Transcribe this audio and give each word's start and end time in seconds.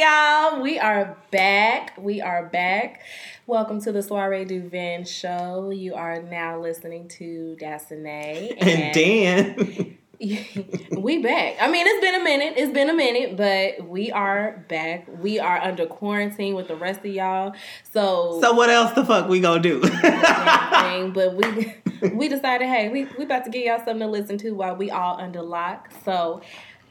y'all. 0.00 0.62
We 0.62 0.78
are 0.78 1.14
back. 1.30 1.92
We 1.98 2.22
are 2.22 2.46
back. 2.46 3.02
Welcome 3.46 3.82
to 3.82 3.92
the 3.92 4.02
Soiree 4.02 4.46
du 4.46 4.66
Vin 4.66 5.04
show. 5.04 5.68
You 5.68 5.94
are 5.94 6.22
now 6.22 6.58
listening 6.58 7.06
to 7.18 7.54
Dasane 7.60 8.56
And 8.62 8.94
Dan. 8.94 9.98
we 11.02 11.18
back. 11.18 11.56
I 11.60 11.70
mean, 11.70 11.86
it's 11.86 12.00
been 12.00 12.14
a 12.14 12.24
minute. 12.24 12.54
It's 12.56 12.72
been 12.72 12.88
a 12.88 12.94
minute, 12.94 13.36
but 13.36 13.86
we 13.86 14.10
are 14.10 14.64
back. 14.70 15.06
We 15.20 15.38
are 15.38 15.58
under 15.58 15.84
quarantine 15.84 16.54
with 16.54 16.68
the 16.68 16.76
rest 16.76 17.00
of 17.00 17.12
y'all. 17.12 17.52
So, 17.92 18.38
so 18.40 18.54
what 18.54 18.70
else 18.70 18.92
the 18.92 19.04
fuck 19.04 19.28
we 19.28 19.40
gonna 19.40 19.60
do? 19.60 19.80
thing, 20.80 21.10
but 21.12 21.34
we 21.34 21.74
we 22.14 22.28
decided, 22.28 22.68
hey, 22.68 22.88
we 22.88 23.04
we 23.18 23.24
about 23.24 23.44
to 23.44 23.50
give 23.50 23.66
y'all 23.66 23.78
something 23.78 23.98
to 23.98 24.06
listen 24.06 24.38
to 24.38 24.52
while 24.52 24.76
we 24.76 24.90
all 24.90 25.20
under 25.20 25.42
lock. 25.42 25.90
So 26.06 26.40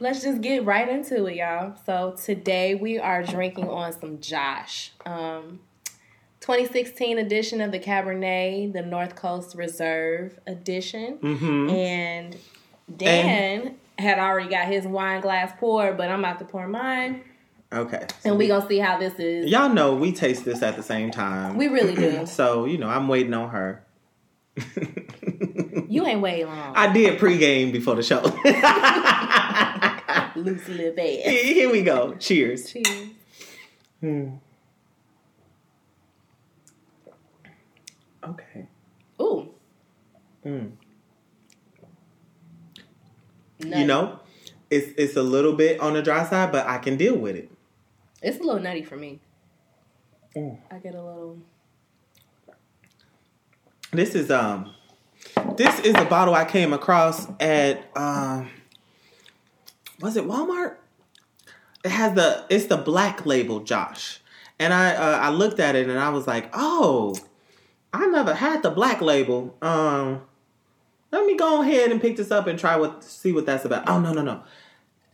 let's 0.00 0.22
just 0.22 0.40
get 0.40 0.64
right 0.64 0.88
into 0.88 1.26
it, 1.26 1.36
y'all. 1.36 1.74
So 1.86 2.16
today 2.22 2.74
we 2.74 2.98
are 2.98 3.22
drinking 3.22 3.68
on 3.68 3.92
some 3.92 4.20
Josh. 4.20 4.92
Um 5.06 5.60
2016 6.40 7.18
edition 7.18 7.60
of 7.60 7.70
the 7.70 7.78
Cabernet, 7.78 8.72
the 8.72 8.80
North 8.82 9.14
Coast 9.14 9.54
Reserve 9.54 10.38
edition. 10.46 11.16
hmm 11.16 11.68
And 11.68 12.36
Dan 12.96 13.76
had 13.98 14.18
already 14.18 14.48
got 14.48 14.66
his 14.66 14.86
wine 14.86 15.20
glass 15.20 15.52
poured, 15.60 15.98
but 15.98 16.08
I'm 16.08 16.20
about 16.20 16.38
to 16.38 16.46
pour 16.46 16.66
mine. 16.66 17.22
Okay. 17.72 18.06
And 18.24 18.36
we 18.38 18.48
gonna 18.48 18.66
see 18.66 18.78
how 18.78 18.98
this 18.98 19.14
is. 19.18 19.50
Y'all 19.50 19.68
know 19.68 19.94
we 19.94 20.12
taste 20.12 20.44
this 20.44 20.62
at 20.62 20.76
the 20.76 20.82
same 20.82 21.10
time. 21.10 21.56
We 21.56 21.68
really 21.68 21.94
do. 21.94 22.26
so, 22.26 22.64
you 22.64 22.78
know, 22.78 22.88
I'm 22.88 23.06
waiting 23.06 23.34
on 23.34 23.50
her. 23.50 23.84
You 25.88 26.06
ain't 26.06 26.20
waiting 26.20 26.46
long. 26.46 26.74
I 26.76 26.92
did 26.92 27.18
pregame 27.18 27.72
before 27.72 27.96
the 27.96 28.02
show. 28.02 28.22
Loose 30.36 30.68
little 30.68 30.92
bad. 30.94 31.20
Here 31.26 31.70
we 31.70 31.82
go. 31.82 32.14
Cheers. 32.14 32.72
Cheers. 32.72 33.10
Hmm. 34.00 34.30
Okay. 38.22 38.66
Ooh. 39.20 39.48
Mm. 40.44 40.72
nutty. 43.60 43.80
You 43.80 43.86
know, 43.86 44.20
it's 44.70 44.92
it's 44.96 45.16
a 45.16 45.22
little 45.22 45.54
bit 45.54 45.80
on 45.80 45.94
the 45.94 46.02
dry 46.02 46.24
side, 46.24 46.52
but 46.52 46.66
I 46.66 46.78
can 46.78 46.96
deal 46.96 47.16
with 47.16 47.36
it. 47.36 47.50
it's 48.22 48.38
a 48.38 48.42
little 48.42 48.60
nutty 48.60 48.82
for 48.82 48.96
me. 48.96 49.20
Mm. 50.36 50.58
I 50.70 50.78
get 50.78 50.94
a 50.94 51.02
little. 51.02 51.38
This 53.92 54.14
is 54.14 54.30
um 54.30 54.74
this 55.56 55.80
is 55.80 55.94
a 55.96 56.04
bottle 56.04 56.34
I 56.34 56.44
came 56.44 56.72
across 56.72 57.26
at 57.40 57.84
um 57.96 58.50
was 60.00 60.16
it 60.16 60.24
Walmart? 60.26 60.76
It 61.84 61.90
has 61.90 62.14
the 62.14 62.44
it's 62.50 62.66
the 62.66 62.76
black 62.76 63.24
label 63.26 63.60
Josh. 63.60 64.20
And 64.58 64.72
I 64.74 64.94
uh, 64.94 65.18
I 65.18 65.30
looked 65.30 65.60
at 65.60 65.74
it 65.76 65.88
and 65.88 65.98
I 65.98 66.10
was 66.10 66.26
like, 66.26 66.50
"Oh, 66.52 67.16
I 67.92 68.06
never 68.06 68.34
had 68.34 68.62
the 68.62 68.70
black 68.70 69.00
label. 69.00 69.56
Um 69.62 70.22
let 71.12 71.26
me 71.26 71.36
go 71.36 71.62
ahead 71.62 71.90
and 71.90 72.00
pick 72.00 72.16
this 72.16 72.30
up 72.30 72.46
and 72.46 72.58
try 72.58 72.76
what 72.76 73.02
see 73.02 73.32
what 73.32 73.46
that's 73.46 73.64
about. 73.64 73.88
Oh, 73.88 73.98
no, 73.98 74.12
no, 74.12 74.22
no. 74.22 74.42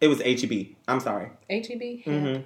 It 0.01 0.09
was 0.09 0.20
HEB. 0.20 0.75
I'm 0.87 1.00
sorry. 1.00 1.31
HEB? 1.48 2.05
Mhm. 2.05 2.45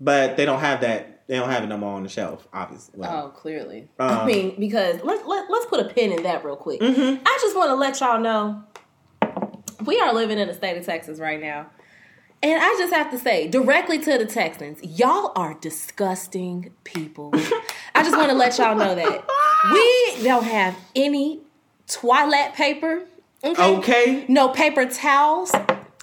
But 0.00 0.36
they 0.36 0.44
don't 0.46 0.60
have 0.60 0.80
that. 0.80 1.26
They 1.28 1.36
don't 1.36 1.50
have 1.50 1.62
it 1.62 1.66
no 1.68 1.76
more 1.78 1.94
on 1.94 2.02
the 2.02 2.08
shelf, 2.08 2.48
obviously. 2.52 2.98
Well, 2.98 3.26
Oh, 3.26 3.28
clearly. 3.30 3.88
Um, 3.98 4.10
I 4.10 4.26
mean, 4.26 4.58
because 4.58 5.02
let, 5.04 5.26
let, 5.28 5.50
let's 5.50 5.66
put 5.66 5.80
a 5.80 5.84
pin 5.84 6.10
in 6.12 6.22
that 6.24 6.44
real 6.44 6.56
quick. 6.56 6.80
Mm-hmm. 6.80 7.22
I 7.24 7.38
just 7.40 7.54
want 7.56 7.70
to 7.70 7.74
let 7.74 8.00
y'all 8.00 8.18
know 8.18 8.62
we 9.84 9.98
are 10.00 10.12
living 10.14 10.38
in 10.38 10.48
the 10.48 10.54
state 10.54 10.76
of 10.76 10.84
Texas 10.84 11.18
right 11.18 11.40
now. 11.40 11.66
And 12.44 12.60
I 12.60 12.74
just 12.76 12.92
have 12.92 13.10
to 13.12 13.18
say, 13.20 13.46
directly 13.46 13.98
to 14.00 14.18
the 14.18 14.26
Texans, 14.26 14.82
y'all 14.82 15.30
are 15.36 15.54
disgusting 15.60 16.72
people. 16.82 17.30
I 17.94 18.02
just 18.02 18.16
want 18.16 18.30
to 18.30 18.36
let 18.36 18.58
y'all 18.58 18.74
know 18.76 18.94
that. 18.96 19.24
We 19.72 20.24
don't 20.24 20.42
have 20.44 20.76
any 20.96 21.40
toilet 21.86 22.52
paper. 22.54 23.04
Okay. 23.44 23.76
Okay. 23.76 24.24
No 24.28 24.48
paper 24.48 24.86
towels. 24.86 25.52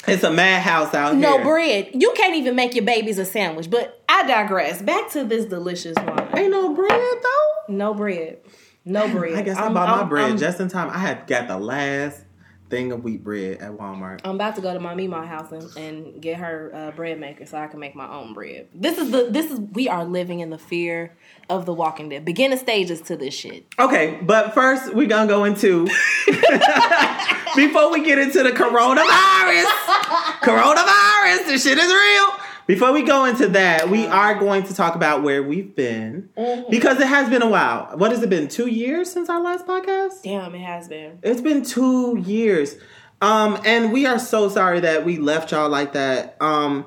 It's 0.07 0.23
a 0.23 0.31
madhouse 0.31 0.93
out 0.93 1.15
No 1.17 1.29
here. 1.33 1.37
No 1.39 1.43
bread. 1.43 1.89
You 1.93 2.13
can't 2.15 2.35
even 2.35 2.55
make 2.55 2.73
your 2.73 2.85
babies 2.85 3.17
a 3.19 3.25
sandwich. 3.25 3.69
But 3.69 4.01
I 4.07 4.25
digress. 4.25 4.81
Back 4.81 5.09
to 5.11 5.25
this 5.25 5.43
delicious 5.45 5.95
wine. 5.97 6.29
Ain't 6.37 6.51
no 6.51 6.73
bread 6.73 6.89
though. 6.91 7.73
No 7.73 7.93
bread. 7.93 8.37
No 8.85 9.09
bread. 9.09 9.33
I 9.37 9.41
guess 9.41 9.57
I 9.57 9.63
I'm- 9.63 9.73
bought 9.73 9.89
my 9.89 9.97
I'm- 9.97 10.09
bread 10.09 10.25
I'm- 10.25 10.37
just 10.37 10.59
in 10.61 10.69
time. 10.69 10.89
I 10.89 10.99
had 10.99 11.27
got 11.27 11.47
the 11.49 11.57
last 11.57 12.23
thing 12.69 12.91
of 12.91 13.03
wheat 13.03 13.23
bread 13.23 13.57
at 13.57 13.71
Walmart. 13.71 14.21
I'm 14.23 14.35
about 14.35 14.55
to 14.55 14.61
go 14.61 14.73
to 14.73 14.79
my 14.79 14.95
Mima 14.95 15.25
house 15.25 15.51
and, 15.51 15.75
and 15.77 16.21
get 16.21 16.37
her 16.37 16.71
uh, 16.73 16.91
bread 16.91 17.19
maker 17.19 17.45
so 17.45 17.57
I 17.57 17.67
can 17.67 17.79
make 17.79 17.95
my 17.95 18.07
own 18.07 18.33
bread. 18.33 18.67
This 18.73 18.97
is 18.97 19.11
the 19.11 19.27
this 19.29 19.51
is 19.51 19.59
we 19.59 19.89
are 19.89 20.05
living 20.05 20.39
in 20.39 20.49
the 20.49 20.57
fear 20.57 21.15
of 21.49 21.65
the 21.65 21.73
Walking 21.73 22.09
Dead. 22.09 22.25
Beginner 22.25 22.57
stages 22.57 23.01
to 23.01 23.17
this 23.17 23.33
shit. 23.33 23.65
Okay, 23.79 24.19
but 24.21 24.53
first 24.53 24.93
we're 24.93 25.07
gonna 25.07 25.27
go 25.27 25.43
into 25.43 25.85
before 27.55 27.91
we 27.91 28.03
get 28.03 28.19
into 28.19 28.43
the 28.43 28.51
coronavirus. 28.51 29.65
coronavirus, 30.43 31.47
this 31.47 31.63
shit 31.63 31.77
is 31.77 31.91
real. 31.91 32.38
Before 32.69 32.91
we 32.91 33.01
go 33.01 33.25
into 33.25 33.47
that, 33.47 33.89
we 33.89 34.05
are 34.05 34.35
going 34.35 34.61
to 34.65 34.75
talk 34.75 34.93
about 34.93 35.23
where 35.23 35.41
we've 35.41 35.75
been 35.75 36.29
because 36.69 36.99
it 36.99 37.07
has 37.07 37.27
been 37.27 37.41
a 37.41 37.49
while. 37.49 37.97
What 37.97 38.11
has 38.11 38.21
it 38.21 38.29
been? 38.29 38.47
Two 38.47 38.67
years 38.67 39.11
since 39.11 39.27
our 39.27 39.41
last 39.41 39.65
podcast? 39.65 40.21
Damn, 40.21 40.53
it 40.53 40.59
has 40.59 40.87
been. 40.87 41.17
It's 41.23 41.41
been 41.41 41.63
two 41.63 42.19
years. 42.19 42.75
Um, 43.21 43.59
and 43.65 43.91
we 43.91 44.05
are 44.05 44.19
so 44.19 44.49
sorry 44.49 44.81
that 44.81 45.03
we 45.03 45.17
left 45.17 45.51
y'all 45.51 45.67
like 45.67 45.93
that. 45.93 46.37
Um, 46.39 46.85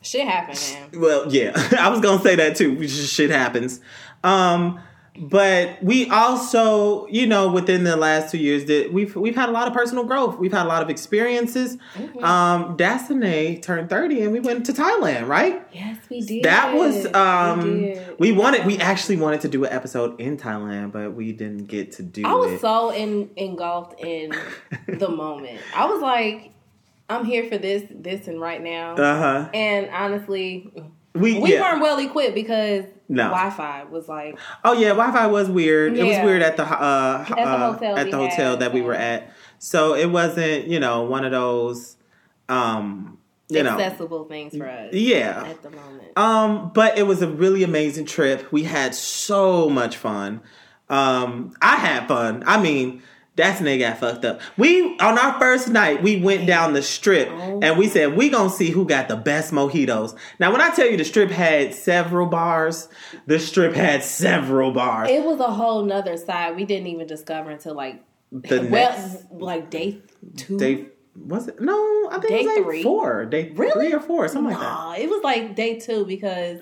Shit 0.00 0.26
happened, 0.26 0.58
man. 0.72 1.02
well, 1.02 1.30
yeah, 1.30 1.52
I 1.78 1.90
was 1.90 2.00
gonna 2.00 2.22
say 2.22 2.36
that 2.36 2.56
too. 2.56 2.88
Shit 2.88 3.28
happens. 3.28 3.82
Um, 4.24 4.80
but 5.18 5.82
we 5.82 6.08
also, 6.10 7.06
you 7.08 7.26
know, 7.26 7.50
within 7.50 7.84
the 7.84 7.96
last 7.96 8.30
two 8.30 8.38
years, 8.38 8.64
that 8.66 8.92
we've 8.92 9.14
we've 9.16 9.34
had 9.34 9.48
a 9.48 9.52
lot 9.52 9.66
of 9.68 9.74
personal 9.74 10.04
growth. 10.04 10.38
We've 10.38 10.52
had 10.52 10.64
a 10.64 10.68
lot 10.68 10.82
of 10.82 10.88
experiences. 10.90 11.76
Um, 12.22 12.76
Dasane 12.76 13.60
turned 13.60 13.90
thirty, 13.90 14.22
and 14.22 14.32
we 14.32 14.40
went 14.40 14.66
to 14.66 14.72
Thailand, 14.72 15.26
right? 15.26 15.66
Yes, 15.72 15.98
we 16.08 16.20
did. 16.22 16.44
That 16.44 16.74
was 16.74 17.06
um, 17.14 17.60
we, 17.82 17.98
we, 18.18 18.32
wanted. 18.32 18.64
We 18.66 18.78
actually 18.78 19.16
wanted 19.16 19.40
to 19.42 19.48
do 19.48 19.64
an 19.64 19.72
episode 19.72 20.20
in 20.20 20.36
Thailand, 20.36 20.92
but 20.92 21.14
we 21.14 21.32
didn't 21.32 21.66
get 21.66 21.92
to 21.92 22.02
do 22.02 22.22
I 22.24 22.32
was 22.34 22.52
it. 22.52 22.60
so 22.60 22.90
in, 22.90 23.30
engulfed 23.36 24.00
in 24.00 24.32
the 24.86 25.08
moment. 25.08 25.60
I 25.74 25.86
was 25.86 26.00
like, 26.00 26.52
I'm 27.08 27.24
here 27.24 27.48
for 27.48 27.58
this, 27.58 27.82
this, 27.90 28.28
and 28.28 28.40
right 28.40 28.62
now. 28.62 28.94
uh 28.94 29.18
huh. 29.18 29.50
and 29.52 29.90
honestly, 29.90 30.72
We, 31.14 31.38
we 31.40 31.54
yeah. 31.54 31.60
weren't 31.62 31.82
well 31.82 31.98
equipped 31.98 32.34
because 32.36 32.84
No. 33.10 33.24
Wi-Fi 33.24 33.84
was 33.90 34.08
like 34.08 34.38
Oh 34.64 34.72
yeah, 34.72 34.90
Wi-Fi 34.90 35.26
was 35.26 35.50
weird. 35.50 35.96
It 35.96 36.04
was 36.04 36.24
weird 36.24 36.42
at 36.42 36.56
the 36.56 36.64
uh, 36.64 37.24
the 37.24 37.40
uh, 37.40 37.72
hotel 37.72 37.96
at 37.96 38.10
the 38.10 38.16
hotel 38.16 38.50
had, 38.52 38.60
that 38.60 38.72
we 38.72 38.82
were 38.82 38.94
at. 38.94 39.32
So 39.58 39.94
it 39.94 40.06
wasn't, 40.06 40.68
you 40.68 40.78
know, 40.78 41.02
one 41.02 41.24
of 41.24 41.32
those, 41.32 41.96
um, 42.48 43.18
you 43.48 43.64
know, 43.64 43.70
accessible 43.70 44.26
things 44.26 44.56
for 44.56 44.66
us 44.66 44.94
yeah. 44.94 45.44
at 45.44 45.60
the 45.60 45.70
moment. 45.70 46.16
Um, 46.16 46.70
but 46.72 46.96
it 46.96 47.02
was 47.02 47.20
a 47.20 47.28
really 47.28 47.64
amazing 47.64 48.06
trip. 48.06 48.50
We 48.52 48.62
had 48.62 48.94
so 48.94 49.68
much 49.68 49.96
fun. 49.96 50.40
Um, 50.88 51.52
I 51.60 51.76
had 51.76 52.06
fun. 52.06 52.44
I 52.46 52.62
mean, 52.62 53.02
that's 53.40 53.60
nigga 53.60 53.80
got 53.80 53.98
fucked 53.98 54.24
up. 54.24 54.40
We 54.56 54.96
on 54.98 55.18
our 55.18 55.38
first 55.40 55.68
night, 55.68 56.02
we 56.02 56.20
went 56.20 56.46
down 56.46 56.72
the 56.72 56.82
strip 56.82 57.28
Oh. 57.30 57.60
and 57.62 57.78
we 57.78 57.88
said 57.88 58.16
we 58.16 58.28
gonna 58.28 58.50
see 58.50 58.70
who 58.70 58.84
got 58.86 59.08
the 59.08 59.16
best 59.16 59.52
mojitos. 59.52 60.16
Now, 60.38 60.52
when 60.52 60.60
I 60.60 60.70
tell 60.70 60.86
you 60.88 60.96
the 60.96 61.04
strip 61.04 61.30
had 61.30 61.74
several 61.74 62.26
bars, 62.26 62.88
the 63.26 63.38
strip 63.38 63.74
had 63.74 64.02
several 64.04 64.70
bars. 64.72 65.10
It 65.10 65.24
was 65.24 65.40
a 65.40 65.50
whole 65.50 65.82
nother 65.84 66.16
side 66.16 66.56
we 66.56 66.64
didn't 66.64 66.86
even 66.86 67.06
discover 67.06 67.50
until 67.50 67.74
like 67.74 68.02
The 68.32 68.60
well, 68.70 68.90
next 68.96 69.26
like 69.32 69.70
day 69.70 69.98
two. 70.36 70.58
day 70.58 70.86
was 71.16 71.48
it? 71.48 71.60
No, 71.60 72.08
I 72.10 72.18
think 72.20 72.28
Day 72.28 72.40
it 72.40 72.44
was 72.46 72.56
like 72.56 72.64
three? 72.64 72.82
four. 72.82 73.24
Day 73.26 73.52
Really? 73.56 73.72
three 73.72 73.92
or 73.92 74.00
four, 74.00 74.28
something 74.28 74.52
like 74.52 74.60
that. 74.60 74.64
Nah, 74.64 74.94
it 74.94 75.10
was 75.10 75.22
like 75.24 75.56
day 75.56 75.78
two 75.78 76.04
because 76.06 76.60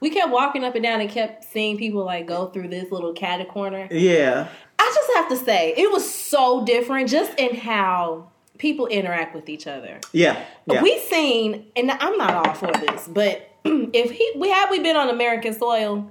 we 0.00 0.10
kept 0.10 0.30
walking 0.32 0.64
up 0.64 0.74
and 0.74 0.82
down 0.82 1.00
and 1.00 1.08
kept 1.08 1.44
seeing 1.44 1.78
people 1.78 2.04
like 2.04 2.26
go 2.26 2.48
through 2.48 2.68
this 2.68 2.90
little 2.90 3.12
catty 3.14 3.44
corner. 3.44 3.86
Yeah. 3.90 4.48
I 4.78 4.92
just 4.94 5.10
have 5.16 5.28
to 5.28 5.44
say, 5.44 5.74
it 5.76 5.90
was 5.90 6.08
so 6.08 6.64
different 6.64 7.08
just 7.08 7.38
in 7.38 7.54
how 7.54 8.30
people 8.58 8.86
interact 8.86 9.34
with 9.34 9.48
each 9.48 9.66
other. 9.66 10.00
Yeah. 10.12 10.42
Yeah. 10.66 10.82
We 10.82 10.98
seen, 11.00 11.66
and 11.76 11.90
I'm 11.90 12.16
not 12.16 12.34
all 12.34 12.54
for 12.54 12.72
this, 12.72 13.08
but 13.08 13.50
if 13.64 14.10
he 14.10 14.32
we 14.36 14.48
had 14.48 14.70
we 14.70 14.80
been 14.80 14.96
on 14.96 15.08
American 15.10 15.54
soil, 15.54 16.10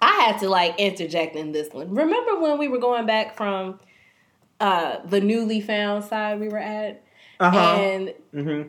I 0.00 0.12
had 0.22 0.38
to 0.40 0.48
like 0.48 0.78
interject 0.78 1.36
in 1.36 1.52
this 1.52 1.72
one. 1.72 1.94
Remember 1.94 2.40
when 2.40 2.58
we 2.58 2.68
were 2.68 2.78
going 2.78 3.06
back 3.06 3.36
from 3.36 3.80
uh 4.60 4.98
the 5.04 5.20
newly 5.20 5.60
found 5.60 6.04
side 6.04 6.40
we 6.40 6.48
were 6.48 6.58
at, 6.58 7.04
uh-huh. 7.40 7.58
and 7.58 8.14
hmm 8.32 8.62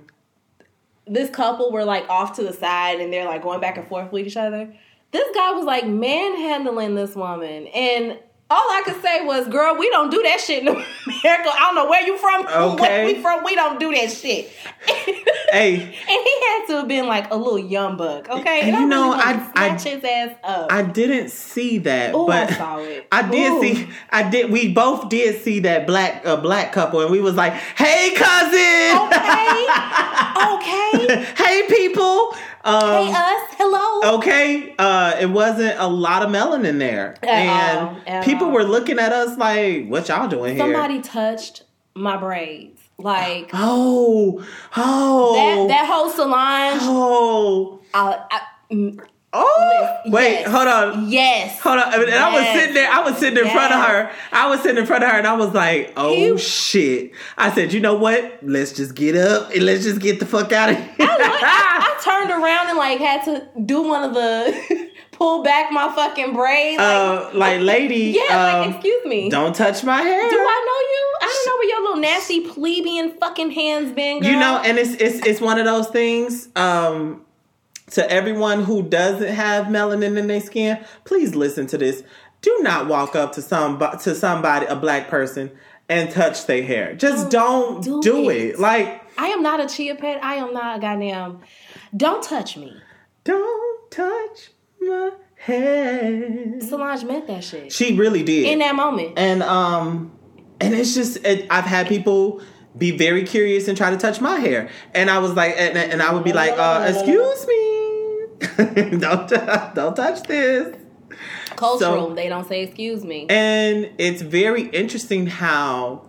this 1.05 1.29
couple 1.29 1.71
were 1.71 1.83
like 1.83 2.07
off 2.09 2.35
to 2.35 2.43
the 2.43 2.53
side 2.53 2.99
and 2.99 3.11
they're 3.11 3.25
like 3.25 3.43
going 3.43 3.59
back 3.59 3.77
and 3.77 3.87
forth 3.87 4.11
with 4.11 4.25
each 4.25 4.37
other. 4.37 4.73
This 5.11 5.35
guy 5.35 5.51
was 5.51 5.65
like 5.65 5.85
manhandling 5.85 6.95
this 6.95 7.15
woman 7.15 7.67
and 7.67 8.19
all 8.49 8.57
I 8.71 8.81
could 8.85 9.01
say 9.01 9.25
was, 9.25 9.47
"Girl, 9.47 9.75
we 9.77 9.89
don't 9.89 10.11
do 10.11 10.21
that 10.23 10.39
shit 10.39 10.61
in 10.61 10.67
America. 10.67 11.49
I 11.51 11.59
don't 11.59 11.75
know 11.75 11.89
where 11.89 12.05
you 12.05 12.17
from. 12.17 12.45
Okay. 12.45 12.81
Where 13.05 13.05
we 13.15 13.21
from? 13.21 13.43
We 13.43 13.55
don't 13.55 13.79
do 13.79 13.91
that 13.93 14.11
shit." 14.11 14.51
Hey, 15.53 15.75
and 15.75 15.83
he 15.83 15.91
had 16.47 16.65
to 16.69 16.73
have 16.77 16.87
been 16.87 17.05
like 17.05 17.29
a 17.31 17.35
little 17.35 17.59
young 17.59 17.95
buck, 17.95 18.27
okay? 18.27 18.61
And 18.61 18.75
you 18.75 18.87
know, 18.87 19.13
I- 19.13 19.33
I- 19.53 19.77
snatch 19.77 19.83
his 19.83 20.03
ass 20.03 20.35
up. 20.43 20.71
I 20.71 20.81
didn't 20.81 21.29
see 21.29 21.77
that, 21.77 22.15
Ooh, 22.15 22.25
but 22.25 22.49
I 22.51 22.55
saw 22.55 22.77
it. 22.79 23.07
I 23.11 23.21
did 23.29 23.51
Ooh. 23.51 23.61
see. 23.61 23.87
I 24.09 24.27
did. 24.31 24.49
We 24.51 24.73
both 24.73 25.09
did 25.09 25.43
see 25.43 25.59
that 25.59 25.85
black 25.85 26.25
uh, 26.25 26.37
black 26.37 26.71
couple, 26.71 27.01
and 27.01 27.11
we 27.11 27.21
was 27.21 27.35
like, 27.35 27.53
"Hey, 27.53 28.15
cousin. 28.15 28.97
Okay, 29.05 29.67
okay. 30.55 31.33
hey, 31.37 31.63
people. 31.69 32.35
Um, 32.65 33.07
hey, 33.07 33.11
us. 33.13 33.55
Hello. 33.57 34.17
Okay, 34.17 34.73
uh, 34.79 35.17
it 35.19 35.29
wasn't 35.29 35.77
a 35.79 35.87
lot 35.87 36.23
of 36.23 36.29
melanin 36.29 36.79
there, 36.79 37.15
At 37.21 37.27
and 37.29 37.89
all, 37.89 37.97
at 38.07 38.23
people 38.25 38.47
all. 38.47 38.53
were 38.53 38.63
looking 38.63 38.99
at 38.99 39.11
us 39.11 39.37
like, 39.37 39.87
"What 39.87 40.07
y'all 40.07 40.27
doing 40.29 40.55
here?" 40.55 40.63
Somebody 40.63 41.01
touched 41.01 41.63
my 41.93 42.15
braids. 42.17 42.79
Like 42.97 43.49
Oh, 43.53 44.45
oh, 44.77 45.67
that. 45.67 45.67
That 45.73 45.85
whole 45.91 46.09
salon. 46.09 46.77
oh, 46.81 47.81
I, 47.93 48.19
I, 48.71 48.91
oh. 49.33 49.89
Wait, 50.05 50.31
Yes. 50.41 50.51
hold 50.51 50.67
on. 50.67 51.09
yes. 51.09 51.59
Hold 51.61 51.79
on, 51.79 51.93
and 51.93 52.13
I 52.13 52.31
was 52.33 52.45
sitting 52.59 52.73
there. 52.73 52.91
I 52.91 52.99
was 53.03 53.17
sitting 53.17 53.43
in 53.43 53.49
front 53.51 53.73
of 53.73 53.83
her. 53.85 54.11
I 54.31 54.49
was 54.49 54.61
sitting 54.61 54.77
in 54.77 54.85
front 54.85 55.03
of 55.03 55.09
her, 55.11 55.17
and 55.17 55.25
I 55.27 55.33
was 55.33 55.53
like, 55.53 55.93
"Oh 55.97 56.11
You- 56.13 56.37
shit!" 56.37 57.11
I 57.37 57.51
said, 57.53 57.71
"You 57.73 57.79
know 57.79 57.95
what? 57.95 58.39
Let's 58.43 58.73
just 58.73 58.95
get 58.95 59.15
up 59.15 59.51
and 59.51 59.65
let's 59.65 59.83
just 59.83 60.01
get 60.01 60.19
the 60.19 60.25
fuck 60.25 60.51
out 60.51 60.69
of 60.69 60.75
here." 60.77 60.87
I, 60.99 61.95
I 61.97 62.01
turned 62.03 62.31
around 62.31 62.69
and 62.69 62.77
like 62.77 62.99
had 62.99 63.23
to 63.25 63.47
do 63.65 63.81
one 63.83 64.03
of 64.03 64.13
the 64.13 64.89
pull 65.13 65.41
back 65.43 65.71
my 65.71 65.93
fucking 65.95 66.33
braids. 66.33 66.79
Like, 66.79 66.87
uh, 66.87 67.29
like, 67.33 67.61
lady, 67.61 68.15
yeah, 68.17 68.35
um, 68.55 68.61
like 68.67 68.75
excuse 68.75 69.05
me. 69.05 69.29
don't 69.29 69.55
touch 69.55 69.83
my 69.83 70.01
hair. 70.01 70.29
Do 70.29 70.35
I 70.37 70.65
know 70.67 70.79
you? 70.89 71.17
I 71.21 71.25
don't 71.25 71.45
know 71.47 71.57
where 71.57 71.69
your 71.69 71.81
little 71.81 72.01
nasty 72.01 72.41
plebeian 72.49 73.17
fucking 73.19 73.51
hands 73.51 73.93
been. 73.93 74.19
Girl. 74.21 74.29
You 74.31 74.37
know, 74.39 74.61
and 74.65 74.77
it's 74.77 74.91
it's 74.95 75.25
it's 75.25 75.39
one 75.41 75.57
of 75.59 75.65
those 75.65 75.87
things. 75.87 76.49
Um, 76.57 77.22
to 77.93 78.11
everyone 78.11 78.63
who 78.63 78.83
doesn't 78.83 79.33
have 79.33 79.65
melanin 79.67 80.17
in 80.17 80.27
their 80.27 80.41
skin, 80.41 80.83
please 81.05 81.33
listen 81.35 81.65
to 81.67 81.77
this. 81.77 82.03
Do 82.41 82.59
not 82.61 82.87
walk 82.87 83.15
up 83.15 83.31
to 83.33 83.41
some 83.41 83.79
to 83.79 84.13
somebody, 84.15 84.65
a 84.67 84.75
black 84.75 85.07
person, 85.07 85.49
and 85.89 86.11
touch 86.11 86.45
their 86.45 86.63
hair. 86.63 86.93
Just 86.95 87.29
don't, 87.29 87.81
do 87.83 88.01
do, 88.01 88.29
it. 88.29 88.35
it. 88.37 88.59
Like, 88.59 89.01
I 89.17 89.27
am 89.27 89.41
not 89.41 89.59
a 89.59 89.67
chia 89.67 89.95
pet. 89.95 90.23
I 90.23 90.35
am 90.35 90.53
not 90.53 90.77
a 90.77 90.81
goddamn. 90.81 91.39
Don't 91.95 92.21
touch 92.23 92.57
me. 92.57 92.75
don't 93.23 93.91
touch 93.91 94.51
my 94.81 95.11
hair. 95.35 96.59
Solange 96.61 97.03
meant 97.05 97.27
that 97.27 97.43
shit 97.43 97.71
She 97.71 97.95
really 97.97 98.23
did. 98.23 98.47
in 98.47 98.59
that 98.59 98.75
moment. 98.75 99.13
and 99.17 99.43
um 99.43 100.11
and 100.59 100.73
it's 100.73 100.93
just 100.93 101.17
it, 101.25 101.45
i've 101.49 101.65
had 101.65 101.87
people 101.87 102.41
be 102.77 102.91
very 102.91 103.23
curious 103.23 103.67
and 103.67 103.77
try 103.77 103.89
to 103.89 103.97
touch 103.97 104.21
my 104.21 104.37
hair 104.39 104.69
and 104.93 105.09
i 105.09 105.19
was 105.19 105.33
like 105.33 105.53
and, 105.57 105.77
and 105.77 106.01
i 106.01 106.11
would 106.13 106.23
be 106.23 106.31
like 106.33 106.53
uh 106.57 106.85
excuse 106.87 107.45
me 107.47 107.72
don't 108.99 109.29
don't 109.75 109.95
touch 109.95 110.23
this 110.23 110.75
Cultural. 111.55 112.09
so- 112.09 112.15
they 112.15 112.27
don't 112.29 112.47
say 112.47 112.63
excuse 112.63 113.03
me. 113.03 113.27
and 113.29 113.89
it's 113.97 114.21
very 114.21 114.63
interesting 114.69 115.27
how 115.27 116.03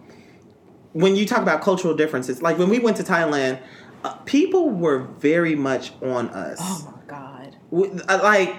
when 0.93 1.17
you 1.17 1.27
talk 1.27 1.43
about 1.43 1.61
cultural 1.63 1.95
differences 1.95 2.43
like 2.43 2.59
when 2.59 2.69
we 2.69 2.79
went 2.79 2.97
to 2.97 3.03
thailand 3.03 3.61
uh, 4.05 4.15
people 4.25 4.71
were 4.71 4.99
very 5.19 5.55
much 5.55 5.93
on 6.03 6.29
us 6.31 6.59
oh 6.61 6.93
my 6.95 7.07
god. 7.07 7.57
uh, 8.09 8.21
like 8.23 8.55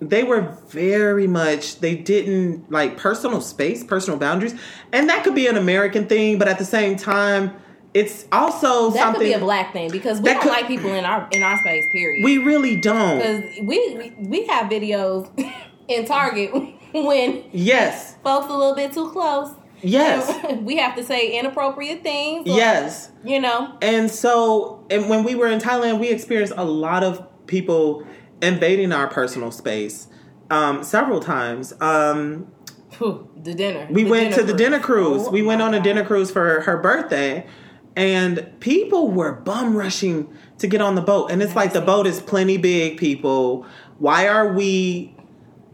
they 0.00 0.22
were 0.24 0.56
very 0.68 1.26
much 1.26 1.80
they 1.80 1.94
didn't 1.94 2.70
like 2.70 2.96
personal 2.96 3.40
space 3.40 3.84
personal 3.84 4.18
boundaries 4.18 4.54
and 4.92 5.08
that 5.10 5.22
could 5.24 5.34
be 5.34 5.46
an 5.46 5.56
american 5.56 6.06
thing 6.06 6.38
but 6.38 6.48
at 6.48 6.58
the 6.58 6.64
same 6.64 6.96
time 6.96 7.54
it's 7.94 8.26
also 8.30 8.90
That 8.90 8.98
something 9.00 9.20
could 9.20 9.26
be 9.26 9.32
a 9.32 9.38
black 9.38 9.72
thing 9.72 9.90
because 9.90 10.20
we 10.20 10.30
don't 10.30 10.42
could- 10.42 10.50
like 10.52 10.66
people 10.68 10.92
in 10.92 11.04
our 11.04 11.28
in 11.32 11.42
our 11.42 11.56
space. 11.58 11.84
Period. 11.92 12.24
we 12.24 12.38
really 12.38 12.80
don't 12.80 13.18
because 13.18 13.42
we, 13.62 13.94
we 13.96 14.12
we 14.28 14.46
have 14.46 14.70
videos 14.70 15.28
in 15.88 16.04
Target 16.06 16.52
when 16.94 17.44
yes 17.52 18.16
folks 18.22 18.46
a 18.46 18.56
little 18.56 18.74
bit 18.76 18.92
too 18.92 19.10
close. 19.10 19.52
yes 19.82 20.28
we 20.60 20.76
have 20.76 20.94
to 20.96 21.02
say 21.04 21.36
inappropriate 21.38 22.02
things. 22.02 22.48
or, 22.48 22.56
yes 22.56 23.10
You 23.24 23.40
know. 23.40 23.76
and 23.82 24.10
so 24.10 24.86
and 24.90 25.08
when 25.08 25.24
we 25.24 25.34
were 25.34 25.48
in 25.48 25.58
thailand 25.58 25.98
we 25.98 26.10
experienced 26.10 26.52
a 26.56 26.64
lot 26.64 27.02
of 27.02 27.26
people 27.46 28.04
invading 28.42 28.92
our 28.92 29.08
personal 29.08 29.50
space 29.50 30.06
um, 30.50 30.82
several 30.84 31.20
times 31.20 31.72
um, 31.80 32.50
the 32.98 33.54
dinner. 33.54 33.86
We 33.90 34.04
The 34.04 34.10
went 34.10 34.34
to 34.34 34.42
the 34.42 34.52
dinner 34.52 34.78
cruise. 34.80 35.22
Oh 35.26 35.30
we 35.30 35.42
went 35.42 35.62
on 35.62 35.72
a 35.74 35.78
God. 35.78 35.84
dinner 35.84 36.04
cruise 36.04 36.30
for 36.30 36.60
her 36.62 36.76
birthday, 36.76 37.46
and 37.96 38.46
people 38.60 39.10
were 39.10 39.32
bum 39.32 39.76
rushing 39.76 40.28
to 40.58 40.66
get 40.66 40.80
on 40.80 40.94
the 40.94 41.00
boat. 41.02 41.30
And 41.30 41.42
it's 41.42 41.54
like 41.56 41.72
the 41.72 41.80
boat 41.80 42.06
is 42.06 42.20
plenty 42.20 42.56
big, 42.56 42.98
people. 42.98 43.66
Why 43.98 44.28
are 44.28 44.52
we? 44.52 45.14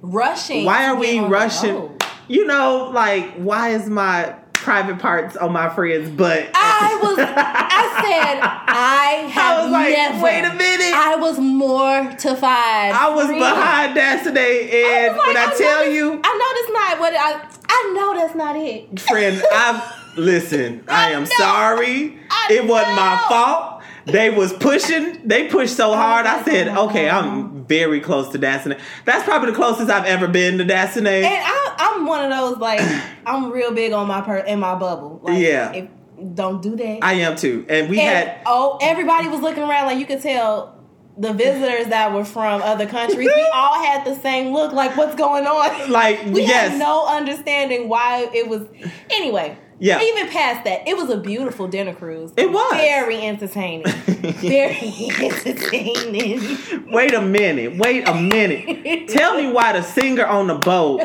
rushing. 0.03 0.65
Why 0.65 0.87
are 0.87 0.97
we 0.97 1.19
rushing? 1.21 1.99
You 2.29 2.47
know, 2.47 2.91
like 2.95 3.35
why 3.35 3.71
is 3.71 3.89
my 3.89 4.35
private 4.53 4.99
parts 4.99 5.37
on 5.37 5.53
my 5.53 5.69
friend's 5.69 6.11
butt? 6.11 6.51
I 6.55 6.99
was. 7.03 7.19
I 7.19 8.03
said 8.03 8.41
I 8.43 9.29
have 9.31 9.59
I 9.59 9.63
was 9.63 9.73
like, 9.73 9.91
never. 9.91 10.23
wait 10.25 10.45
a 10.45 10.55
minute. 10.55 10.95
I 10.95 11.17
was 11.17 11.39
mortified. 11.39 12.93
I 12.93 13.11
was 13.15 13.29
Really. 13.29 13.41
behind 13.41 13.95
Destiny, 13.95 14.41
and 14.71 15.17
was 15.17 15.19
like, 15.19 15.27
when 15.27 15.37
I, 15.37 15.47
know 15.47 15.59
tell 15.59 15.85
this- 15.85 15.95
you, 15.95 16.21
I 16.23 16.39
know 16.39 16.51
that's 16.55 16.73
not 16.73 17.01
what 17.01 17.15
I. 17.15 17.49
I 17.69 17.93
know 17.95 18.15
that's 18.15 18.35
not 18.35 18.57
it. 18.57 19.01
friend, 19.01 19.43
I've 19.53 19.83
listen. 20.17 20.85
I 20.89 21.13
am 21.13 21.27
sorry. 21.27 22.19
It 22.51 22.67
wasn't 22.67 22.97
my 22.97 23.25
fault. 23.29 23.83
They 24.07 24.31
was 24.31 24.53
pushing. 24.53 25.27
They 25.27 25.49
pushed 25.49 25.77
so 25.77 25.91
oh 25.91 25.95
hard. 25.97 26.27
I 26.27 26.45
said, 26.45 26.69
okay, 26.69 27.11
I'm 27.11 27.65
very 27.65 28.01
close 28.01 28.31
to 28.31 28.39
Destiny. 28.39 28.77
That's 29.05 29.25
probably 29.25 29.51
the 29.51 29.57
closest 29.57 29.91
I've 29.91 30.05
ever 30.05 30.29
been 30.29 30.59
to 30.59 30.65
Destiny. 30.65 31.25
And 31.25 31.27
I, 31.27 31.75
I'm 31.79 32.07
one 32.07 32.25
of 32.25 32.31
those 32.31 32.59
like 32.59 32.81
I'm 33.27 33.51
real 33.51 33.73
big 33.73 33.93
on 33.93 34.07
my 34.07 34.21
per 34.21 34.39
in 34.39 34.61
my 34.61 34.77
bubble. 34.77 35.21
Like, 35.23 35.39
Yeah. 35.39 35.73
if, 35.73 35.89
don't 36.35 36.63
do 36.63 36.77
that. 36.77 37.01
I 37.03 37.15
am 37.15 37.37
too. 37.37 37.67
And 37.69 37.91
we 37.91 38.01
and, 38.01 38.29
had 38.29 38.43
oh, 38.47 38.79
everybody 38.81 39.29
was 39.29 39.41
looking 39.41 39.63
around 39.63 39.87
like 39.87 39.99
you 39.99 40.07
could 40.07 40.23
tell 40.23 40.77
the 41.19 41.33
visitors 41.33 41.89
that 41.89 42.13
were 42.13 42.25
from 42.25 42.63
other 42.63 42.87
countries. 42.87 43.27
we 43.27 43.51
all 43.55 43.83
had 43.83 44.05
the 44.05 44.15
same 44.21 44.53
look. 44.53 44.73
Like 44.73 44.97
what's 44.97 45.15
going 45.17 45.47
on? 45.47 45.91
like 45.91 46.25
we 46.27 46.43
yes, 46.43 46.71
had 46.71 46.79
no 46.79 47.07
understanding 47.07 47.89
why 47.89 48.29
it 48.33 48.49
was. 48.49 48.67
Anyway. 49.11 49.59
Yeah. 49.78 50.00
Even 50.00 50.28
past 50.28 50.64
that, 50.64 50.88
it 50.88 50.96
was 50.96 51.11
a 51.11 51.19
beautiful 51.19 51.69
dinner 51.69 51.94
cruise. 51.94 52.32
It 52.37 52.50
was. 52.50 52.73
very 52.75 53.20
entertaining. 53.23 53.87
very 54.06 55.11
entertaining. 55.20 56.58
wait 56.93 57.15
a 57.15 57.20
minute. 57.20 57.77
Wait 57.77 58.08
a 58.08 58.15
minute. 58.15 59.08
Tell 59.08 59.36
me 59.36 59.51
why 59.51 59.72
the 59.72 59.82
singer 59.82 60.27
on 60.27 60.46
the 60.46 60.55
boat 60.55 61.03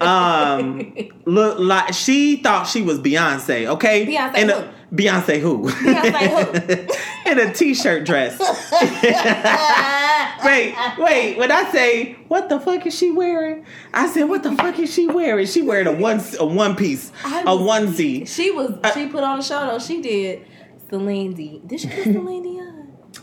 um 0.00 0.94
looked 1.26 1.60
like 1.60 1.94
she 1.94 2.36
thought 2.36 2.64
she 2.66 2.82
was 2.82 2.98
Beyonce, 2.98 3.66
okay? 3.66 4.06
Beyonce 4.06 4.42
who? 4.44 4.50
a, 4.50 4.72
Beyonce 4.92 5.40
who? 5.40 5.68
Beyonce 5.70 6.96
In 7.26 7.38
a 7.38 7.54
t-shirt 7.54 8.04
dress. 8.04 8.38
wait, 10.44 10.74
wait. 10.98 11.36
When 11.38 11.50
I 11.50 11.70
say 11.70 12.14
what 12.28 12.48
the 12.48 12.60
fuck 12.60 12.86
is 12.86 12.96
she 12.96 13.10
wearing? 13.10 13.64
I 13.92 14.08
said 14.08 14.24
what 14.24 14.42
the 14.42 14.52
fuck 14.54 14.78
is 14.78 14.92
she 14.92 15.06
wearing? 15.06 15.46
She 15.46 15.62
wearing 15.62 15.86
a 15.86 15.92
one 15.92 16.20
a 16.38 16.44
one 16.46 16.76
piece, 16.76 17.12
I 17.24 17.42
a 17.42 17.44
onesie. 17.46 18.26
She 18.28 18.50
was. 18.50 18.78
she 18.94 19.06
put 19.08 19.22
on 19.24 19.38
a 19.38 19.42
show 19.42 19.66
though. 19.66 19.78
She 19.78 20.00
did 20.00 20.46
Celine 20.88 21.34
Dion. 21.34 21.66
Did 21.66 21.80
she 21.80 21.88
do 21.88 22.02
Celine 22.12 22.42
Dion? 22.42 22.76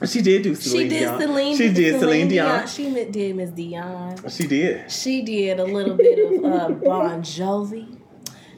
She 0.05 0.21
did 0.21 0.43
do 0.43 0.53
Celine 0.55 0.83
She 0.83 0.89
did 0.89 0.99
Dion. 0.99 1.21
Celine. 1.21 1.57
She 1.57 1.73
did 1.73 1.99
Celine 1.99 2.27
Dion. 2.27 2.67
She 2.67 3.05
did 3.05 3.35
Miss 3.35 3.49
Dion. 3.51 4.29
She 4.29 4.47
did. 4.47 4.91
She 4.91 5.21
did 5.23 5.59
a 5.59 5.63
little 5.65 5.95
bit 5.95 6.19
of 6.19 6.45
uh, 6.45 6.69
Bon 6.69 7.21
Jovi. 7.21 7.97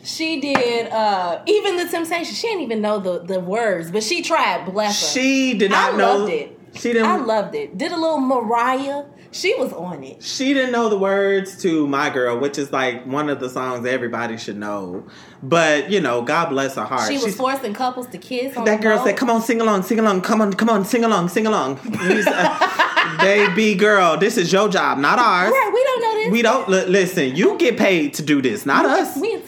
She 0.03 0.39
did 0.39 0.88
uh, 0.91 1.41
even 1.46 1.77
the 1.77 1.86
Temptations. 1.88 2.38
She 2.38 2.48
didn't 2.48 2.63
even 2.63 2.82
know 2.82 3.00
the, 3.00 3.20
the 3.20 3.39
words, 3.39 3.91
but 3.91 4.01
she 4.03 4.22
tried. 4.22 4.65
Bless 4.65 5.00
her. 5.01 5.20
She 5.20 5.53
did 5.58 5.72
not 5.72 5.94
I 5.94 5.98
know. 5.98 6.18
loved 6.18 6.32
it. 6.32 6.59
She 6.76 6.94
didn't. 6.94 7.08
I 7.08 7.18
loved 7.18 7.56
it. 7.56 7.78
Did 7.78 7.92
a 7.92 7.98
little 7.98 8.20
Mariah. 8.20 9.04
She 9.32 9.54
was 9.60 9.72
on 9.74 10.04
it. 10.04 10.24
she 10.24 10.56
didn't 10.56 10.72
know 10.72 10.90
the 10.90 10.98
words 10.98 11.62
to 11.62 11.86
"My 11.88 12.10
Girl," 12.10 12.40
which 12.40 12.58
is 12.58 12.72
like 12.72 13.06
one 13.06 13.30
of 13.30 13.40
the 13.40 13.48
songs 13.48 13.86
everybody 13.86 14.38
should 14.38 14.58
know. 14.58 15.04
But 15.44 15.92
you 15.92 16.02
know, 16.02 16.24
God 16.24 16.50
bless 16.50 16.74
her 16.76 16.84
heart. 16.84 17.08
She 17.08 17.14
was 17.14 17.24
She's- 17.26 17.36
forcing 17.38 17.76
couples 17.76 18.08
to 18.08 18.18
kiss. 18.18 18.56
That 18.56 18.82
girl 18.82 18.98
boat. 18.98 19.06
said, 19.06 19.18
"Come 19.18 19.30
on, 19.30 19.44
sing 19.44 19.62
along, 19.62 19.84
sing 19.84 20.00
along, 20.00 20.22
come 20.22 20.42
on, 20.42 20.54
come 20.54 20.70
on, 20.70 20.84
sing 20.84 21.06
along, 21.06 21.30
sing 21.30 21.46
along." 21.46 21.80
Baby 23.20 23.76
girl, 23.76 24.18
this 24.18 24.38
is 24.38 24.52
your 24.52 24.70
job, 24.70 24.98
not 24.98 25.20
ours. 25.20 25.52
Right, 25.52 25.72
we 25.74 25.84
don't 25.84 26.02
know 26.02 26.14
this. 26.24 26.32
We 26.32 26.42
don't 26.42 26.70
li- 26.70 26.86
listen. 26.86 27.36
You 27.36 27.58
get 27.58 27.78
paid 27.78 28.14
to 28.16 28.22
do 28.24 28.42
this, 28.42 28.66
not 28.66 28.86
us. 28.86 29.18
We, 29.18 29.38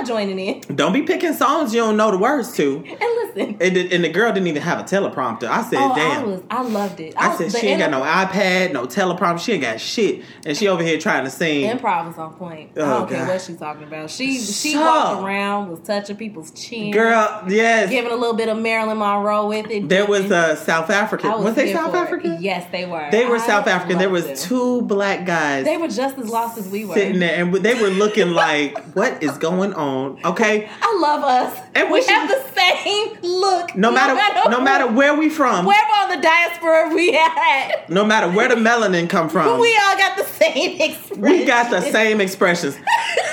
not 0.00 0.06
joining 0.08 0.38
in. 0.38 0.60
Don't 0.76 0.92
be 0.92 1.02
picking 1.02 1.32
songs 1.34 1.74
you 1.74 1.80
don't 1.80 1.96
know 1.96 2.10
the 2.10 2.18
words 2.18 2.52
to. 2.56 2.76
And 2.86 3.00
listen. 3.00 3.56
And 3.60 3.76
the, 3.76 3.92
and 3.94 4.04
the 4.04 4.08
girl 4.08 4.32
didn't 4.32 4.48
even 4.48 4.62
have 4.62 4.78
a 4.80 4.82
teleprompter. 4.82 5.44
I 5.44 5.62
said, 5.62 5.78
Oh, 5.78 5.92
I 5.92 5.96
damn. 5.96 6.30
was, 6.30 6.42
I 6.50 6.62
loved 6.62 7.00
it. 7.00 7.14
I 7.16 7.28
was- 7.28 7.52
said 7.52 7.60
she 7.60 7.68
ain't 7.68 7.80
got 7.80 7.90
no 7.90 8.00
iPad, 8.02 8.72
no 8.72 8.86
teleprompter. 8.86 9.38
She 9.40 9.52
ain't 9.52 9.62
got 9.62 9.80
shit, 9.80 10.22
and 10.44 10.56
she 10.56 10.68
over 10.68 10.82
here 10.82 10.98
trying 10.98 11.24
to 11.24 11.30
sing. 11.30 11.70
Improv 11.70 12.06
was 12.08 12.18
on 12.18 12.34
point. 12.34 12.72
Oh, 12.76 12.82
I 12.82 12.84
Oh, 12.84 12.98
don't 13.00 13.08
care 13.10 13.26
what 13.26 13.40
she's 13.40 13.56
talking 13.56 13.84
about. 13.84 14.10
She 14.10 14.38
she 14.38 14.72
So- 14.72 14.80
walked 14.80 15.24
around, 15.24 15.70
was 15.70 15.80
touching 15.80 16.16
people's 16.16 16.50
chin, 16.52 16.90
Girl, 16.90 17.44
yes, 17.48 17.88
giving 17.90 18.10
a 18.12 18.16
little 18.16 18.34
bit 18.36 18.48
of 18.48 18.58
Marilyn 18.58 18.98
Monroe 18.98 19.46
with 19.48 19.70
it. 19.70 19.88
there 19.88 20.06
was 20.06 20.30
a 20.30 20.36
uh, 20.36 20.54
South 20.56 20.90
African. 20.90 21.30
I 21.30 21.36
Was, 21.36 21.54
they 21.54 21.72
South 21.72 21.90
for 21.92 21.96
it. 21.96 22.00
African? 22.00 22.42
Yes, 22.42 22.66
they 22.72 22.86
were. 22.86 23.08
They 23.10 23.26
were 23.26 23.36
I 23.36 23.46
South 23.46 23.66
African. 23.66 23.98
There 23.98 24.10
was 24.10 24.26
them. 24.26 24.36
two 24.36 24.82
black 24.82 25.24
guys 25.26 25.64
They 25.64 25.76
were 25.76 25.88
just 25.88 26.18
as 26.18 26.28
lost 26.28 26.58
as 26.58 26.68
we 26.68 26.84
were. 26.84 26.94
sitting 26.94 27.20
there, 27.20 27.42
and 27.44 27.54
they 27.54 27.74
were 27.80 27.88
looking 27.88 28.30
like, 28.32 28.76
"What 28.94 29.22
is 29.22 29.36
going 29.38 29.72
on?" 29.74 29.89
Okay, 30.24 30.68
I 30.82 30.98
love 31.00 31.22
us. 31.24 31.60
And 31.74 31.90
we 31.90 32.02
have 32.04 32.28
the 32.28 32.42
same 32.54 33.18
look. 33.22 33.74
no 33.76 33.90
matter 33.90 34.14
no 34.50 34.60
matter 34.60 34.86
where 34.86 35.14
we 35.14 35.28
from, 35.28 35.64
where 35.66 35.82
on 36.02 36.08
the 36.16 36.20
diaspora 36.22 36.90
we 36.94 37.16
at. 37.16 37.88
no 37.88 38.04
matter 38.04 38.28
where 38.30 38.48
the 38.48 38.54
melanin 38.56 39.08
come 39.08 39.28
from, 39.34 39.58
We 39.60 39.76
all 39.86 39.96
got 39.96 40.16
the 40.16 40.24
same 40.24 40.80
expression. 40.80 41.20
we 41.22 41.44
got 41.44 41.70
the 41.70 41.80
same 41.90 42.20
expressions. 42.20 42.76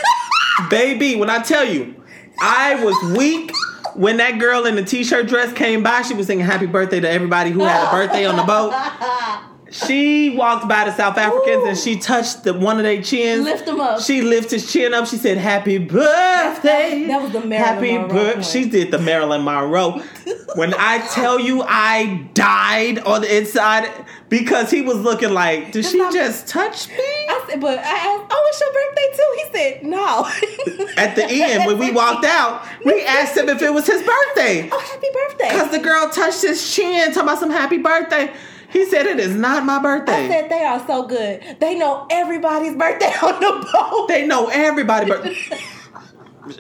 Baby, 0.70 1.16
when 1.16 1.30
I 1.30 1.40
tell 1.44 1.64
you, 1.64 1.96
I 2.42 2.84
was 2.84 3.18
weak 3.18 3.52
when 3.96 4.18
that 4.18 4.40
girl 4.40 4.66
in 4.66 4.76
the 4.76 4.84
t-shirt 4.84 5.28
dress 5.28 5.54
came 5.54 5.84
by. 5.84 6.02
She 6.02 6.14
was 6.14 6.28
singing 6.28 6.46
"Happy 6.46 6.66
Birthday" 6.66 7.00
to 7.00 7.10
everybody 7.10 7.52
who 7.52 7.62
had 7.64 7.88
a 7.88 7.92
birthday 7.92 8.26
on 8.26 8.36
the 8.38 8.44
boat. 8.44 8.74
She 9.72 10.30
walked 10.36 10.68
by 10.68 10.86
the 10.86 10.96
South 10.96 11.18
Africans 11.18 11.64
and 11.68 11.78
she 11.78 11.98
touched 11.98 12.44
the, 12.44 12.54
one 12.54 12.78
of 12.78 12.84
their 12.84 13.02
chins. 13.02 13.44
Lift 13.44 13.66
them 13.66 13.80
up. 13.80 14.02
She 14.02 14.22
lifted 14.22 14.62
his 14.62 14.72
chin 14.72 14.94
up. 14.94 15.08
She 15.08 15.18
said, 15.18 15.38
"Happy 15.38 15.78
birthday." 15.78 17.06
that 17.08 17.22
was 17.22 17.32
the 17.32 17.42
Marilyn 17.42 17.76
Happy 17.76 17.98
Monroe 17.98 18.36
bir-. 18.36 18.44
She 18.44 18.70
did 18.70 18.92
the 18.92 19.00
Marilyn 19.00 19.44
Monroe. 19.44 20.02
when 20.56 20.74
I 20.74 21.06
tell 21.12 21.40
you, 21.40 21.64
I 21.64 22.28
died 22.34 23.00
on 23.00 23.22
the 23.22 23.38
inside 23.38 23.90
because 24.30 24.72
he 24.72 24.82
was 24.82 24.98
looking 24.98 25.32
like, 25.32 25.72
"Did 25.72 25.86
she 25.86 25.98
not- 25.98 26.14
just 26.14 26.48
touch 26.48 26.88
me?" 26.90 26.96
I 26.98 27.46
said, 27.50 27.62
but 27.62 27.78
I 27.80 27.82
asked, 27.82 28.26
oh, 28.30 28.50
it's 28.50 28.62
your 28.62 28.74
birthday 28.74 29.08
too? 29.16 29.36
He 29.36 29.58
said, 29.58 29.84
no. 29.84 30.94
At 30.98 31.16
the 31.16 31.26
end, 31.30 31.66
when 31.66 31.78
we 31.78 31.92
walked 31.92 32.26
out, 32.40 32.66
we 32.86 33.04
asked 33.04 33.38
him 33.38 33.48
if 33.50 33.62
it 33.62 33.74
was 33.74 33.86
his 33.86 34.02
birthday 34.02 34.70
oh, 34.72 34.80
happy 34.80 35.08
birthday. 35.14 35.50
because 35.50 35.72
the 35.72 35.80
girl 35.80 36.10
touched 36.10 36.42
his 36.42 36.74
chin, 36.74 37.08
talking 37.08 37.24
about 37.24 37.40
some 37.40 37.50
happy 37.52 37.78
birthday. 37.78 38.34
He 38.78 38.86
said, 38.86 39.08
"It 39.08 39.20
is 39.20 39.34
not 39.36 39.66
my 39.66 39.80
birthday. 39.82 40.26
I 40.26 40.28
said 40.28 40.50
they 40.52 40.64
are 40.64 40.86
so 40.86 41.08
good. 41.08 41.42
They 41.60 41.76
know 41.78 42.06
everybody's 42.12 42.76
birthday 42.76 43.12
on 43.24 43.40
the 43.40 43.70
boat. 43.74 44.08
They 44.08 44.28
know 44.28 44.48
everybody's 44.50 45.10
birthday. 45.14 45.58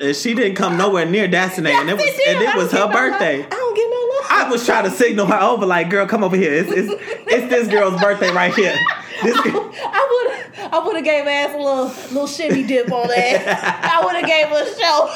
and 0.02 0.16
she 0.16 0.34
didn't 0.34 0.56
come 0.56 0.78
nowhere 0.78 1.06
near 1.06 1.28
Destiny, 1.28 1.72
and 1.72 1.88
it 1.90 1.94
was 1.94 2.04
and 2.28 2.42
it 2.42 2.56
was 2.56 2.72
her 2.72 2.78
get 2.80 2.80
no 2.80 2.86
love. 2.86 2.94
birthday. 2.94 3.36
I 3.46 3.50
don't 3.50 3.76
get 3.76 3.88
no 3.90 4.02
love. 4.16 4.26
I 4.48 4.50
was 4.50 4.66
trying 4.66 4.86
to 4.86 4.90
signal 4.92 5.28
her 5.28 5.40
over, 5.40 5.66
like, 5.68 5.92
"Girl, 5.92 6.08
come 6.08 6.24
over 6.24 6.36
here. 6.36 6.52
It's 6.54 6.72
it's, 6.72 6.92
it's 7.28 7.50
this 7.50 7.68
girl's 7.68 8.02
birthday 8.02 8.32
right 8.32 8.54
here." 8.54 8.76
This 9.24 9.40
girl- 9.42 9.72
I 9.76 10.08
would 10.12 10.74
I 10.74 10.80
would 10.86 10.96
have 10.96 11.06
gave 11.06 11.24
her 11.24 11.30
ass 11.30 11.54
a 11.54 11.58
little 11.58 11.86
little 11.86 12.28
shimmy 12.28 12.64
dip 12.64 12.92
on 12.92 13.08
that. 13.10 13.92
I 14.02 14.04
would 14.04 14.16
have 14.16 14.26
gave 14.26 14.48
her 14.48 14.64
a 14.64 14.66
show. 14.76 15.10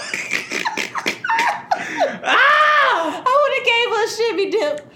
ah! 2.23 3.23
I 3.25 3.33
would 3.41 3.53
have 3.57 3.65
gave 3.65 3.89
her 3.89 4.05
a 4.05 4.09
shimmy 4.09 4.51
dip. 4.51 4.87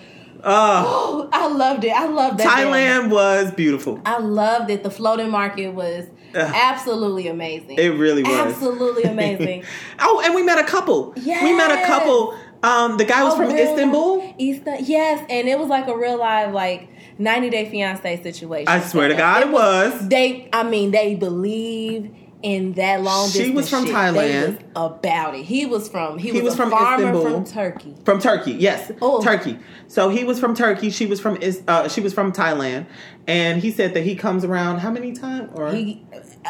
Oh, 0.45 1.27
I 1.33 1.47
loved 1.47 1.83
it. 1.83 1.91
I 1.93 2.05
loved 2.07 2.37
that. 2.39 2.43
day. 2.43 2.63
Thailand 2.63 3.09
was 3.09 3.51
beautiful. 3.51 3.99
I 4.05 4.19
loved 4.19 4.69
it. 4.69 4.83
The 4.83 4.91
floating 4.91 5.29
market 5.29 5.69
was 5.73 6.05
absolutely 6.35 7.27
amazing. 7.27 7.77
It 7.77 7.89
really 7.97 8.23
was. 8.23 8.33
Absolutely 8.53 9.03
amazing. 9.15 9.63
oh, 9.99 10.21
and 10.23 10.35
we 10.35 10.43
met 10.43 10.59
a 10.59 10.63
couple. 10.65 11.13
We 11.15 11.53
met 11.55 11.71
a 11.71 11.85
couple. 11.87 12.37
Um, 12.63 12.97
the 12.97 13.05
guy 13.05 13.23
was 13.23 13.33
A 13.35 13.37
from 13.37 13.47
real- 13.53 13.57
Istanbul. 13.69 14.35
Easter, 14.37 14.75
yes, 14.79 15.23
and 15.29 15.47
it 15.47 15.59
was 15.59 15.67
like 15.69 15.87
a 15.87 15.95
real 15.95 16.17
live 16.17 16.51
like 16.53 16.89
90 17.19 17.49
Day 17.51 17.69
Fiance 17.69 18.23
situation. 18.23 18.67
I 18.67 18.79
swear 18.81 19.07
to 19.07 19.13
God, 19.15 19.43
it 19.43 19.51
was. 19.51 20.07
They, 20.09 20.49
I 20.51 20.63
mean, 20.63 20.91
they 20.91 21.15
believe 21.15 22.11
in 22.45 22.73
that 22.73 23.01
long. 23.01 23.27
She 23.27 23.49
was 23.49 23.67
from 23.67 23.85
shit. 23.87 23.95
Thailand. 23.95 24.59
About 24.75 25.33
it. 25.35 25.45
He 25.45 25.65
was 25.65 25.89
from. 25.89 26.19
He, 26.19 26.29
He 26.29 26.33
was, 26.33 26.43
was 26.43 26.53
a 26.53 26.57
from 26.57 26.69
farmer 26.69 27.05
Istanbul. 27.07 27.23
from 27.23 27.43
Turkey. 27.45 27.95
From 28.05 28.19
Turkey, 28.19 28.51
yes, 28.51 28.91
Oh. 29.01 29.19
Turkey. 29.21 29.57
So 29.87 30.09
he 30.09 30.23
was 30.23 30.39
from 30.39 30.55
Turkey. 30.55 30.91
She 30.91 31.07
was 31.07 31.19
from 31.19 31.37
Is- 31.37 31.63
uh, 31.67 31.89
she 31.89 32.01
was 32.01 32.13
from 32.13 32.31
Thailand, 32.31 32.85
and 33.25 33.59
he 33.61 33.71
said 33.71 33.95
that 33.95 34.03
he 34.03 34.15
comes 34.15 34.45
around 34.45 34.77
how 34.79 34.91
many 34.91 35.11
times? 35.13 35.49
Or 35.55 35.71
He 35.71 36.05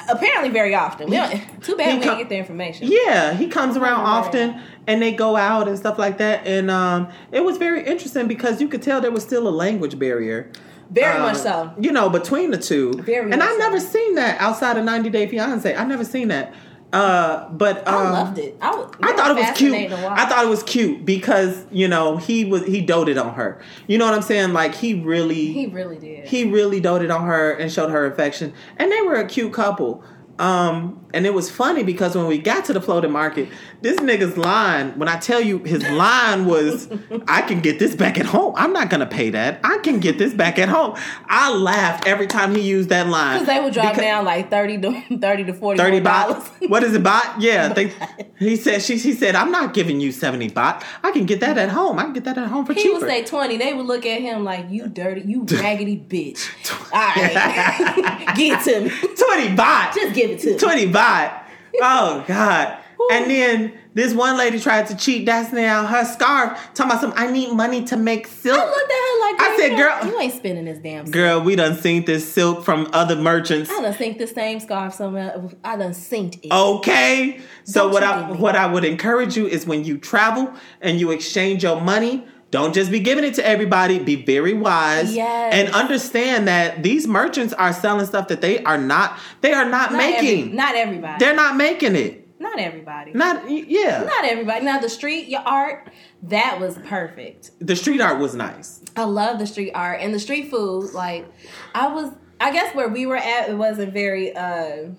apparently 0.10 0.50
very 0.50 0.76
often. 0.76 1.10
We 1.10 1.16
don't, 1.16 1.64
too 1.64 1.78
bad 1.78 1.92
He 1.94 1.98
we 2.00 2.04
come- 2.04 2.18
didn't 2.18 2.18
get 2.18 2.30
the 2.30 2.38
information. 2.38 2.90
yeah, 2.92 3.34
he 3.34 3.48
comes 3.48 3.78
around 3.78 4.02
often, 4.02 4.62
and 4.88 5.02
they 5.02 5.14
go 5.14 5.38
out 5.38 5.70
and 5.70 5.78
stuff 5.78 5.98
like 5.98 6.18
that. 6.18 6.46
And 6.46 6.70
um, 6.70 7.08
it 7.32 7.46
was 7.46 7.56
very 7.58 7.86
interesting 7.86 8.28
because 8.28 8.60
you 8.60 8.68
could 8.68 8.82
tell 8.82 9.00
there 9.00 9.12
was 9.12 9.24
still 9.24 9.48
a 9.48 9.50
language 9.50 9.98
barrier. 9.98 10.52
Very 10.90 11.18
uh, 11.18 11.20
much 11.20 11.38
so. 11.38 11.74
You 11.80 11.92
know, 11.92 12.10
between 12.10 12.52
the 12.52 12.58
two. 12.58 12.94
Very 12.94 13.32
and 13.32 13.40
much 13.40 13.42
I 13.42 13.52
so. 13.52 13.58
never 13.58 13.80
seen 13.80 14.16
that 14.16 14.40
outside 14.40 14.78
of 14.78 14.86
90 14.86 15.10
Day 15.10 15.28
Fiance. 15.28 15.74
I've 15.74 15.88
never 15.88 16.06
seen 16.06 16.30
that. 16.30 16.54
Uh, 16.94 17.50
but 17.50 17.86
um, 17.88 17.94
I 17.94 18.10
loved 18.12 18.38
it. 18.38 18.58
I, 18.62 18.74
was, 18.74 18.94
I 19.02 19.14
thought 19.14 19.32
it 19.32 19.36
was 19.36 19.58
cute. 19.58 19.74
fascinating 19.74 19.98
to 19.98 20.04
watch. 20.04 20.20
I 20.20 20.26
thought 20.28 20.46
it 20.46 20.50
was 20.50 20.64
cute 20.64 21.06
because 21.06 21.66
you 21.70 21.90
know 21.90 22.16
he 22.16 22.46
was 22.46 22.66
he 22.66 22.80
doted 22.80 23.18
on 23.18 23.34
her. 23.34 23.60
You 23.88 23.98
know 23.98 24.06
what 24.06 24.14
I'm 24.14 24.22
saying? 24.22 24.54
Like 24.54 24.76
he 24.76 24.94
really 24.94 25.52
he 25.52 25.66
really 25.66 25.98
did. 25.98 26.26
he 26.26 26.46
really 26.46 26.80
doted 26.80 27.12
on 27.12 27.26
her 27.26 27.52
and 27.52 27.70
showed 27.70 27.90
her 27.90 28.06
affection, 28.06 28.54
and 28.78 28.92
they 28.92 29.02
were 29.02 29.16
a 29.16 29.28
cute 29.28 29.52
couple. 29.52 30.04
Um, 30.38 31.06
and 31.14 31.26
it 31.26 31.34
was 31.34 31.50
funny 31.50 31.84
because 31.84 32.14
when 32.16 32.28
we 32.28 32.38
got 32.38 32.66
to 32.66 32.74
the 32.74 32.82
floating 32.82 33.12
market, 33.12 33.48
this 33.82 33.98
nigga's 34.00 34.36
line, 34.38 34.92
when 35.00 35.08
I 35.08 35.18
tell 35.18 35.40
you 35.40 35.60
his 35.60 35.82
line 35.92 36.46
was, 36.46 36.90
I 37.28 37.42
can 37.44 37.62
get 37.62 37.80
this 37.80 37.96
back 37.96 38.18
at 38.20 38.26
home. 38.26 38.54
I'm 38.58 38.74
not 38.74 38.90
gonna 38.90 39.06
pay 39.06 39.30
that. 39.30 39.62
I 39.64 39.78
can 39.78 40.00
get 40.02 40.18
this 40.18 40.34
back 40.34 40.60
at 40.60 40.68
home. 40.68 40.98
I 41.28 41.54
laughed 41.54 42.06
every 42.06 42.28
time 42.28 42.54
he 42.54 42.62
used 42.62 42.90
that 42.90 43.08
line. 43.08 43.40
Because 43.40 43.56
they 43.56 43.64
would 43.64 43.74
drop 43.74 43.94
Because- 43.94 44.02
down 44.04 44.26
like 44.26 44.50
thirty 44.50 44.78
to 44.82 45.18
thirty 45.22 45.46
to 45.46 45.54
forty 45.54 45.78
30 45.78 46.00
dollars. 46.02 46.44
What 46.68 46.84
is 46.84 46.94
it, 46.94 47.04
baht? 47.04 47.36
Yeah. 47.40 47.74
They, 47.76 47.92
he 48.38 48.56
said, 48.58 48.82
she, 48.82 48.98
he 48.98 49.14
said, 49.14 49.36
I'm 49.36 49.52
not 49.52 49.74
giving 49.74 50.00
you 50.02 50.12
70 50.12 50.50
baht. 50.50 50.84
I 51.04 51.12
can 51.12 51.26
get 51.26 51.40
that 51.42 51.58
at 51.58 51.70
home. 51.70 52.00
I 52.00 52.04
can 52.04 52.14
get 52.14 52.24
that 52.26 52.38
at 52.38 52.48
home 52.48 52.66
for 52.66 52.74
He 52.74 52.84
cheaper. 52.84 53.00
would 53.00 53.08
say 53.08 53.24
twenty. 53.24 53.58
They 53.58 53.74
would 53.74 53.86
look 53.86 54.06
at 54.06 54.20
him 54.22 54.44
like 54.44 54.70
you 54.70 54.88
dirty, 54.90 55.22
you 55.22 55.44
raggedy 55.50 55.98
bitch. 55.98 56.50
All 56.94 57.00
right, 57.00 58.34
give 58.36 58.58
it 58.60 58.64
to 58.64 58.82
me. 58.82 58.90
20 58.90 59.56
baht. 59.56 59.94
Just 59.94 60.14
give 60.28 60.40
it 60.40 60.42
to. 60.42 60.58
20 60.60 60.92
baht. 60.92 61.44
Oh, 61.82 62.24
God. 62.28 62.78
And 63.12 63.30
then 63.30 63.74
this 63.94 64.14
one 64.14 64.38
lady 64.38 64.60
tried 64.60 64.88
to 64.88 64.98
cheat 64.98 65.26
Destiny 65.26 65.64
out 65.66 65.88
her 65.88 66.04
scarf, 66.06 66.60
talking 66.74 66.92
about 66.92 67.02
some, 67.02 67.14
I 67.16 67.30
need 67.32 67.54
money 67.54 67.84
to 67.86 67.98
make 67.98 68.26
silk. 68.28 68.58
I 68.60 68.66
looked 68.66 68.92
at 68.92 68.98
her 68.98 69.20
like, 69.22 69.42
I 69.42 69.58
said, 69.58 69.78
girl- 69.78 70.12
you 70.12 70.20
ain't 70.20 70.34
spending 70.34 70.66
this 70.66 70.80
damn. 70.80 71.06
Girl, 71.12 71.42
we 71.42 71.56
done 71.56 71.76
seen 71.76 72.06
this 72.06 72.32
silk 72.32 72.64
from 72.64 72.90
other 72.94 73.16
merchants. 73.16 73.70
I 73.70 73.82
done 73.82 73.94
synced 73.94 74.18
the 74.18 74.28
same 74.28 74.60
scarf 74.60 74.94
somewhere. 74.96 75.50
I 75.64 75.78
done 75.78 75.92
synced 75.92 76.40
it. 76.44 76.52
Okay. 76.52 77.40
So 77.64 77.84
Don't 77.84 77.94
what 77.94 78.04
I 78.04 78.32
what 78.32 78.56
I 78.56 78.66
would 78.66 78.86
encourage 78.86 79.38
you 79.38 79.48
is 79.48 79.66
when 79.66 79.84
you 79.84 79.98
travel 79.98 80.54
and 80.82 81.00
you 81.00 81.12
exchange 81.12 81.64
your 81.64 81.80
money, 81.80 82.26
don't 82.56 82.74
just 82.74 82.90
be 82.92 83.00
giving 83.00 83.24
it 83.24 83.34
to 83.36 83.46
everybody. 83.46 84.00
Be 84.00 84.16
very 84.16 84.54
wise 84.54 85.14
Yes. 85.16 85.54
and 85.54 85.74
understand 85.76 86.48
that 86.48 86.82
these 86.84 87.06
merchants 87.08 87.54
are 87.54 87.74
selling 87.74 88.06
stuff 88.06 88.30
that 88.30 88.42
they 88.42 88.64
are 88.64 88.78
not 88.78 89.20
they 89.42 89.52
are 89.54 89.66
not, 89.66 89.92
not 89.92 90.02
every- 90.02 90.22
making. 90.22 90.56
not 90.56 90.76
everybody. 90.76 91.18
They're 91.20 91.36
not 91.36 91.56
making 91.58 91.96
it. 91.96 92.22
not 92.40 92.58
everybody. 92.60 93.12
Not 93.14 93.50
yeah. 93.50 94.04
Not 94.04 94.24
everybody. 94.26 94.64
Now 94.66 94.80
the 94.80 94.90
street 94.90 95.28
your 95.28 95.42
art 95.42 95.90
that 96.24 96.60
was 96.60 96.78
perfect. 96.86 97.52
the 97.60 97.76
street 97.76 98.02
art 98.02 98.20
was 98.20 98.34
nice. 98.36 98.82
I 98.96 99.04
love 99.04 99.38
the 99.40 99.48
street 99.48 99.72
art 99.74 100.00
and 100.02 100.14
the 100.14 100.20
street 100.20 100.50
food. 100.50 100.94
Like 100.94 101.26
I 101.74 101.88
was, 101.88 102.12
I 102.40 102.52
guess 102.52 102.74
where 102.76 102.88
we 102.90 103.06
were 103.06 103.18
at, 103.18 103.50
it 103.50 103.58
wasn't 103.58 103.92
very. 103.94 104.36
uh 104.36 104.92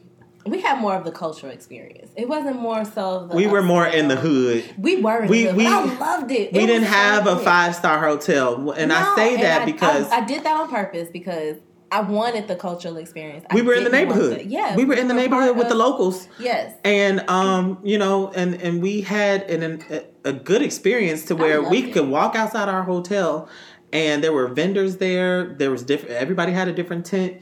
We 0.48 0.60
had 0.60 0.80
more 0.80 0.94
of 0.94 1.04
the 1.04 1.10
cultural 1.12 1.52
experience. 1.52 2.10
It 2.16 2.28
wasn't 2.28 2.60
more 2.60 2.84
so. 2.84 3.26
The 3.28 3.36
We 3.36 3.46
were 3.46 3.62
more 3.62 3.86
in 3.86 4.08
the 4.08 4.16
hood. 4.16 4.64
We 4.78 5.00
were. 5.00 5.22
In 5.24 5.28
We- 5.28 5.44
the 5.44 5.48
hood, 5.50 5.56
we- 5.56 5.66
I 5.66 5.84
loved 5.98 6.30
it. 6.32 6.52
We 6.52 6.60
It 6.60 6.66
didn't 6.66 6.84
have 6.88 7.26
a 7.26 7.36
five 7.38 7.74
star 7.74 7.98
hotel, 7.98 8.70
and 8.72 8.92
I 8.92 9.14
say 9.16 9.34
and 9.34 9.42
that 9.42 9.62
I- 9.62 9.64
because 9.64 10.10
I, 10.10 10.18
I 10.18 10.24
did 10.24 10.44
that 10.44 10.56
on 10.56 10.68
purpose 10.68 11.08
because 11.12 11.56
I 11.92 12.00
wanted 12.00 12.48
the 12.48 12.56
cultural 12.56 12.96
experience. 12.96 13.44
We 13.54 13.62
were 13.62 13.74
in 13.74 13.84
the 13.84 13.90
neighborhood. 13.90 14.40
the- 14.40 14.44
yeah, 14.46 14.74
we 14.74 14.84
were 14.84 14.94
in 14.94 15.06
the 15.08 15.14
neighborhood 15.14 15.50
part 15.54 15.56
with 15.56 15.68
the 15.68 15.76
locals. 15.76 16.26
Yes. 16.38 16.72
and 16.84 17.28
um 17.30 17.78
you 17.84 17.96
know 17.98 18.30
and 18.34 18.54
and 18.60 18.82
we 18.82 19.02
had 19.02 19.42
an, 19.50 19.62
an 19.62 19.84
a, 19.90 20.30
a 20.30 20.32
good 20.32 20.62
experience 20.62 21.24
to 21.26 21.36
where 21.36 21.62
we 21.62 21.84
it. 21.84 21.92
could 21.92 22.08
walk 22.08 22.34
outside 22.34 22.68
our 22.68 22.82
hotel 22.82 23.48
and 23.92 24.22
there 24.24 24.32
were 24.32 24.48
vendors 24.48 24.96
there 24.96 25.54
there 25.58 25.70
was 25.70 25.84
different 25.84 26.16
everybody 26.16 26.50
had 26.50 26.66
a 26.66 26.72
different 26.72 27.06
tent 27.06 27.34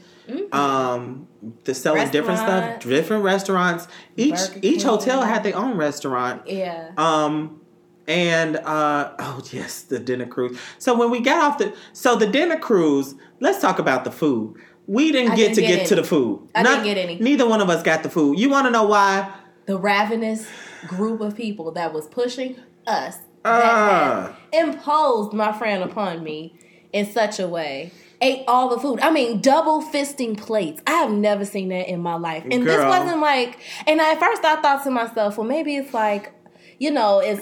um 0.51 1.27
they're 1.63 1.75
selling 1.75 2.09
different 2.09 2.39
stuff 2.39 2.63
Mm-hmm. 2.63 2.89
Different 2.89 3.23
restaurants 3.23 3.87
each 4.17 4.39
each 4.61 4.83
hotel 4.83 5.21
had 5.23 5.43
their 5.43 5.55
own 5.55 5.77
restaurant 5.77 6.47
Yeah. 6.47 6.91
um 6.97 7.61
and 8.07 8.57
uh 8.57 9.13
oh 9.19 9.41
yes 9.51 9.81
the 9.83 9.99
dinner 9.99 10.25
cruise 10.25 10.57
so 10.77 10.95
when 10.97 11.09
we 11.11 11.19
got 11.19 11.41
off 11.43 11.57
the 11.57 11.73
so 11.93 12.15
the 12.15 12.27
dinner 12.27 12.57
cruise 12.57 13.15
let's 13.39 13.59
talk 13.59 13.79
about 13.79 14.03
the 14.03 14.11
food 14.11 14.55
we 14.87 15.11
didn't 15.11 15.31
I 15.31 15.35
get 15.35 15.41
didn't 15.49 15.55
to 15.55 15.61
get 15.61 15.77
get, 15.79 15.87
to 15.87 15.95
the 15.95 16.03
food 16.03 16.47
I 16.53 16.61
didn't 16.63 16.83
get 16.83 16.97
any. 16.97 17.17
neither 17.19 17.47
one 17.47 17.61
of 17.61 17.69
us 17.69 17.81
got 17.83 18.03
the 18.03 18.09
food 18.09 18.37
you 18.39 18.49
want 18.49 18.65
to 18.67 18.71
know 18.71 18.83
why 18.83 19.33
the 19.65 19.77
ravenous 19.77 20.47
group 20.87 21.21
of 21.21 21.35
people 21.35 21.71
that 21.71 21.91
was 21.93 22.07
pushing 22.07 22.55
us 22.87 23.17
Ah. 23.47 24.35
that 24.51 24.59
imposed 24.67 25.33
my 25.33 25.51
friend 25.51 25.83
upon 25.83 26.23
me 26.23 26.55
in 26.93 27.05
such 27.11 27.39
a 27.39 27.47
way. 27.47 27.91
Ate 28.21 28.43
all 28.47 28.69
the 28.69 28.79
food. 28.79 28.99
I 29.01 29.11
mean, 29.11 29.41
double 29.41 29.81
fisting 29.81 30.37
plates. 30.37 30.81
I 30.87 30.91
have 30.93 31.11
never 31.11 31.43
seen 31.45 31.69
that 31.69 31.89
in 31.89 31.99
my 32.01 32.15
life. 32.15 32.43
And 32.49 32.65
this 32.65 32.83
wasn't 32.83 33.19
like. 33.19 33.59
And 33.87 33.99
at 33.99 34.19
first, 34.19 34.43
I 34.45 34.61
thought 34.61 34.83
to 34.85 34.91
myself, 34.91 35.37
well, 35.37 35.45
maybe 35.47 35.75
it's 35.75 35.93
like, 35.93 36.33
you 36.79 36.91
know, 36.91 37.19
it's 37.19 37.41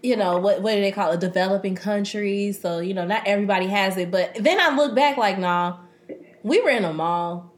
you 0.00 0.14
know 0.16 0.38
what 0.38 0.62
what 0.62 0.76
do 0.76 0.80
they 0.80 0.92
call 0.92 1.10
it 1.10 1.18
developing 1.18 1.74
countries 1.74 2.60
so 2.60 2.78
you 2.78 2.94
know 2.94 3.04
not 3.04 3.20
everybody 3.26 3.66
has 3.66 3.96
it 3.96 4.12
but 4.12 4.32
then 4.38 4.60
i 4.60 4.72
look 4.76 4.94
back 4.94 5.16
like 5.16 5.40
nah 5.40 5.76
we 6.44 6.60
were 6.60 6.70
in 6.70 6.84
a 6.84 6.92
mall 6.92 7.52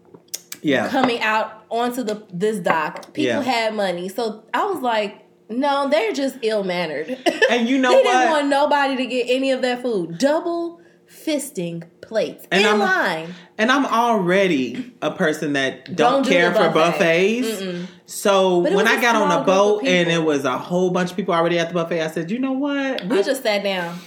Yeah. 0.62 0.88
coming 0.88 1.20
out 1.20 1.66
onto 1.68 2.02
the 2.02 2.26
this 2.32 2.58
dock 2.58 3.12
people 3.12 3.24
Yeah. 3.24 3.42
had 3.42 3.74
money 3.74 4.08
so 4.08 4.42
i 4.54 4.64
was 4.64 4.80
like 4.80 5.26
no 5.50 5.90
they're 5.90 6.12
just 6.14 6.38
ill-mannered 6.40 7.18
And 7.50 7.68
you 7.68 7.76
know 7.82 7.90
they 7.90 7.96
what? 8.04 8.04
didn't 8.12 8.30
want 8.30 8.48
nobody 8.48 8.96
to 8.96 9.04
get 9.04 9.26
any 9.28 9.50
of 9.50 9.60
that 9.60 9.82
food 9.82 10.16
double 10.16 10.79
fisting 11.26 11.84
plates 12.00 12.46
And 12.50 12.60
in 12.62 12.66
I'm- 12.66 12.78
line 12.80 13.34
And 13.58 13.70
I'm 13.70 13.84
already 13.86 14.92
a 15.02 15.10
person 15.10 15.52
that 15.54 15.84
don't, 15.96 15.96
Don't 15.96 16.26
care 16.26 16.50
the 16.50 16.56
for 16.60 16.70
buffet. 16.70 17.42
buffets. 17.42 17.90
So 18.06 18.62
But 18.62 18.72
it 18.72 18.76
when 18.76 18.88
I 18.88 19.00
got 19.00 19.16
on 19.16 19.30
a 19.30 19.44
boat 19.44 19.84
and 19.84 20.10
it 20.10 20.22
was 20.22 20.44
a 20.44 20.56
whole 20.58 20.90
bunch 20.90 21.10
of 21.10 21.16
people 21.16 21.34
already 21.34 21.58
at 21.58 21.68
the 21.68 21.74
buffet, 21.74 22.00
I 22.02 22.08
said, 22.08 22.30
you 22.30 22.38
know 22.38 22.52
what? 22.52 23.04
we 23.06 23.18
I- 23.18 23.22
just 23.22 23.42
sat 23.42 23.62
down 23.62 23.98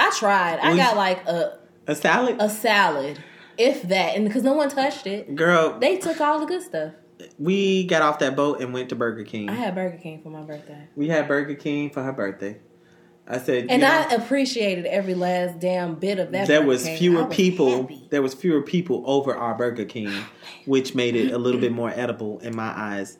i 0.00 0.10
tried 0.16 0.60
i 0.60 0.76
got 0.76 0.96
like 0.96 1.26
a 1.26 1.58
a 1.88 1.94
salad, 1.94 2.36
a 2.38 2.48
salad 2.48 3.18
if 3.56 3.82
that 3.88 4.14
and 4.14 4.24
because 4.28 4.44
no 4.44 4.52
one 4.52 4.68
touched 4.68 5.08
it 5.08 5.34
girl. 5.34 5.76
they 5.80 5.96
took 5.98 6.20
all 6.20 6.38
the 6.38 6.46
good 6.46 6.62
stuff 6.62 6.92
we 7.36 7.84
got 7.84 8.00
off 8.02 8.20
that 8.20 8.36
boat 8.36 8.60
and 8.60 8.72
went 8.72 8.90
to 8.90 8.94
Burger 8.94 9.24
King. 9.24 9.48
I 9.50 9.54
had 9.54 9.74
Burger 9.74 9.96
King 9.98 10.22
for 10.22 10.28
my 10.30 10.42
birthday. 10.42 10.86
we 10.94 11.08
had 11.08 11.26
Burger 11.26 11.54
King 11.56 11.90
for 11.90 12.00
her 12.00 12.12
birthday. 12.12 12.58
I 13.30 13.38
said, 13.38 13.66
And 13.68 13.84
I 13.84 14.08
know, 14.08 14.16
appreciated 14.16 14.86
every 14.86 15.14
last 15.14 15.60
damn 15.60 15.96
bit 15.96 16.18
of 16.18 16.32
that. 16.32 16.48
there 16.48 16.64
was 16.64 16.84
King. 16.84 16.98
Fewer 16.98 17.24
was 17.24 17.36
people. 17.36 17.82
happy. 17.82 18.06
There 18.10 18.22
was 18.22 18.32
fewer 18.32 18.62
people 18.62 19.02
over 19.06 19.34
our 19.36 19.54
Burger 19.54 19.84
King, 19.84 20.24
which 20.64 20.94
made 20.94 21.14
it 21.14 21.32
a 21.32 21.38
little 21.38 21.60
bit 21.60 21.72
more 21.72 21.90
edible 21.90 22.38
in 22.40 22.56
my 22.56 22.72
eyes. 22.74 23.18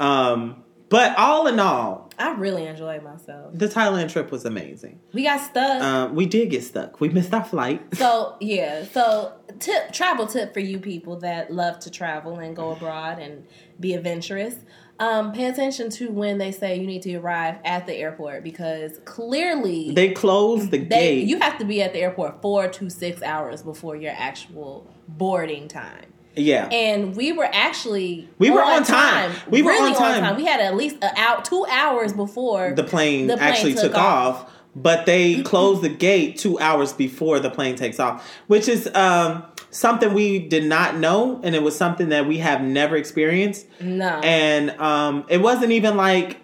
Um, 0.00 0.64
but 0.88 1.16
all 1.16 1.46
in 1.46 1.58
all, 1.60 2.10
I 2.18 2.32
really 2.34 2.66
enjoyed 2.66 3.02
myself. 3.02 3.56
the 3.56 3.68
Thailand 3.68 4.12
trip 4.12 4.30
was 4.30 4.44
amazing. 4.44 5.00
We 5.12 5.24
got 5.24 5.40
stuck. 5.40 5.82
Um, 5.82 6.14
we 6.14 6.26
did 6.26 6.50
get 6.50 6.62
stuck. 6.62 7.00
We 7.00 7.08
missed 7.08 7.32
our 7.32 7.44
flight. 7.44 7.82
so 7.94 8.36
yeah, 8.40 8.84
so 8.84 9.32
tip 9.58 9.92
travel 9.92 10.26
tip 10.26 10.52
for 10.52 10.60
you 10.60 10.78
people 10.78 11.16
that 11.20 11.52
love 11.52 11.78
to 11.80 11.90
travel 11.90 12.38
and 12.38 12.54
go 12.54 12.70
abroad 12.72 13.18
and 13.18 13.46
be 13.80 13.94
adventurous. 13.94 14.56
Um, 15.00 15.32
pay 15.32 15.46
attention 15.46 15.90
to 15.90 16.10
when 16.10 16.38
they 16.38 16.52
say 16.52 16.78
you 16.78 16.86
need 16.86 17.02
to 17.02 17.16
arrive 17.16 17.56
at 17.64 17.86
the 17.86 17.94
airport 17.94 18.44
because 18.44 19.00
clearly 19.04 19.92
They 19.92 20.10
closed 20.12 20.70
the 20.70 20.78
they 20.78 21.16
gate. 21.16 21.26
you 21.26 21.38
have 21.40 21.58
to 21.58 21.64
be 21.64 21.82
at 21.82 21.92
the 21.92 21.98
airport 22.00 22.40
four 22.40 22.68
to 22.68 22.88
six 22.88 23.20
hours 23.22 23.62
before 23.62 23.96
your 23.96 24.12
actual 24.16 24.88
boarding 25.08 25.66
time. 25.66 26.06
yeah. 26.36 26.66
and 26.70 27.16
we 27.16 27.32
were 27.32 27.48
actually 27.52 28.28
We 28.38 28.50
were 28.50 28.62
on 28.62 28.84
time. 28.84 29.32
We 29.48 29.62
were 29.62 29.72
really 29.72 29.94
on 29.94 30.20
time. 30.20 30.36
We 30.36 30.44
had 30.44 30.60
at 30.60 30.76
least 30.76 30.96
a 31.02 31.10
out 31.18 31.44
two 31.44 31.66
hours 31.68 32.12
before 32.12 32.72
the 32.74 32.84
plane, 32.84 33.26
the 33.26 33.36
plane 33.36 33.48
actually 33.48 33.74
took 33.74 33.92
took, 33.92 33.94
off. 33.96 34.50
but 34.76 35.06
they 35.06 35.42
closed 35.52 35.82
the 35.82 35.88
gate 35.88 36.38
two 36.38 36.58
hours 36.60 36.92
before 36.92 37.40
the 37.40 37.50
plane 37.50 37.74
takes 37.76 37.98
off, 37.98 38.28
which 38.46 38.68
is 38.68 38.88
um, 38.94 39.44
something 39.74 40.14
we 40.14 40.38
did 40.38 40.64
not 40.64 40.96
know, 40.96 41.40
and 41.42 41.54
it 41.54 41.62
was 41.62 41.76
something 41.76 42.10
that 42.10 42.26
we 42.26 42.38
have 42.38 42.62
never 42.62 42.96
experienced. 42.96 43.66
No, 43.80 44.20
And 44.22 44.70
um, 44.80 45.24
it 45.28 45.38
wasn't 45.38 45.72
even 45.72 45.96
like 45.96 46.40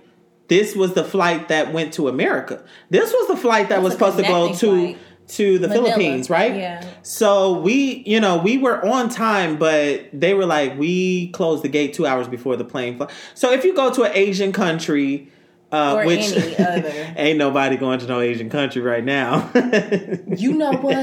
this 0.49 0.75
was 0.75 0.95
the 0.95 1.05
flight 1.05 1.49
that 1.49 1.73
went 1.73 1.95
to 1.95 2.09
America. 2.09 2.63
This 2.91 3.13
was 3.13 3.29
the 3.29 3.37
flight 3.37 3.69
that 3.69 3.83
was 3.83 3.93
supposed 3.93 4.17
to 4.17 4.25
go 4.25 4.53
to 4.53 4.57
flight. 4.57 4.99
to 5.29 5.59
the 5.61 5.69
Manila. 5.69 5.87
Philippines, 5.93 6.29
right? 6.29 6.57
Yeah. 6.57 6.85
So 7.03 7.61
we, 7.61 8.03
you 8.05 8.19
know, 8.19 8.39
we 8.39 8.59
were 8.59 8.85
on 8.85 9.09
time, 9.09 9.59
but 9.59 10.09
they 10.13 10.35
were 10.35 10.47
like, 10.47 10.77
we 10.77 11.29
closed 11.29 11.63
the 11.63 11.69
gate 11.69 11.95
two 11.95 12.07
hours 12.07 12.27
before 12.27 12.57
the 12.57 12.65
plane. 12.65 12.97
Fl-. 12.99 13.05
So 13.35 13.53
if 13.53 13.65
you 13.65 13.77
go 13.77 13.95
to 13.95 14.03
an 14.03 14.13
Asian 14.13 14.53
country, 14.53 15.31
uh, 15.71 16.03
which 16.03 16.33
ain't 17.17 17.39
nobody 17.39 17.77
going 17.77 18.01
to 18.01 18.07
no 18.07 18.21
Asian 18.21 18.51
country 18.51 18.83
right 18.83 19.05
now. 19.05 19.49
you 20.37 20.53
know 20.53 20.73
what? 20.73 20.97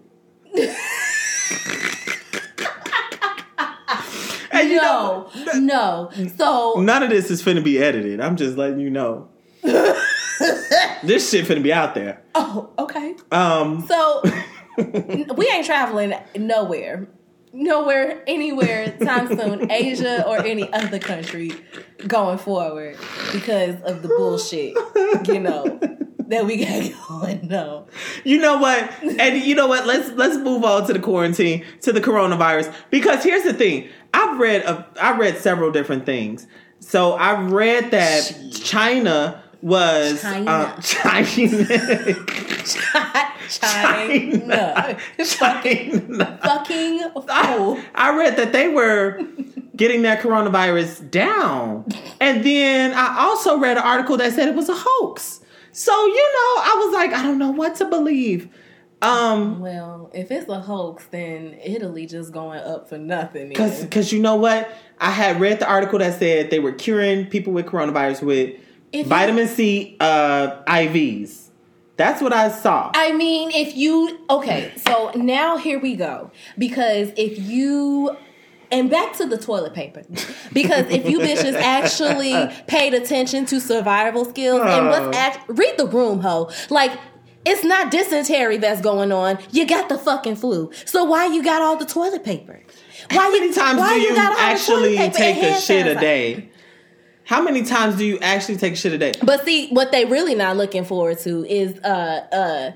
and 4.51 4.69
you 4.69 4.77
know, 4.77 5.29
no, 5.45 5.53
no. 5.59 6.09
So 6.37 6.75
none 6.81 7.03
of 7.03 7.09
this 7.09 7.31
is 7.31 7.41
finna 7.41 7.63
be 7.63 7.79
edited. 7.79 8.19
I'm 8.19 8.35
just 8.35 8.57
letting 8.57 8.79
you 8.79 8.89
know. 8.89 9.29
this 9.61 11.29
shit 11.29 11.45
finna 11.45 11.63
be 11.63 11.73
out 11.73 11.95
there. 11.95 12.21
oh, 12.35 12.69
okay. 12.77 13.15
Um, 13.31 13.85
So 13.87 14.21
we 15.35 15.47
ain't 15.49 15.65
traveling 15.65 16.13
nowhere. 16.35 17.07
Nowhere, 17.51 18.23
anywhere, 18.27 18.95
time 18.99 19.27
soon, 19.27 19.71
Asia 19.71 20.27
or 20.27 20.37
any 20.37 20.71
other 20.71 20.99
country 20.99 21.51
going 22.07 22.37
forward 22.37 22.97
because 23.31 23.81
of 23.81 24.01
the 24.03 24.07
bullshit, 24.07 24.75
you 25.27 25.39
know, 25.39 25.79
that 26.27 26.45
we 26.45 26.63
got 26.63 26.91
going. 27.07 27.47
No. 27.47 27.87
You 28.23 28.39
know 28.39 28.57
what? 28.57 28.91
And 29.19 29.41
you 29.43 29.55
know 29.55 29.67
what? 29.67 29.87
Let's 29.87 30.09
let's 30.11 30.37
move 30.37 30.63
on 30.63 30.85
to 30.87 30.93
the 30.93 30.99
quarantine, 30.99 31.65
to 31.81 31.91
the 31.91 32.01
coronavirus. 32.01 32.73
Because 32.91 33.23
here's 33.23 33.43
the 33.43 33.53
thing: 33.53 33.89
I've 34.13 34.39
read 34.39 34.61
a, 34.63 34.87
I 35.01 35.17
read 35.17 35.37
several 35.37 35.71
different 35.71 36.05
things. 36.05 36.47
So 36.79 37.15
I've 37.15 37.51
read 37.51 37.91
that 37.91 38.51
China 38.53 39.43
was 39.61 40.21
China. 40.21 40.51
uh, 40.51 40.81
China, 40.81 41.25
China. 43.49 44.97
China. 45.25 46.39
Fucking 46.43 46.99
fool. 47.11 47.25
I, 47.29 47.83
I 47.95 48.15
read 48.17 48.37
that 48.37 48.51
they 48.53 48.67
were 48.69 49.21
getting 49.75 50.01
that 50.03 50.21
coronavirus 50.21 51.09
down, 51.11 51.85
and 52.19 52.43
then 52.43 52.93
I 52.93 53.17
also 53.19 53.57
read 53.57 53.77
an 53.77 53.83
article 53.83 54.17
that 54.17 54.33
said 54.33 54.47
it 54.47 54.55
was 54.55 54.69
a 54.69 54.75
hoax. 54.77 55.41
So 55.71 55.91
you 56.05 56.13
know, 56.15 56.61
I 56.63 56.83
was 56.85 56.93
like, 56.93 57.13
I 57.13 57.23
don't 57.23 57.37
know 57.37 57.51
what 57.51 57.75
to 57.75 57.85
believe. 57.85 58.49
Um, 59.01 59.61
Well, 59.61 60.11
if 60.13 60.29
it's 60.29 60.49
a 60.49 60.59
hoax, 60.59 61.05
then 61.11 61.57
Italy 61.63 62.05
just 62.05 62.33
going 62.33 62.59
up 62.59 62.89
for 62.89 62.97
nothing. 62.97 63.53
Cause, 63.53 63.87
cause 63.89 64.11
you 64.11 64.19
know 64.19 64.35
what? 64.35 64.69
I 64.99 65.09
had 65.09 65.39
read 65.39 65.59
the 65.59 65.67
article 65.67 65.99
that 65.99 66.19
said 66.19 66.49
they 66.49 66.59
were 66.59 66.73
curing 66.73 67.25
people 67.27 67.53
with 67.53 67.65
coronavirus 67.65 68.23
with 68.23 68.59
If 68.91 69.05
you- 69.05 69.09
vitamin 69.09 69.47
C 69.47 69.97
uh, 69.99 70.63
IVs. 70.63 71.47
That's 71.97 72.21
what 72.21 72.31
I 72.31 72.47
saw. 72.49 72.91
I 72.95 73.11
mean, 73.11 73.51
if 73.51 73.75
you 73.75 74.19
okay, 74.29 74.71
so 74.77 75.11
now 75.15 75.57
here 75.57 75.77
we 75.79 75.95
go. 75.97 76.31
Because 76.57 77.11
if 77.17 77.37
you 77.37 78.15
and 78.71 78.89
back 78.89 79.17
to 79.17 79.25
the 79.25 79.37
toilet 79.37 79.73
paper. 79.73 80.03
Because 80.53 80.85
if 80.89 81.09
you 81.09 81.19
bitches 81.19 81.53
actually 81.61 82.33
paid 82.67 82.93
attention 82.93 83.45
to 83.47 83.59
survival 83.59 84.23
skills 84.25 84.61
and 84.61 84.87
Oh. 84.87 84.89
what's 84.89 85.17
act 85.17 85.43
read 85.49 85.77
the 85.77 85.87
room, 85.87 86.21
ho. 86.21 86.49
Like 86.69 86.97
it's 87.45 87.63
not 87.65 87.91
dysentery 87.91 88.57
that's 88.57 88.79
going 88.81 89.11
on. 89.11 89.37
You 89.51 89.65
got 89.65 89.89
the 89.89 89.97
fucking 89.97 90.35
flu. 90.37 90.71
So 90.85 91.03
why 91.03 91.25
you 91.27 91.43
got 91.43 91.61
all 91.61 91.75
the 91.77 91.85
toilet 91.85 92.23
paper? 92.23 92.61
Why 93.11 93.17
How 93.23 93.31
many 93.31 93.51
times 93.53 93.79
why 93.79 93.95
do 93.95 94.01
you, 94.01 94.15
got 94.15 94.37
actually 94.39 94.95
take 95.09 95.37
a 95.37 95.59
shit 95.59 95.87
a 95.87 95.95
day? 95.95 96.48
How 97.29 97.43
many 97.43 97.61
times 97.61 97.95
do 97.95 98.05
you 98.05 98.17
actually 98.23 98.57
take 98.57 98.75
shit 98.75 98.91
a 98.91 98.97
day? 98.97 99.13
But 99.21 99.45
see, 99.45 99.69
what 99.69 99.91
they 99.91 100.03
really 100.05 100.33
not 100.33 100.57
looking 100.57 100.83
forward 100.83 101.19
to 101.19 101.45
is 101.45 101.77
uh 101.83 102.25
uh 102.31 102.71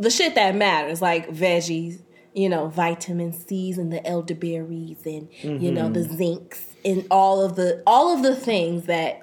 the 0.00 0.10
shit 0.10 0.34
that 0.34 0.56
matters, 0.56 1.00
like 1.00 1.28
veggies, 1.30 2.02
you 2.34 2.48
know, 2.48 2.66
vitamin 2.66 3.32
C's 3.32 3.78
and 3.78 3.92
the 3.92 4.04
elderberries 4.04 5.06
and 5.06 5.28
you 5.44 5.70
know 5.70 5.88
the 5.88 6.00
zincs 6.00 6.58
and 6.84 7.06
all 7.08 7.40
of 7.40 7.54
the 7.54 7.80
all 7.86 8.12
of 8.12 8.24
the 8.24 8.34
things 8.34 8.86
that 8.86 9.22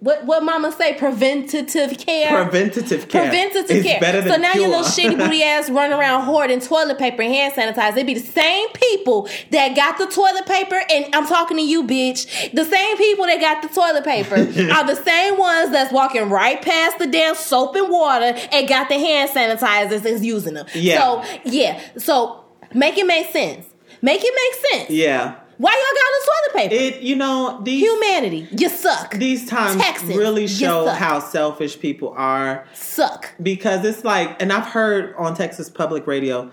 what 0.00 0.26
what 0.26 0.44
mama 0.44 0.70
say 0.72 0.92
preventative 0.94 1.96
care. 1.98 2.44
Preventative 2.44 3.08
care. 3.08 3.22
Preventative 3.22 3.76
It's 3.76 3.86
care. 3.86 4.00
better 4.00 4.20
than 4.20 4.30
so 4.30 4.36
now 4.36 4.52
your 4.52 4.68
little 4.68 4.84
shitty 4.84 5.16
booty 5.18 5.42
ass 5.42 5.70
run 5.70 5.92
around 5.92 6.24
hoarding 6.24 6.60
toilet 6.60 6.98
paper 6.98 7.22
and 7.22 7.32
hand 7.32 7.54
sanitizer. 7.54 7.96
It 7.98 8.06
be 8.06 8.14
the 8.14 8.20
same 8.20 8.68
people 8.72 9.28
that 9.50 9.74
got 9.74 9.96
the 9.96 10.06
toilet 10.06 10.46
paper, 10.46 10.80
and 10.90 11.14
I'm 11.14 11.26
talking 11.26 11.56
to 11.56 11.62
you, 11.62 11.82
bitch. 11.84 12.52
The 12.52 12.64
same 12.64 12.96
people 12.98 13.26
that 13.26 13.40
got 13.40 13.62
the 13.62 13.68
toilet 13.68 14.04
paper 14.04 14.34
are 14.74 14.86
the 14.86 15.02
same 15.02 15.38
ones 15.38 15.70
that's 15.70 15.92
walking 15.92 16.28
right 16.28 16.60
past 16.60 16.98
the 16.98 17.06
damn 17.06 17.34
soap 17.34 17.74
and 17.76 17.88
water 17.88 18.34
and 18.52 18.68
got 18.68 18.88
the 18.88 18.98
hand 18.98 19.30
sanitizers 19.30 19.98
and 19.98 20.06
is 20.06 20.24
using 20.24 20.54
them. 20.54 20.66
Yeah. 20.74 20.98
So 21.00 21.38
yeah. 21.44 21.80
So 21.96 22.44
make 22.74 22.98
it 22.98 23.06
make 23.06 23.30
sense. 23.30 23.66
Make 24.02 24.20
it 24.22 24.34
make 24.34 24.72
sense. 24.80 24.90
Yeah. 24.90 25.36
Why 25.58 25.72
y'all 25.72 25.96
got 25.96 26.10
this 26.12 26.26
toilet 26.26 26.70
paper? 26.90 26.96
It, 26.98 27.02
you 27.02 27.16
know, 27.16 27.60
these 27.64 27.82
Humanity, 27.82 28.48
you 28.58 28.68
suck. 28.68 29.12
these 29.14 29.48
times 29.48 29.80
Texas, 29.80 30.16
really 30.16 30.46
show 30.46 30.86
how 30.88 31.18
selfish 31.20 31.78
people 31.78 32.14
are 32.16 32.66
suck. 32.74 33.34
because 33.42 33.84
it's 33.84 34.04
like, 34.04 34.40
and 34.42 34.52
I've 34.52 34.66
heard 34.66 35.14
on 35.16 35.34
Texas 35.34 35.68
public 35.70 36.06
radio, 36.06 36.50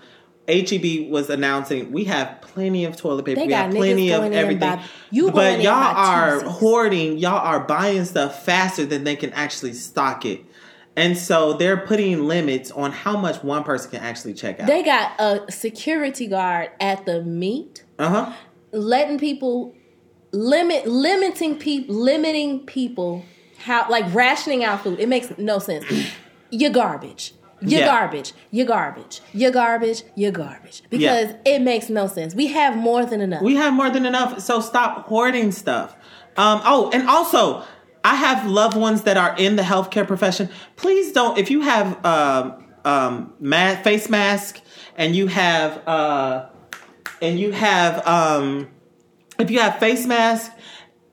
HEB 0.48 1.10
was 1.10 1.30
announcing 1.30 1.90
we 1.90 2.04
have 2.04 2.40
plenty 2.42 2.84
of 2.84 2.96
toilet 2.96 3.24
paper, 3.24 3.40
They 3.40 3.46
we 3.46 3.50
got 3.50 3.66
have 3.66 3.74
plenty 3.74 4.10
of 4.12 4.24
everything. 4.32 4.58
by- 4.60 4.82
you 5.10 5.30
but 5.30 5.60
y'all 5.62 5.72
are 5.72 6.32
Tuesdays. 6.40 6.52
hoarding, 6.58 7.18
y'all 7.18 7.38
are 7.38 7.60
buying 7.60 8.04
stuff 8.04 8.44
faster 8.44 8.84
than 8.84 9.04
they 9.04 9.16
can 9.16 9.32
actually 9.32 9.72
stock 9.72 10.24
it. 10.26 10.44
And 10.96 11.18
so 11.18 11.54
they're 11.54 11.78
putting 11.78 12.28
limits 12.28 12.70
on 12.70 12.92
how 12.92 13.16
much 13.16 13.42
one 13.42 13.64
person 13.64 13.90
can 13.90 14.00
actually 14.00 14.34
check 14.34 14.60
out. 14.60 14.66
They 14.68 14.82
got 14.84 15.12
a 15.18 15.50
security 15.50 16.26
guard 16.28 16.70
at 16.78 17.04
the 17.04 17.22
meat, 17.24 17.82
Uh 17.98 18.08
huh. 18.08 18.32
Letting 18.74 19.18
people 19.18 19.74
limit, 20.32 20.86
limiting 20.86 21.56
people, 21.58 21.94
limiting 21.94 22.60
people 22.66 23.24
how 23.58 23.88
like 23.88 24.12
rationing 24.14 24.62
out 24.64 24.82
food. 24.82 25.00
It 25.00 25.08
makes 25.08 25.36
no 25.38 25.58
sense. 25.58 25.86
You're 26.50 26.70
garbage. 26.70 27.32
You're 27.60 27.80
Yeah. 27.80 27.86
garbage. 27.86 28.32
You're 28.50 28.66
garbage. 28.66 29.20
You're 29.32 29.50
garbage. 29.50 30.02
You're 30.16 30.32
garbage. 30.32 30.82
Because 30.90 31.34
it 31.46 31.60
makes 31.62 31.88
no 31.88 32.06
sense. 32.06 32.34
We 32.34 32.48
have 32.48 32.76
more 32.76 33.06
than 33.06 33.20
enough. 33.22 33.40
We 33.42 33.54
have 33.56 33.72
more 33.72 33.88
than 33.88 34.04
enough, 34.04 34.40
so 34.40 34.60
stop 34.60 35.06
hoarding 35.06 35.50
stuff. 35.50 35.96
Um, 36.36 36.60
oh, 36.64 36.90
and 36.92 37.08
also, 37.08 37.64
I 38.04 38.16
have 38.16 38.46
loved 38.46 38.76
ones 38.76 39.02
that 39.02 39.16
are 39.16 39.34
in 39.38 39.56
the 39.56 39.62
healthcare 39.62 40.06
profession. 40.06 40.50
Please 40.76 41.12
don't. 41.12 41.38
If 41.38 41.50
you 41.50 41.62
have 41.62 42.04
um, 42.04 42.64
um, 42.84 43.32
ma- 43.40 43.76
face 43.76 44.10
mask 44.10 44.60
and 44.96 45.16
you 45.16 45.26
have 45.28 45.80
uh, 45.88 46.46
and 47.22 47.38
you 47.38 47.52
have 47.52 48.06
um, 48.06 48.68
if 49.38 49.50
you 49.50 49.60
have 49.60 49.78
face 49.78 50.06
masks 50.06 50.50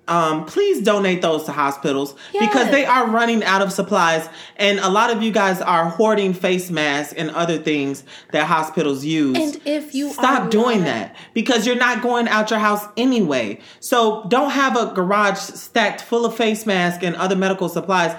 Um, 0.08 0.46
please 0.46 0.82
donate 0.82 1.22
those 1.22 1.46
to 1.46 1.54
hospitals 1.54 2.16
because 2.38 2.70
they 2.72 2.84
are 2.86 3.08
running 3.08 3.44
out 3.46 3.62
of 3.62 3.72
supplies, 3.72 4.28
and 4.58 4.80
a 4.80 4.90
lot 4.90 5.10
of 5.10 5.22
you 5.24 5.32
guys 5.32 5.62
are 5.62 5.86
hoarding 5.90 6.34
face 6.34 6.70
masks 6.70 7.14
and 7.14 7.30
other 7.30 7.58
things 7.60 8.04
that 8.34 8.46
hospitals 8.48 9.06
use. 9.06 9.38
And 9.38 9.62
if 9.64 9.94
you 9.96 10.12
stop 10.12 10.50
doing 10.50 10.80
not- 10.80 10.86
that 10.88 11.16
because 11.34 11.66
you're 11.66 11.78
not 11.88 12.02
going 12.02 12.28
out 12.28 12.50
your 12.50 12.60
house 12.60 12.84
anyway. 12.98 13.60
So 13.80 14.26
don't 14.28 14.50
have 14.52 14.76
a 14.76 14.88
garage 14.88 15.38
stacked 15.38 16.02
full 16.02 16.26
of 16.26 16.36
face 16.36 16.66
masks 16.66 17.04
and 17.04 17.16
other 17.16 17.36
medical 17.38 17.70
supplies 17.70 18.14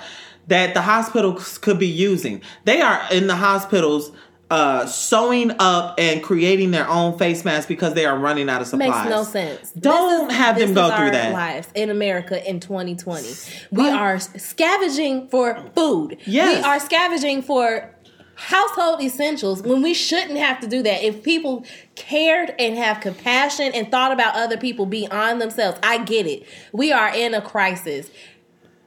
that 0.47 0.73
the 0.75 0.83
hospitals 0.83 1.59
could 1.59 1.79
be 1.79 1.89
using. 2.11 2.41
They 2.65 2.81
are 2.81 3.03
in 3.11 3.27
the 3.27 3.37
hospitals 3.37 4.13
uh, 4.53 4.85
sewing 4.85 5.51
up 5.59 5.95
and 5.99 6.23
creating 6.23 6.73
their 6.73 6.87
own 6.87 7.17
face 7.17 7.43
masks 7.43 7.65
because 7.65 7.95
they 7.95 8.05
are 8.05 8.19
running 8.19 8.51
out 8.51 8.61
of 8.61 8.67
supplies. 8.67 8.91
Makes 8.91 9.09
no 9.09 9.25
sense. 9.25 9.71
Don't 9.71 10.31
is- 10.31 10.37
have 10.37 10.59
them 10.59 10.75
go 10.75 10.95
through 10.95 11.13
that. 11.13 11.33
Lives 11.33 11.69
in 11.75 11.89
America 11.89 12.47
in 12.47 12.61
2020, 12.61 13.29
we 13.71 13.85
But- 13.85 13.95
are 13.95 14.19
scavenging 14.21 15.29
for 15.29 15.59
food. 15.75 16.19
Yes. 16.27 16.59
we 16.59 16.69
are 16.69 16.79
scavenging 16.81 17.41
for 17.41 17.95
household 18.35 19.01
essentials 19.01 19.63
when 19.63 19.81
we 19.81 19.95
shouldn't 19.95 20.39
have 20.39 20.61
to 20.61 20.67
do 20.67 20.83
that. 20.83 21.03
If 21.03 21.23
people 21.23 21.65
cared 21.95 22.55
and 22.59 22.77
have 22.77 23.01
compassion 23.01 23.71
and 23.75 23.91
thought 23.91 24.13
about 24.13 24.35
other 24.35 24.59
people 24.59 24.85
beyond 24.85 25.41
themselves, 25.41 25.79
I 25.83 25.97
get 26.05 26.27
it. 26.27 26.45
We 26.73 26.93
are 26.93 27.09
in 27.15 27.33
a 27.33 27.41
crisis. 27.41 28.11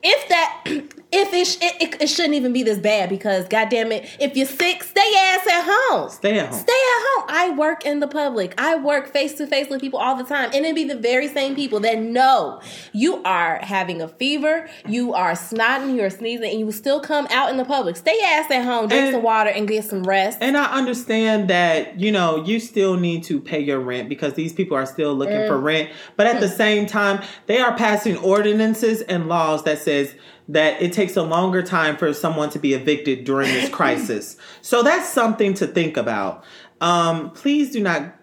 If 0.03 0.27
that, 0.29 0.67
if 1.11 1.33
it, 1.33 1.45
sh- 1.45 1.57
it, 1.61 1.81
it, 1.81 2.01
it 2.01 2.07
shouldn't 2.07 2.33
even 2.33 2.51
be 2.53 2.63
this 2.63 2.77
bad 2.79 3.09
because, 3.09 3.47
goddamn 3.47 3.91
it, 3.91 4.05
if 4.19 4.35
you're 4.35 4.45
sick, 4.45 4.83
stay 4.83 5.13
ass 5.17 5.47
at 5.47 5.63
home. 5.65 6.09
Stay 6.09 6.39
at 6.39 6.49
home. 6.49 6.59
Stay 6.59 6.71
at 6.73 7.01
home. 7.07 7.25
I 7.29 7.53
work 7.57 7.85
in 7.85 7.99
the 7.99 8.07
public. 8.07 8.53
I 8.57 8.75
work 8.75 9.07
face 9.11 9.33
to 9.35 9.47
face 9.47 9.69
with 9.69 9.79
people 9.81 9.99
all 9.99 10.15
the 10.17 10.23
time. 10.23 10.49
And 10.53 10.65
it'd 10.65 10.75
be 10.75 10.83
the 10.83 10.97
very 10.97 11.27
same 11.27 11.55
people 11.55 11.79
that 11.81 11.99
know 11.99 12.59
you 12.93 13.21
are 13.23 13.59
having 13.61 14.01
a 14.01 14.07
fever, 14.07 14.67
you 14.87 15.13
are 15.13 15.31
snotting, 15.33 15.95
you're 15.95 16.09
sneezing, 16.09 16.49
and 16.51 16.59
you 16.59 16.71
still 16.71 16.99
come 16.99 17.27
out 17.29 17.49
in 17.49 17.57
the 17.57 17.65
public. 17.65 17.95
Stay 17.95 18.19
ass 18.23 18.49
at 18.51 18.65
home, 18.65 18.87
drink 18.87 19.05
And- 19.05 19.13
some 19.13 19.23
water, 19.23 19.49
and 19.49 19.67
get 19.67 19.85
some 19.85 20.03
rest. 20.03 20.39
And 20.41 20.57
I 20.57 20.65
understand 20.65 21.49
that, 21.49 21.99
you 21.99 22.11
know, 22.11 22.43
you 22.43 22.59
still 22.59 22.97
need 22.97 23.23
to 23.25 23.39
pay 23.39 23.59
your 23.59 23.79
rent 23.79 24.09
because 24.09 24.33
these 24.33 24.53
people 24.53 24.75
are 24.75 24.85
still 24.85 25.13
looking 25.15 25.35
Mm. 25.35 25.47
for 25.47 25.57
rent. 25.59 25.89
But 26.17 26.27
at 26.27 26.39
the 26.41 26.49
same 26.49 26.85
time, 26.87 27.21
they 27.47 27.59
are 27.59 27.75
passing 27.77 28.17
ordinances 28.17 29.01
and 29.01 29.27
laws 29.27 29.63
that 29.63 29.79
says 29.79 30.13
that 30.47 30.81
it 30.81 30.93
takes 30.93 31.15
a 31.15 31.23
longer 31.23 31.61
time 31.61 31.97
for 31.97 32.13
someone 32.13 32.49
to 32.51 32.59
be 32.59 32.73
evicted 32.73 33.23
during 33.23 33.47
this 33.47 33.69
crisis. 33.71 34.37
So 34.61 34.83
that's 34.83 35.09
something 35.09 35.53
to 35.55 35.67
think 35.67 35.97
about. 35.97 36.43
Um, 36.81 37.31
please 37.31 37.71
do 37.71 37.79
not 37.81 38.13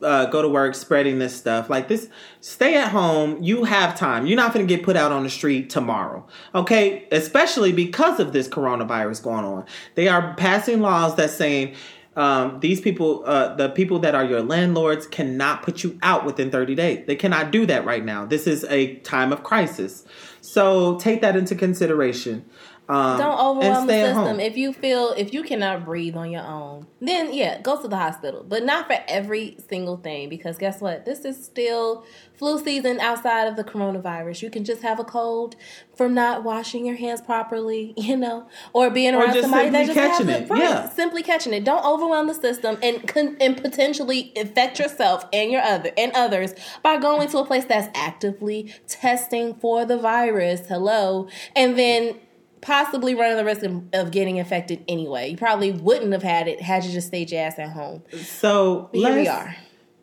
uh, 0.00 0.26
go 0.26 0.40
to 0.40 0.48
work 0.48 0.74
spreading 0.74 1.18
this 1.18 1.34
stuff 1.34 1.68
like 1.68 1.88
this. 1.88 2.08
Stay 2.40 2.76
at 2.76 2.90
home. 2.90 3.42
You 3.42 3.64
have 3.64 3.98
time. 3.98 4.26
You're 4.26 4.36
not 4.36 4.54
going 4.54 4.66
to 4.66 4.74
get 4.74 4.84
put 4.84 4.96
out 4.96 5.10
on 5.10 5.24
the 5.24 5.30
street 5.30 5.70
tomorrow. 5.70 6.26
Okay. 6.54 7.06
Especially 7.10 7.72
because 7.72 8.20
of 8.20 8.32
this 8.32 8.48
coronavirus 8.48 9.22
going 9.22 9.44
on. 9.44 9.66
They 9.96 10.08
are 10.08 10.34
passing 10.34 10.80
laws 10.80 11.16
that 11.16 11.30
saying, 11.30 11.74
um, 12.14 12.60
these 12.60 12.80
people, 12.80 13.22
uh, 13.26 13.54
the 13.56 13.68
people 13.68 13.98
that 13.98 14.14
are 14.14 14.24
your 14.24 14.40
landlords, 14.40 15.06
cannot 15.06 15.62
put 15.62 15.84
you 15.84 15.98
out 16.02 16.24
within 16.24 16.50
30 16.50 16.74
days. 16.74 17.06
They 17.06 17.16
cannot 17.16 17.50
do 17.50 17.66
that 17.66 17.84
right 17.84 18.02
now. 18.02 18.24
This 18.24 18.46
is 18.46 18.64
a 18.70 18.94
time 18.96 19.32
of 19.32 19.42
crisis. 19.42 20.04
So 20.46 20.96
take 21.00 21.22
that 21.22 21.34
into 21.34 21.56
consideration. 21.56 22.44
Um, 22.88 23.18
Don't 23.18 23.38
overwhelm 23.40 23.86
the 23.88 23.94
at 23.94 24.14
home. 24.14 24.24
system. 24.26 24.40
If 24.40 24.56
you 24.56 24.72
feel 24.72 25.12
if 25.16 25.34
you 25.34 25.42
cannot 25.42 25.84
breathe 25.84 26.16
on 26.16 26.30
your 26.30 26.44
own, 26.44 26.86
then 27.00 27.34
yeah, 27.34 27.60
go 27.60 27.80
to 27.82 27.88
the 27.88 27.96
hospital. 27.96 28.44
But 28.46 28.64
not 28.64 28.86
for 28.86 28.96
every 29.08 29.56
single 29.68 29.96
thing 29.96 30.28
because 30.28 30.56
guess 30.56 30.80
what? 30.80 31.04
This 31.04 31.24
is 31.24 31.44
still 31.44 32.04
flu 32.34 32.62
season 32.62 33.00
outside 33.00 33.48
of 33.48 33.56
the 33.56 33.64
coronavirus. 33.64 34.42
You 34.42 34.50
can 34.50 34.64
just 34.64 34.82
have 34.82 35.00
a 35.00 35.04
cold 35.04 35.56
from 35.96 36.14
not 36.14 36.44
washing 36.44 36.86
your 36.86 36.94
hands 36.96 37.20
properly, 37.22 37.92
you 37.96 38.16
know, 38.16 38.46
or 38.72 38.88
being 38.90 39.14
around 39.14 39.32
just 39.32 39.42
somebody 39.42 39.70
that 39.70 39.86
just 39.86 39.98
catching 39.98 40.28
has 40.28 40.42
it, 40.42 40.48
Right, 40.50 40.60
yeah. 40.62 40.88
simply 40.90 41.24
catching 41.24 41.54
it. 41.54 41.64
Don't 41.64 41.84
overwhelm 41.84 42.28
the 42.28 42.34
system 42.34 42.78
and 42.82 43.10
and 43.40 43.56
potentially 43.60 44.32
infect 44.36 44.78
yourself 44.78 45.26
and 45.32 45.50
your 45.50 45.62
other 45.62 45.90
and 45.96 46.12
others 46.14 46.54
by 46.84 46.98
going 46.98 47.28
to 47.30 47.38
a 47.38 47.44
place 47.44 47.64
that's 47.64 47.88
actively 47.98 48.72
testing 48.86 49.54
for 49.54 49.84
the 49.84 49.98
virus. 49.98 50.68
Hello, 50.68 51.28
and 51.56 51.76
then 51.76 52.20
possibly 52.66 53.14
running 53.14 53.36
the 53.36 53.44
risk 53.44 53.62
of, 53.62 53.82
of 53.92 54.10
getting 54.10 54.38
infected 54.38 54.84
anyway. 54.88 55.30
You 55.30 55.36
probably 55.36 55.70
wouldn't 55.70 56.12
have 56.12 56.24
had 56.24 56.48
it 56.48 56.60
had 56.60 56.84
you 56.84 56.90
just 56.90 57.06
stayed 57.06 57.30
your 57.30 57.40
ass 57.40 57.58
at 57.58 57.70
home. 57.70 58.02
So 58.12 58.90
Here 58.92 59.14
we 59.14 59.28
are. 59.28 59.54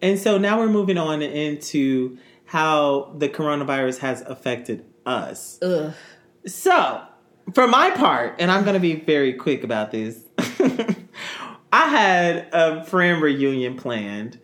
And 0.02 0.18
so 0.18 0.38
now 0.38 0.60
we're 0.60 0.70
moving 0.70 0.98
on 0.98 1.22
into 1.22 2.18
how 2.46 3.14
the 3.18 3.28
coronavirus 3.28 4.00
has 4.00 4.22
affected 4.22 4.86
us. 5.06 5.60
Ugh. 5.62 5.94
So, 6.46 7.02
for 7.54 7.68
my 7.68 7.90
part, 7.92 8.36
and 8.40 8.50
I'm 8.50 8.64
going 8.64 8.76
to 8.76 8.80
be 8.80 8.96
very 8.96 9.34
quick 9.34 9.64
about 9.64 9.92
this, 9.92 10.20
I 10.38 11.88
had 11.88 12.48
a 12.54 12.86
friend 12.86 13.22
reunion 13.22 13.76
planned, 13.76 14.40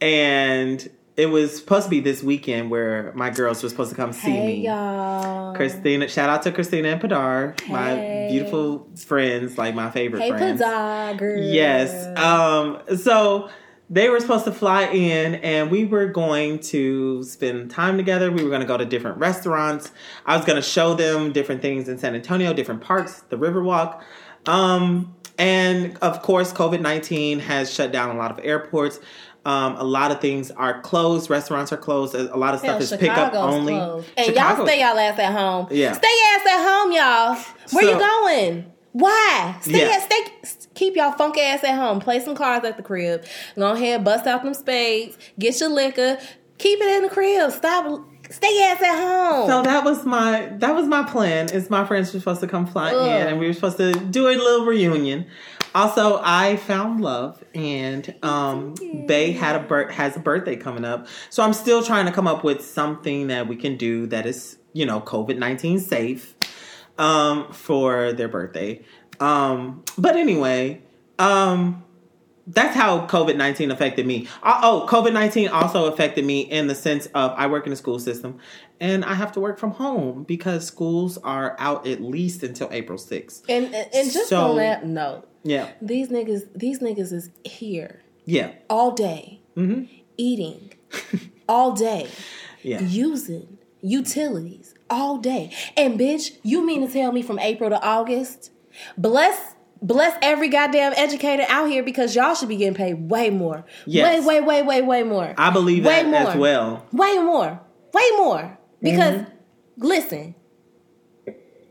and 0.00 0.88
it 1.16 1.26
was 1.26 1.56
supposed 1.56 1.84
to 1.84 1.90
be 1.90 2.00
this 2.00 2.22
weekend 2.22 2.70
where 2.70 3.12
my 3.14 3.30
girls 3.30 3.62
were 3.62 3.68
supposed 3.68 3.90
to 3.90 3.96
come 3.96 4.12
see 4.12 4.30
Hey 4.30 4.46
me. 4.46 4.66
y'all. 4.66 5.54
Christina, 5.54 6.08
shout 6.08 6.28
out 6.28 6.42
to 6.42 6.52
Christina 6.52 6.88
and 6.88 7.00
Padar, 7.00 7.54
my 7.68 8.28
beautiful 8.30 8.88
friends, 8.96 9.56
like 9.56 9.74
my 9.74 9.90
favorite 9.90 10.20
Hey, 10.22 10.28
friends. 10.30 10.60
Girl. 10.60 11.38
Yes. 11.42 12.18
Um, 12.18 12.80
so 12.98 13.48
they 13.88 14.08
were 14.10 14.20
supposed 14.20 14.44
to 14.44 14.52
fly 14.52 14.82
in 14.88 15.36
and 15.36 15.70
we 15.70 15.84
were 15.86 16.06
going 16.06 16.58
to 16.58 17.22
spend 17.22 17.70
time 17.70 17.96
together. 17.96 18.30
We 18.30 18.42
were 18.42 18.50
going 18.50 18.60
to 18.62 18.66
go 18.66 18.76
to 18.76 18.84
different 18.84 19.18
restaurants. 19.18 19.92
I 20.26 20.36
was 20.36 20.44
going 20.44 20.56
to 20.56 20.62
show 20.62 20.94
them 20.94 21.32
different 21.32 21.62
things 21.62 21.88
in 21.88 21.96
San 21.96 22.14
Antonio, 22.14 22.52
different 22.52 22.80
parks, 22.82 23.22
the 23.30 23.36
Riverwalk. 23.38 24.02
Um, 24.46 25.14
and 25.38 25.96
of 25.98 26.22
course, 26.22 26.52
COVID 26.52 26.80
19 26.80 27.40
has 27.40 27.72
shut 27.72 27.92
down 27.92 28.14
a 28.14 28.18
lot 28.18 28.30
of 28.30 28.44
airports. 28.44 28.98
Um, 29.46 29.76
a 29.76 29.84
lot 29.84 30.10
of 30.10 30.20
things 30.20 30.50
are 30.50 30.80
closed. 30.80 31.30
Restaurants 31.30 31.72
are 31.72 31.76
closed. 31.76 32.16
A 32.16 32.36
lot 32.36 32.52
of 32.54 32.60
stuff 32.60 32.72
Hell, 32.72 32.82
is 32.82 32.90
pickup 32.98 33.32
only. 33.34 33.74
closed. 33.74 34.08
And 34.16 34.26
Chicago- 34.26 34.56
y'all 34.56 34.66
stay 34.66 34.80
y'all 34.80 34.98
ass 34.98 35.18
at 35.20 35.32
home. 35.32 35.68
Yeah. 35.70 35.92
Stay 35.92 36.08
ass 36.34 36.46
at 36.46 36.64
home, 36.68 36.92
y'all. 36.92 37.34
Where 37.70 37.84
So- 37.84 37.90
you 37.92 37.98
going? 37.98 38.72
Why? 38.90 39.54
Stay 39.60 39.80
Yeah. 39.86 39.94
at 39.94 40.02
stay 40.02 40.64
keep 40.74 40.96
y'all 40.96 41.12
funk 41.12 41.38
ass 41.38 41.62
at 41.62 41.76
home. 41.76 42.00
Play 42.00 42.18
some 42.20 42.34
cards 42.34 42.64
at 42.64 42.76
the 42.76 42.82
crib. 42.82 43.24
Go 43.56 43.70
ahead, 43.72 44.02
bust 44.04 44.26
out 44.26 44.42
them 44.42 44.52
spades, 44.54 45.16
get 45.38 45.60
your 45.60 45.68
liquor, 45.68 46.18
keep 46.58 46.80
it 46.80 46.88
in 46.96 47.02
the 47.04 47.08
crib. 47.08 47.52
Stop 47.52 48.00
stay 48.30 48.62
ass 48.64 48.82
at 48.82 48.96
home. 48.98 49.48
So 49.48 49.62
that 49.62 49.84
was 49.84 50.04
my 50.04 50.50
that 50.58 50.74
was 50.74 50.86
my 50.86 51.02
plan. 51.04 51.50
Is 51.50 51.68
my 51.70 51.84
friends 51.84 52.12
were 52.12 52.18
supposed 52.18 52.40
to 52.40 52.48
come 52.48 52.66
fly 52.66 52.92
Ugh. 52.94 53.06
in, 53.20 53.26
and 53.28 53.38
we 53.38 53.46
were 53.46 53.52
supposed 53.52 53.76
to 53.76 53.92
do 53.92 54.26
a 54.28 54.34
little 54.34 54.66
reunion. 54.66 55.26
Also, 55.76 56.18
I 56.24 56.56
found 56.56 57.02
love, 57.02 57.44
and 57.54 58.14
um, 58.22 58.74
Bay 59.06 59.32
had 59.32 59.56
a 59.56 59.60
bir- 59.60 59.90
has 59.90 60.16
a 60.16 60.20
birthday 60.20 60.56
coming 60.56 60.86
up, 60.86 61.06
so 61.28 61.42
I'm 61.42 61.52
still 61.52 61.82
trying 61.82 62.06
to 62.06 62.12
come 62.12 62.26
up 62.26 62.42
with 62.42 62.64
something 62.64 63.26
that 63.26 63.46
we 63.46 63.56
can 63.56 63.76
do 63.76 64.06
that 64.06 64.24
is 64.24 64.56
you 64.72 64.86
know 64.86 65.02
COVID 65.02 65.36
nineteen 65.36 65.78
safe 65.78 66.34
um, 66.96 67.52
for 67.52 68.14
their 68.14 68.26
birthday. 68.28 68.82
Um, 69.20 69.84
but 69.98 70.16
anyway, 70.16 70.80
um, 71.18 71.84
that's 72.46 72.74
how 72.74 73.06
COVID 73.06 73.36
nineteen 73.36 73.70
affected 73.70 74.06
me. 74.06 74.28
Uh, 74.42 74.60
oh, 74.62 74.86
COVID 74.88 75.12
nineteen 75.12 75.48
also 75.48 75.92
affected 75.92 76.24
me 76.24 76.40
in 76.40 76.68
the 76.68 76.74
sense 76.74 77.04
of 77.14 77.32
I 77.36 77.48
work 77.48 77.66
in 77.66 77.70
the 77.70 77.76
school 77.76 77.98
system, 77.98 78.38
and 78.80 79.04
I 79.04 79.12
have 79.12 79.30
to 79.32 79.40
work 79.40 79.58
from 79.58 79.72
home 79.72 80.24
because 80.24 80.66
schools 80.66 81.18
are 81.18 81.54
out 81.58 81.86
at 81.86 82.00
least 82.00 82.42
until 82.42 82.70
April 82.72 82.96
sixth. 82.96 83.44
And 83.50 83.66
and, 83.74 83.88
and 83.92 84.10
just 84.10 84.30
So- 84.30 84.52
on 84.52 84.56
that 84.56 84.86
note, 84.86 85.28
Yeah, 85.46 85.70
these 85.80 86.08
niggas 86.08 86.42
these 86.54 86.80
niggas 86.80 87.12
is 87.12 87.30
here 87.44 88.02
yeah, 88.24 88.52
all 88.68 88.90
day, 88.92 89.40
eating 90.16 90.72
all 91.48 91.72
day, 91.72 92.08
yeah. 92.62 92.80
using 92.80 93.58
utilities 93.80 94.74
all 94.90 95.18
day. 95.18 95.52
And 95.76 95.98
bitch, 95.98 96.36
you 96.42 96.64
mean 96.66 96.86
to 96.86 96.92
tell 96.92 97.12
me 97.12 97.22
from 97.22 97.38
April 97.38 97.70
to 97.70 97.80
August? 97.82 98.50
Bless 98.98 99.54
bless 99.82 100.16
every 100.22 100.48
goddamn 100.48 100.92
educator 100.96 101.44
out 101.48 101.66
here 101.70 101.82
because 101.82 102.16
y'all 102.16 102.34
should 102.34 102.48
be 102.48 102.56
getting 102.56 102.74
paid 102.74 102.94
way 103.10 103.30
more. 103.30 103.64
Yes. 103.86 104.24
Way, 104.26 104.40
way, 104.40 104.40
way, 104.40 104.62
way, 104.62 104.82
way 104.82 105.02
more. 105.02 105.34
I 105.38 105.50
believe 105.50 105.84
Way 105.84 106.02
that 106.02 106.14
as 106.28 106.34
more. 106.34 106.40
well. 106.42 106.86
Way 106.92 107.18
more. 107.18 107.60
Way 107.92 108.10
more. 108.16 108.58
Because 108.82 109.14
Mm-hmm. 109.20 109.86
listen. 109.86 110.34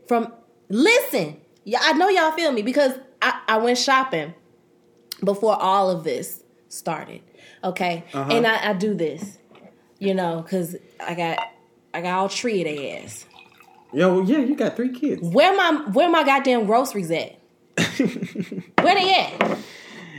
From 0.08 0.32
listen. 0.68 1.40
Yeah, 1.64 1.80
I 1.82 1.92
know 1.94 2.08
y'all 2.08 2.30
feel 2.32 2.52
me 2.52 2.62
because 2.62 2.92
I, 3.22 3.40
I 3.48 3.56
went 3.58 3.78
shopping 3.78 4.34
before 5.22 5.60
all 5.60 5.90
of 5.90 6.04
this 6.04 6.42
started. 6.68 7.22
Okay. 7.64 8.04
Uh-huh. 8.12 8.30
And 8.32 8.46
I, 8.46 8.70
I 8.70 8.72
do 8.72 8.94
this. 8.94 9.38
You 9.98 10.12
know, 10.12 10.42
because 10.42 10.76
I 11.00 11.14
got 11.14 11.38
I 11.94 12.02
got 12.02 12.18
all 12.18 12.28
tree 12.28 12.60
of 12.60 12.76
their 12.76 13.02
ass. 13.02 13.24
Yo, 13.94 14.20
yeah, 14.20 14.38
you 14.38 14.54
got 14.54 14.76
three 14.76 14.90
kids. 14.90 15.22
Where 15.22 15.56
my 15.56 15.88
where 15.90 16.10
my 16.10 16.22
goddamn 16.22 16.66
groceries 16.66 17.10
at? 17.10 17.38
where 18.82 18.94
they 18.94 19.14
at? 19.14 19.58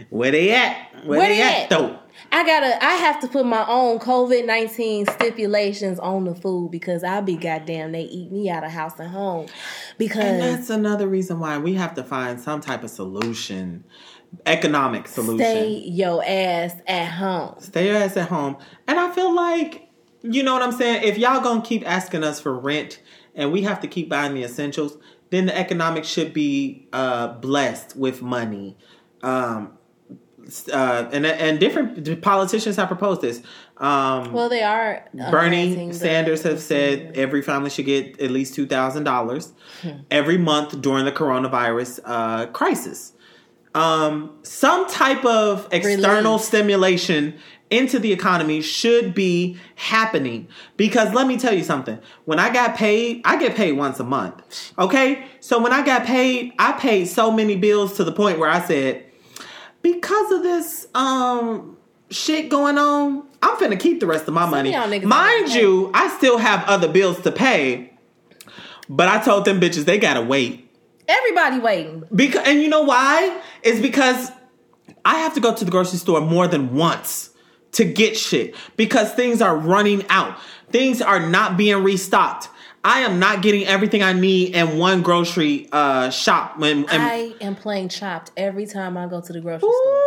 Where 0.10 0.32
they 0.32 0.52
at? 0.52 1.06
Where, 1.06 1.20
Where 1.20 1.30
they, 1.30 1.36
they 1.36 1.42
at, 1.44 1.64
at? 1.64 1.70
though? 1.70 2.00
I 2.32 2.46
gotta 2.46 2.84
I 2.84 2.94
have 2.96 3.20
to 3.22 3.28
put 3.28 3.46
my 3.46 3.66
own 3.68 4.00
COVID 4.00 4.46
nineteen 4.46 5.06
stipulations 5.06 6.00
on 6.00 6.26
the 6.26 6.36
food 6.36 6.72
because 6.72 7.04
I'll 7.04 7.22
be 7.22 7.36
goddamn 7.36 7.92
they 7.92 8.04
eat 8.04 8.32
me 8.32 8.50
out 8.50 8.64
of 8.64 8.72
house 8.72 9.00
and 9.00 9.10
home. 9.10 9.48
Because 9.98 10.24
And 10.24 10.42
that's 10.42 10.70
another 10.70 11.08
reason 11.08 11.40
why 11.40 11.58
we 11.58 11.74
have 11.76 11.96
to 11.96 12.04
find 12.04 12.40
some 12.40 12.62
type 12.62 12.84
of 12.84 12.90
solution, 12.90 13.84
economic 14.46 15.08
solution. 15.08 15.40
stay 15.40 15.70
your 15.70 16.24
ass 16.26 16.76
at 16.88 17.08
home. 17.12 17.56
Stay 17.60 17.88
your 17.88 17.98
ass 17.98 18.18
at 18.18 18.30
home. 18.30 18.58
And 18.88 19.00
I 19.00 19.12
feel 19.12 19.34
like, 19.34 19.88
you 20.22 20.44
know 20.44 20.54
what 20.54 20.62
I'm 20.62 20.74
saying? 20.74 21.04
If 21.04 21.18
y'all 21.18 21.42
gonna 21.42 21.62
keep 21.62 21.88
asking 21.88 22.24
us 22.24 22.40
for 22.40 22.58
rent 22.58 23.02
and 23.36 23.52
we 23.52 23.62
have 23.64 23.80
to 23.82 23.88
keep 23.88 24.10
buying 24.10 24.34
the 24.34 24.44
essentials, 24.44 24.98
then 25.30 25.46
the 25.46 25.58
economics 25.58 26.08
should 26.08 26.34
be 26.34 26.88
uh, 26.94 27.28
blessed 27.28 27.96
with 27.96 28.22
money. 28.22 28.78
Um, 29.22 29.77
uh, 30.72 31.10
and 31.12 31.26
and 31.26 31.60
different 31.60 32.22
politicians 32.22 32.76
have 32.76 32.88
proposed 32.88 33.22
this. 33.22 33.42
Um, 33.78 34.32
Well, 34.34 34.50
they 34.50 34.64
are 34.64 35.06
Bernie 35.32 35.92
Sanders 35.94 36.44
have 36.44 36.60
said 36.62 37.16
every 37.16 37.42
family 37.42 37.70
should 37.70 37.86
get 37.86 38.20
at 38.20 38.32
least 38.32 38.56
two 38.56 38.66
thousand 38.66 39.04
dollars 39.04 39.54
every 40.12 40.38
month 40.38 40.82
during 40.82 41.06
the 41.06 41.12
coronavirus 41.12 42.00
uh, 42.06 42.48
crisis. 42.48 43.14
Um, 43.76 44.40
some 44.42 44.90
type 44.90 45.24
of 45.26 45.68
external 45.72 46.34
Relief. 46.34 46.42
stimulation 46.46 47.36
into 47.70 48.00
the 48.00 48.12
economy 48.14 48.62
should 48.62 49.14
be 49.14 49.58
happening 49.76 50.48
because 50.78 51.14
let 51.14 51.28
me 51.28 51.38
tell 51.38 51.54
you 51.54 51.64
something. 51.64 52.00
When 52.26 52.40
I 52.40 52.52
got 52.52 52.76
paid, 52.76 53.22
I 53.26 53.38
get 53.38 53.56
paid 53.56 53.74
once 53.74 54.00
a 54.00 54.04
month. 54.04 54.74
Okay, 54.80 55.26
so 55.42 55.60
when 55.62 55.74
I 55.74 55.86
got 55.86 56.06
paid, 56.06 56.54
I 56.58 56.72
paid 56.74 57.06
so 57.06 57.30
many 57.30 57.56
bills 57.56 57.98
to 57.98 58.04
the 58.04 58.12
point 58.12 58.40
where 58.40 58.50
I 58.50 58.62
said, 58.62 59.06
because 59.82 60.32
of 60.32 60.44
this 60.44 60.88
um 60.96 61.78
shit 62.10 62.50
going 62.50 62.78
on, 62.78 63.24
I'm 63.42 63.58
finna 63.58 63.80
keep 63.80 64.00
the 64.00 64.08
rest 64.08 64.28
of 64.28 64.34
my 64.34 64.46
money. 64.46 64.72
Mind 65.06 65.54
you, 65.54 65.92
I 65.94 66.10
still 66.18 66.38
have 66.38 66.64
other 66.66 66.88
bills 66.88 67.22
to 67.22 67.32
pay, 67.32 67.94
but 68.90 69.08
I 69.08 69.22
told 69.24 69.46
them 69.46 69.60
bitches 69.60 69.86
they 69.86 69.98
gotta 69.98 70.22
wait. 70.22 70.64
Everybody 71.08 71.60
waiting. 71.60 72.04
Because 72.14 72.48
and 72.48 72.62
you 72.62 72.68
know 72.68 72.84
why? 72.84 73.42
It's 73.64 73.80
because 73.80 74.32
I 75.06 75.20
have 75.20 75.34
to 75.36 75.40
go 75.40 75.54
to 75.54 75.66
the 75.66 75.72
grocery 75.72 76.00
store 76.00 76.22
more 76.22 76.48
than 76.48 76.76
once 76.76 77.30
to 77.74 77.86
get 77.86 78.18
shit 78.18 78.56
because 78.76 79.14
things 79.14 79.42
are 79.42 79.56
running 79.56 80.06
out. 80.10 80.38
Things 80.70 81.02
are 81.02 81.20
not 81.20 81.56
being 81.56 81.84
restocked. 81.84 82.50
I 82.84 83.02
am 83.02 83.20
not 83.20 83.42
getting 83.42 83.66
everything 83.66 84.02
I 84.04 84.14
need 84.14 84.56
in 84.56 84.78
one 84.78 85.02
grocery 85.02 85.68
uh, 85.72 86.10
shop. 86.10 86.62
And, 86.62 86.90
and 86.90 87.04
I 87.04 87.34
am 87.42 87.56
playing 87.56 87.90
chopped 87.90 88.32
every 88.38 88.66
time 88.66 88.98
I 88.98 89.08
go 89.08 89.20
to 89.20 89.34
the 89.34 89.42
grocery 89.42 89.60
store. 89.70 90.04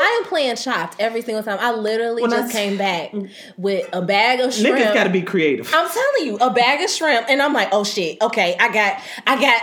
I 0.00 0.18
am 0.20 0.28
playing 0.28 0.56
chopped 0.56 0.96
every 0.98 1.22
single 1.22 1.42
time. 1.44 1.58
I 1.60 1.72
literally 1.72 2.22
When 2.22 2.30
just 2.32 2.50
t- 2.50 2.58
came 2.58 2.76
back 2.76 3.12
with 3.56 3.88
a 3.92 4.02
bag 4.02 4.40
of 4.40 4.52
shrimp. 4.52 4.76
niggas 4.76 4.92
got 4.92 5.04
to 5.04 5.10
be 5.10 5.22
creative. 5.22 5.72
I'm 5.72 5.88
telling 5.88 6.26
you, 6.26 6.36
a 6.38 6.52
bag 6.52 6.82
of 6.82 6.90
shrimp, 6.90 7.28
and 7.28 7.40
I'm 7.40 7.52
like, 7.52 7.68
oh 7.70 7.84
shit, 7.84 8.20
okay, 8.20 8.56
I 8.58 8.72
got, 8.72 9.00
I 9.26 9.40
got, 9.40 9.62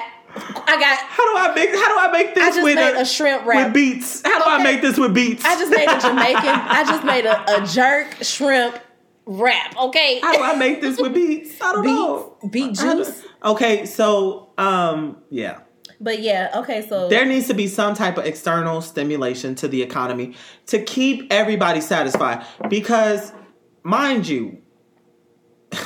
I 0.67 0.80
got. 0.80 1.00
How 1.00 1.34
do 1.34 1.52
I 1.52 1.54
make? 1.54 1.69
How 1.71 1.89
do 1.89 2.00
I 2.00 2.12
make 2.13 2.34
this 2.36 2.43
I 2.43 2.47
just 2.47 2.63
with 2.63 2.76
made 2.76 2.95
a 2.95 3.06
shrimp 3.06 3.45
wrap 3.45 3.65
with 3.67 3.74
beets? 3.74 4.21
How 4.24 4.39
do 4.39 4.50
I 4.50 4.63
make 4.63 4.82
this 4.82 4.97
with 4.97 5.13
beets? 5.13 5.43
I 5.43 5.56
just 5.60 5.71
made 5.71 5.89
a 5.89 6.00
Jamaican. 6.00 6.45
I 6.45 6.84
just 6.88 7.04
made 7.04 7.26
a, 7.26 7.62
a 7.62 7.67
jerk 7.67 8.24
shrimp 8.24 8.80
wrap. 9.25 9.77
Okay, 9.77 10.19
How 10.21 10.34
do 10.36 10.43
I 10.43 10.55
make 10.55 10.81
this 10.81 10.99
with 10.99 11.13
beets? 11.13 11.62
I 11.62 11.73
don't 11.73 11.86
know. 11.86 12.38
beet 12.49 12.77
How 12.79 12.93
do- 12.95 13.03
juice. 13.05 13.23
Okay, 13.43 13.86
so 13.86 14.49
um, 14.57 15.17
yeah. 15.29 15.60
But 15.99 16.21
yeah, 16.21 16.51
okay, 16.55 16.88
so 16.88 17.10
There 17.10 17.25
needs 17.27 17.47
to 17.47 17.53
be 17.53 17.67
some 17.67 17.93
type 17.93 18.17
of 18.17 18.25
external 18.25 18.81
stimulation 18.81 19.53
to 19.55 19.67
the 19.67 19.84
economy 19.84 20.34
to 20.67 20.81
keep 20.84 21.31
everybody 21.31 21.79
satisfied. 21.79 22.43
Because, 22.69 23.31
mind 23.84 24.27
you, 24.27 24.57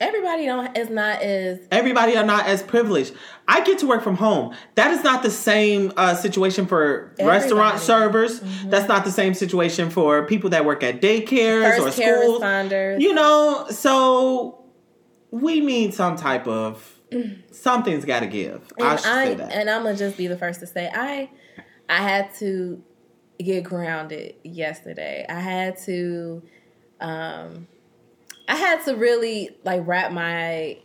everybody 0.00 0.46
don't 0.46 0.76
is 0.76 0.88
not 0.88 1.20
as 1.20 1.58
everybody 1.70 2.16
are 2.16 2.24
not 2.24 2.46
as 2.46 2.62
privileged. 2.62 3.12
I 3.48 3.60
get 3.62 3.78
to 3.78 3.86
work 3.86 4.02
from 4.02 4.16
home. 4.16 4.54
That 4.74 4.90
is 4.90 5.04
not 5.04 5.22
the 5.22 5.30
same 5.30 5.92
uh, 5.96 6.14
situation 6.16 6.66
for 6.66 7.14
restaurant 7.18 7.76
Everybody. 7.76 7.78
servers. 7.78 8.40
That's 8.64 8.88
not 8.88 9.04
the 9.04 9.12
same 9.12 9.34
situation 9.34 9.90
for 9.90 10.26
people 10.26 10.50
that 10.50 10.64
work 10.64 10.82
at 10.82 11.00
daycares 11.00 11.76
first 11.78 11.98
or 11.98 12.02
care 12.02 12.22
schools. 12.22 12.42
responders. 12.42 13.00
You 13.00 13.14
know, 13.14 13.66
so 13.70 14.64
we 15.30 15.60
need 15.60 15.94
some 15.94 16.16
type 16.16 16.46
of 16.48 17.00
something's 17.52 18.04
got 18.04 18.20
to 18.20 18.26
give. 18.26 18.72
I 18.80 18.90
and 18.90 19.00
should 19.00 19.08
I 19.08 19.24
say 19.24 19.34
that. 19.34 19.52
and 19.52 19.70
I'm 19.70 19.82
gonna 19.84 19.96
just 19.96 20.16
be 20.16 20.26
the 20.26 20.36
first 20.38 20.60
to 20.60 20.66
say 20.66 20.90
I 20.92 21.30
I 21.88 21.98
had 21.98 22.34
to 22.36 22.82
get 23.38 23.62
grounded 23.64 24.34
yesterday. 24.42 25.24
I 25.28 25.38
had 25.40 25.78
to 25.84 26.42
um 27.00 27.68
I 28.48 28.56
had 28.56 28.84
to 28.86 28.96
really 28.96 29.56
like 29.64 29.82
wrap 29.86 30.10
my 30.10 30.78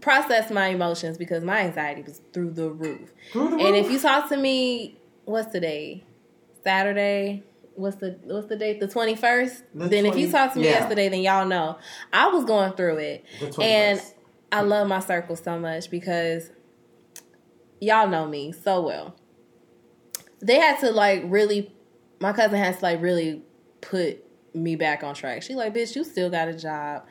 process 0.00 0.50
my 0.50 0.68
emotions 0.68 1.18
because 1.18 1.42
my 1.44 1.60
anxiety 1.60 2.02
was 2.02 2.20
through 2.32 2.50
the 2.52 2.70
roof. 2.70 3.10
Through 3.32 3.50
the 3.50 3.56
And 3.56 3.74
roof. 3.74 3.86
if 3.86 3.90
you 3.92 3.98
talk 3.98 4.28
to 4.30 4.36
me 4.36 4.98
what's 5.24 5.52
today? 5.52 6.04
Saturday 6.64 7.44
What's 7.74 7.96
the 7.98 8.18
what's 8.24 8.48
the 8.48 8.56
date? 8.56 8.80
The 8.80 8.88
twenty 8.88 9.14
first. 9.14 9.62
The 9.72 9.86
Then 9.88 10.04
if 10.04 10.16
you 10.16 10.28
20 10.28 10.32
talked 10.32 10.54
to 10.54 10.58
me 10.60 10.64
yeah. 10.66 10.80
yesterday, 10.80 11.08
then 11.08 11.20
y'all 11.20 11.46
know 11.46 11.78
I 12.12 12.26
was 12.26 12.44
going 12.44 12.72
through 12.72 12.96
it, 12.96 13.24
The 13.38 13.46
21st. 13.46 13.62
and 13.62 14.02
I 14.50 14.60
love 14.62 14.88
my 14.88 14.98
circle 14.98 15.36
so 15.36 15.60
much 15.60 15.88
because 15.88 16.50
y'all 17.80 18.08
know 18.08 18.26
me 18.26 18.50
so 18.50 18.80
well. 18.80 19.14
They 20.40 20.56
had 20.56 20.80
to 20.80 20.90
like 20.90 21.22
really, 21.26 21.72
my 22.20 22.32
cousin 22.32 22.58
has 22.58 22.78
to 22.78 22.82
like 22.82 23.00
really 23.00 23.42
put 23.80 24.24
me 24.54 24.74
back 24.74 25.04
on 25.04 25.14
track. 25.14 25.44
She 25.44 25.54
like, 25.54 25.72
bitch, 25.72 25.94
you 25.94 26.02
still 26.02 26.30
got 26.30 26.48
a 26.48 26.54
job, 26.54 27.04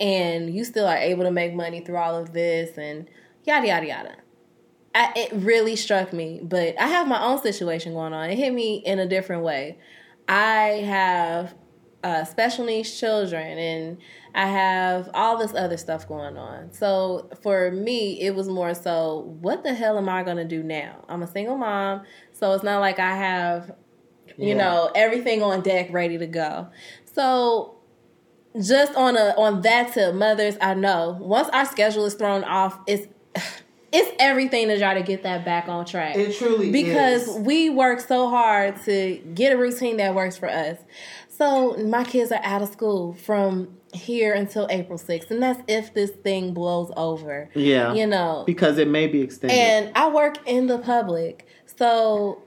and 0.00 0.54
you 0.54 0.64
still 0.64 0.86
are 0.86 0.96
able 0.96 1.24
to 1.24 1.30
make 1.30 1.54
money 1.54 1.80
through 1.80 1.96
all 1.96 2.16
of 2.16 2.32
this, 2.32 2.76
and 2.78 3.08
yada 3.44 3.66
yada 3.66 3.86
yada. 3.86 4.16
I, 4.94 5.12
it 5.14 5.32
really 5.32 5.76
struck 5.76 6.12
me, 6.12 6.40
but 6.42 6.78
I 6.80 6.86
have 6.86 7.06
my 7.06 7.22
own 7.22 7.40
situation 7.42 7.92
going 7.92 8.14
on. 8.14 8.30
It 8.30 8.36
hit 8.38 8.52
me 8.54 8.76
in 8.76 8.98
a 8.98 9.06
different 9.06 9.42
way. 9.42 9.78
I 10.26 10.82
have 10.86 11.54
uh, 12.02 12.24
special 12.24 12.64
needs 12.64 12.98
children, 12.98 13.58
and 13.58 13.98
I 14.34 14.46
have 14.46 15.10
all 15.12 15.36
this 15.36 15.54
other 15.54 15.76
stuff 15.76 16.08
going 16.08 16.38
on. 16.38 16.72
So 16.72 17.28
for 17.42 17.70
me, 17.70 18.20
it 18.22 18.34
was 18.34 18.48
more 18.48 18.74
so, 18.74 19.36
what 19.40 19.64
the 19.64 19.74
hell 19.74 19.98
am 19.98 20.08
I 20.08 20.22
going 20.22 20.38
to 20.38 20.44
do 20.44 20.62
now? 20.62 21.04
I'm 21.08 21.22
a 21.22 21.26
single 21.26 21.58
mom, 21.58 22.02
so 22.32 22.52
it's 22.54 22.64
not 22.64 22.80
like 22.80 22.98
I 22.98 23.16
have, 23.16 23.72
you 24.38 24.54
Yeah. 24.54 24.54
know, 24.54 24.90
everything 24.94 25.42
on 25.42 25.60
deck 25.62 25.88
ready 25.90 26.16
to 26.18 26.26
go. 26.26 26.68
So 27.12 27.75
just 28.60 28.94
on 28.94 29.16
a 29.16 29.34
on 29.36 29.62
that 29.62 29.92
tip, 29.92 30.14
mothers, 30.14 30.56
I 30.60 30.74
know 30.74 31.16
once 31.20 31.48
our 31.50 31.64
schedule 31.66 32.04
is 32.04 32.14
thrown 32.14 32.44
off, 32.44 32.78
it's 32.86 33.06
it's 33.92 34.10
everything 34.18 34.68
to 34.68 34.78
try 34.78 34.94
to 34.94 35.02
get 35.02 35.22
that 35.22 35.44
back 35.44 35.68
on 35.68 35.84
track 35.86 36.16
It 36.16 36.36
truly 36.36 36.70
because 36.70 37.28
is. 37.28 37.36
we 37.36 37.70
work 37.70 38.00
so 38.00 38.28
hard 38.28 38.82
to 38.84 39.16
get 39.34 39.52
a 39.52 39.56
routine 39.56 39.98
that 39.98 40.14
works 40.14 40.36
for 40.36 40.48
us. 40.48 40.78
So 41.28 41.76
my 41.76 42.04
kids 42.04 42.32
are 42.32 42.40
out 42.42 42.62
of 42.62 42.68
school 42.68 43.14
from 43.14 43.76
here 43.92 44.32
until 44.34 44.66
April 44.70 44.98
6th, 44.98 45.30
and 45.30 45.42
that's 45.42 45.62
if 45.68 45.94
this 45.94 46.10
thing 46.10 46.52
blows 46.54 46.90
over. 46.96 47.50
Yeah. 47.54 47.94
You 47.94 48.06
know. 48.06 48.44
because 48.46 48.78
it 48.78 48.88
may 48.88 49.06
be 49.06 49.20
extended. 49.20 49.56
And 49.56 49.92
I 49.94 50.08
work 50.08 50.36
in 50.46 50.66
the 50.66 50.78
public. 50.78 51.46
So 51.78 52.42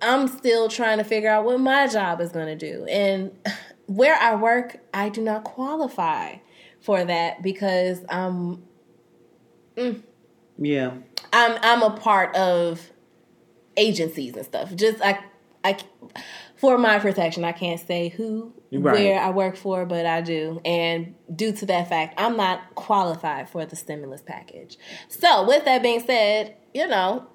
I'm 0.00 0.28
still 0.28 0.68
trying 0.68 0.98
to 0.98 1.04
figure 1.04 1.28
out 1.28 1.44
what 1.44 1.58
my 1.60 1.86
job 1.88 2.20
is 2.20 2.30
going 2.30 2.46
to 2.46 2.56
do. 2.56 2.84
And 2.86 3.32
where 3.86 4.14
I 4.14 4.34
work, 4.34 4.78
I 4.92 5.08
do 5.08 5.20
not 5.22 5.44
qualify 5.44 6.36
for 6.80 7.04
that 7.04 7.42
because 7.42 8.04
I'm 8.08 8.62
mm, 9.76 10.02
Yeah. 10.58 10.92
I'm 11.32 11.58
I'm 11.62 11.82
a 11.82 11.90
part 11.96 12.34
of 12.36 12.90
agencies 13.76 14.34
and 14.36 14.44
stuff. 14.44 14.74
Just 14.74 15.00
I 15.02 15.18
I 15.64 15.76
for 16.56 16.78
my 16.78 16.98
protection, 16.98 17.44
I 17.44 17.52
can't 17.52 17.80
say 17.80 18.08
who 18.08 18.52
Right. 18.72 18.92
where 18.92 19.20
I 19.20 19.30
work 19.30 19.56
for, 19.56 19.84
but 19.86 20.04
I 20.06 20.20
do. 20.20 20.60
And 20.64 21.14
due 21.34 21.52
to 21.52 21.66
that 21.66 21.88
fact, 21.88 22.14
I'm 22.18 22.36
not 22.36 22.74
qualified 22.74 23.48
for 23.48 23.64
the 23.64 23.76
stimulus 23.76 24.20
package. 24.22 24.76
So, 25.08 25.46
with 25.46 25.64
that 25.64 25.80
being 25.82 26.00
said, 26.04 26.56
you 26.72 26.88
know, 26.88 27.26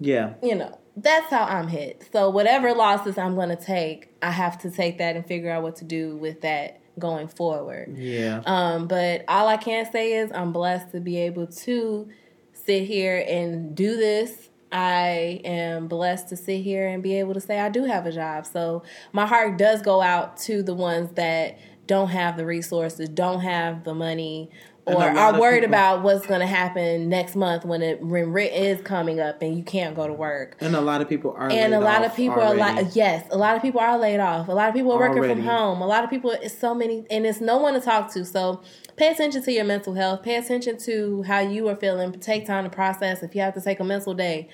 Yeah. 0.00 0.34
you 0.42 0.54
know, 0.54 0.78
that's 0.96 1.28
how 1.30 1.44
I'm 1.44 1.68
hit. 1.68 2.08
So 2.12 2.30
whatever 2.30 2.72
losses 2.72 3.18
I'm 3.18 3.34
going 3.34 3.48
to 3.48 3.56
take, 3.56 4.14
I 4.22 4.30
have 4.30 4.58
to 4.60 4.70
take 4.70 4.98
that 4.98 5.16
and 5.16 5.26
figure 5.26 5.50
out 5.50 5.62
what 5.62 5.76
to 5.76 5.84
do 5.84 6.16
with 6.16 6.42
that 6.42 6.80
going 6.98 7.28
forward. 7.28 7.96
Yeah. 7.96 8.42
Um, 8.46 8.86
but 8.86 9.24
all 9.28 9.48
I 9.48 9.56
can 9.56 9.90
say 9.90 10.12
is 10.14 10.30
I'm 10.32 10.52
blessed 10.52 10.92
to 10.92 11.00
be 11.00 11.18
able 11.18 11.46
to 11.48 12.08
sit 12.52 12.84
here 12.84 13.24
and 13.28 13.74
do 13.74 13.96
this. 13.96 14.50
I 14.70 15.40
am 15.44 15.86
blessed 15.86 16.28
to 16.30 16.36
sit 16.36 16.62
here 16.62 16.86
and 16.88 17.02
be 17.02 17.18
able 17.18 17.34
to 17.34 17.40
say 17.40 17.60
I 17.60 17.68
do 17.68 17.84
have 17.84 18.06
a 18.06 18.12
job. 18.12 18.46
So 18.46 18.82
my 19.12 19.26
heart 19.26 19.56
does 19.56 19.82
go 19.82 20.02
out 20.02 20.36
to 20.38 20.62
the 20.62 20.74
ones 20.74 21.12
that 21.14 21.58
don't 21.86 22.08
have 22.08 22.36
the 22.36 22.46
resources, 22.46 23.08
don't 23.08 23.40
have 23.40 23.84
the 23.84 23.94
money, 23.94 24.50
or 24.86 25.02
are 25.02 25.40
worried 25.40 25.60
people- 25.60 25.70
about 25.74 26.02
what's 26.02 26.26
going 26.26 26.40
to 26.40 26.46
happen 26.46 27.08
next 27.08 27.36
month 27.36 27.64
when 27.64 27.80
it 27.82 28.02
when 28.02 28.32
rent 28.32 28.52
is 28.52 28.80
coming 28.82 29.18
up 29.20 29.40
and 29.40 29.56
you 29.56 29.62
can't 29.62 29.94
go 29.96 30.06
to 30.06 30.12
work. 30.12 30.56
And 30.60 30.76
a 30.76 30.80
lot 30.80 31.00
of 31.00 31.08
people 31.08 31.32
are 31.36 31.50
and 31.50 31.72
a 31.72 31.80
lot 31.80 32.04
of 32.04 32.14
people 32.14 32.40
already. 32.40 32.60
are 32.60 32.82
like 32.82 32.94
yes 32.94 33.26
a 33.30 33.38
lot 33.38 33.56
of 33.56 33.62
people 33.62 33.80
are 33.80 33.98
laid 33.98 34.20
off. 34.20 34.48
A 34.48 34.52
lot 34.52 34.68
of 34.68 34.74
people 34.74 34.92
are 34.92 34.98
working 34.98 35.18
Already. 35.18 35.34
from 35.40 35.44
home. 35.44 35.80
A 35.80 35.86
lot 35.86 36.04
of 36.04 36.10
people 36.10 36.30
it's 36.32 36.58
so 36.58 36.74
many 36.74 37.06
and 37.10 37.24
it's 37.26 37.40
no 37.40 37.56
one 37.56 37.74
to 37.74 37.80
talk 37.80 38.12
to. 38.12 38.24
So 38.24 38.62
pay 38.96 39.08
attention 39.08 39.42
to 39.42 39.52
your 39.52 39.64
mental 39.64 39.94
health. 39.94 40.22
Pay 40.22 40.36
attention 40.36 40.76
to 40.80 41.22
how 41.22 41.40
you 41.40 41.66
are 41.68 41.76
feeling. 41.76 42.12
Take 42.20 42.46
time 42.46 42.64
to 42.64 42.70
process. 42.70 43.22
If 43.22 43.34
you 43.34 43.40
have 43.40 43.54
to 43.54 43.60
take 43.60 43.80
a 43.80 43.84
mental 43.84 44.14
day 44.14 44.48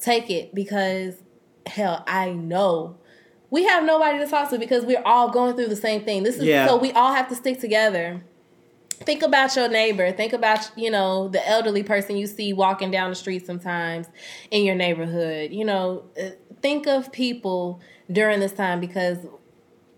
take 0.00 0.28
it 0.28 0.54
because 0.54 1.14
hell 1.66 2.04
i 2.06 2.30
know. 2.30 2.98
We 3.50 3.64
have 3.64 3.84
nobody 3.84 4.18
to 4.18 4.26
talk 4.26 4.50
to 4.50 4.58
because 4.58 4.84
we're 4.84 5.02
all 5.04 5.30
going 5.30 5.54
through 5.54 5.68
the 5.68 5.76
same 5.76 6.04
thing. 6.04 6.24
This 6.24 6.36
is 6.38 6.44
Yeah. 6.44 6.66
so 6.66 6.76
we 6.76 6.90
all 6.92 7.12
have 7.14 7.28
to 7.28 7.34
stick 7.36 7.60
together 7.60 8.22
think 9.00 9.22
about 9.22 9.54
your 9.56 9.68
neighbor. 9.68 10.12
Think 10.12 10.32
about 10.32 10.70
you 10.76 10.90
know 10.90 11.28
the 11.28 11.46
elderly 11.48 11.82
person 11.82 12.16
you 12.16 12.26
see 12.26 12.52
walking 12.52 12.90
down 12.90 13.10
the 13.10 13.16
street 13.16 13.46
sometimes 13.46 14.06
in 14.50 14.64
your 14.64 14.74
neighborhood. 14.74 15.52
You 15.52 15.64
know 15.64 16.04
uh, 16.20 16.30
think 16.62 16.86
of 16.86 17.12
people 17.12 17.80
during 18.10 18.40
this 18.40 18.52
time 18.52 18.80
because 18.80 19.18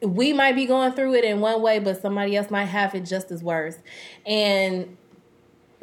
we 0.02 0.32
might 0.32 0.54
be 0.54 0.66
going 0.66 0.92
through 0.92 1.14
it 1.14 1.24
in 1.24 1.40
one 1.40 1.62
way 1.62 1.78
but 1.78 2.00
somebody 2.00 2.36
else 2.36 2.50
might 2.50 2.66
have 2.66 2.94
it 2.94 3.00
just 3.00 3.30
as 3.30 3.42
worse. 3.42 3.78
And 4.24 4.96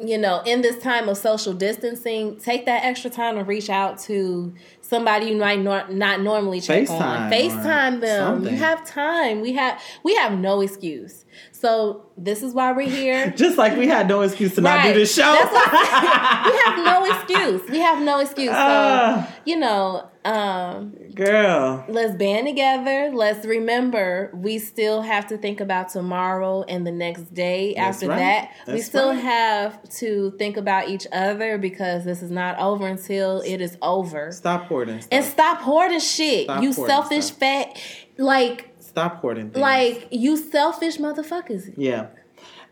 you 0.00 0.18
know 0.18 0.42
in 0.44 0.60
this 0.60 0.82
time 0.82 1.08
of 1.08 1.16
social 1.16 1.52
distancing 1.52 2.36
take 2.40 2.66
that 2.66 2.82
extra 2.84 3.08
time 3.08 3.36
to 3.36 3.44
reach 3.44 3.70
out 3.70 3.96
to 3.96 4.52
somebody 4.80 5.26
you 5.26 5.36
might 5.36 5.60
nor- 5.60 5.88
not 5.88 6.20
normally 6.20 6.60
check 6.60 6.82
FaceTime 6.88 7.00
on 7.00 7.30
facetime 7.30 8.00
them 8.00 8.26
something. 8.36 8.52
you 8.52 8.58
have 8.58 8.84
time 8.84 9.40
we 9.40 9.52
have 9.52 9.80
we 10.02 10.14
have 10.16 10.32
no 10.36 10.60
excuse 10.62 11.24
so 11.52 12.04
this 12.18 12.42
is 12.42 12.52
why 12.54 12.72
we're 12.72 12.88
here 12.90 13.30
Just 13.36 13.56
like 13.56 13.76
we 13.76 13.86
had 13.86 14.08
no 14.08 14.22
excuse 14.22 14.54
to 14.56 14.60
not 14.62 14.82
do 14.82 14.88
Right. 14.88 14.94
this 14.96 15.14
show. 15.14 15.32
We 15.32 16.58
have 16.64 16.84
no 16.84 17.04
excuse. 17.14 17.62
We 17.70 17.78
have 17.78 18.02
no 18.02 18.20
excuse. 18.20 18.50
So, 18.50 18.54
Ah. 18.56 19.34
you 19.44 19.56
know, 19.56 20.08
um, 20.24 20.94
Girl. 21.14 21.84
let's 21.88 22.14
band 22.16 22.46
together. 22.46 23.10
Let's 23.12 23.44
remember 23.44 24.30
we 24.34 24.58
still 24.58 25.02
have 25.02 25.26
to 25.28 25.36
think 25.36 25.60
about 25.60 25.90
tomorrow 25.90 26.62
and 26.62 26.86
the 26.86 26.92
next 26.92 27.34
day 27.34 27.74
That's 27.74 27.96
after 27.96 28.08
right. 28.08 28.18
that. 28.18 28.50
we 28.66 28.80
still 28.80 29.10
right. 29.10 29.22
have 29.22 29.88
to 29.98 30.32
think 30.38 30.56
about 30.56 30.88
each 30.88 31.06
other 31.12 31.58
because 31.58 32.04
this 32.04 32.22
is 32.22 32.30
not 32.30 32.58
over 32.58 32.86
until 32.86 33.42
it 33.42 33.60
is 33.60 33.76
over. 33.82 34.32
Stop 34.32 34.64
hoarding. 34.64 35.00
Stuff. 35.00 35.08
And 35.12 35.24
stop 35.24 35.58
hoarding 35.58 36.00
shit. 36.00 36.44
Stop 36.44 36.62
you 36.62 36.72
hoarding 36.72 36.94
selfish 36.94 37.24
stuff. 37.26 37.38
fat 37.38 37.80
like 38.16 38.74
Stop 38.80 39.16
hoarding 39.20 39.50
things. 39.50 39.60
like 39.60 40.08
you 40.10 40.36
selfish 40.36 40.96
motherfuckers. 40.98 41.72
Yeah. 41.76 42.06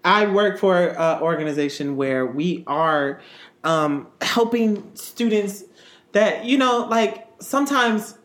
I 0.05 0.27
work 0.27 0.59
for 0.59 0.89
an 0.99 1.21
organization 1.23 1.97
where 1.97 2.27
we 2.27 2.65
are 2.67 3.21
um, 3.63 4.09
helping 4.21 4.91
students 4.95 5.65
that, 6.13 6.45
you 6.45 6.59
know, 6.59 6.87
like 6.91 7.27
sometimes 7.43 8.19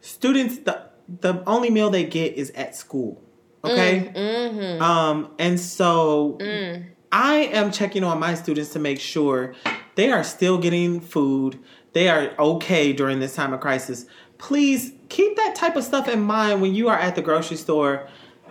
students, 0.00 0.58
the, 0.58 0.90
the 1.20 1.42
only 1.46 1.70
meal 1.70 1.90
they 1.90 2.04
get 2.04 2.34
is 2.34 2.50
at 2.50 2.76
school. 2.76 3.22
Okay? 3.64 4.12
Mm-hmm. 4.14 4.82
Um, 4.82 5.30
and 5.38 5.58
so 5.60 6.38
Mm. 6.40 6.86
I 7.12 7.34
am 7.52 7.72
checking 7.72 8.04
on 8.04 8.20
my 8.20 8.34
students 8.34 8.72
to 8.72 8.78
make 8.78 9.00
sure 9.00 9.54
they 9.96 10.12
are 10.12 10.22
still 10.22 10.58
getting 10.58 11.00
food. 11.00 11.58
They 11.92 12.08
are 12.08 12.32
okay 12.38 12.92
during 12.92 13.18
this 13.18 13.34
time 13.34 13.52
of 13.52 13.60
crisis. 13.60 14.06
Please 14.38 14.92
keep 15.08 15.36
that 15.36 15.54
type 15.56 15.76
of 15.76 15.84
stuff 15.84 16.08
in 16.08 16.20
mind 16.20 16.62
when 16.62 16.74
you 16.74 16.88
are 16.88 16.98
at 16.98 17.16
the 17.16 17.22
grocery 17.22 17.56
store. 17.56 18.08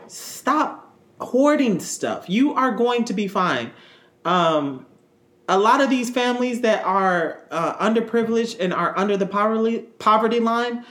Stop 0.08 0.94
hoarding 1.20 1.80
stuff. 1.80 2.30
You 2.30 2.54
are 2.54 2.72
going 2.72 3.06
to 3.06 3.14
be 3.14 3.28
fine. 3.28 3.72
Um, 4.26 4.86
a 5.50 5.58
lot 5.58 5.82
of 5.82 5.90
these 5.90 6.10
families 6.10 6.62
that 6.62 6.86
are 6.86 7.44
uh, 7.52 7.74
underprivileged 7.86 8.58
and 8.60 8.74
are 8.74 8.98
under 8.98 9.18
the 9.18 9.26
poverty 9.26 9.80
poverty 9.98 10.40
line, 10.40 10.86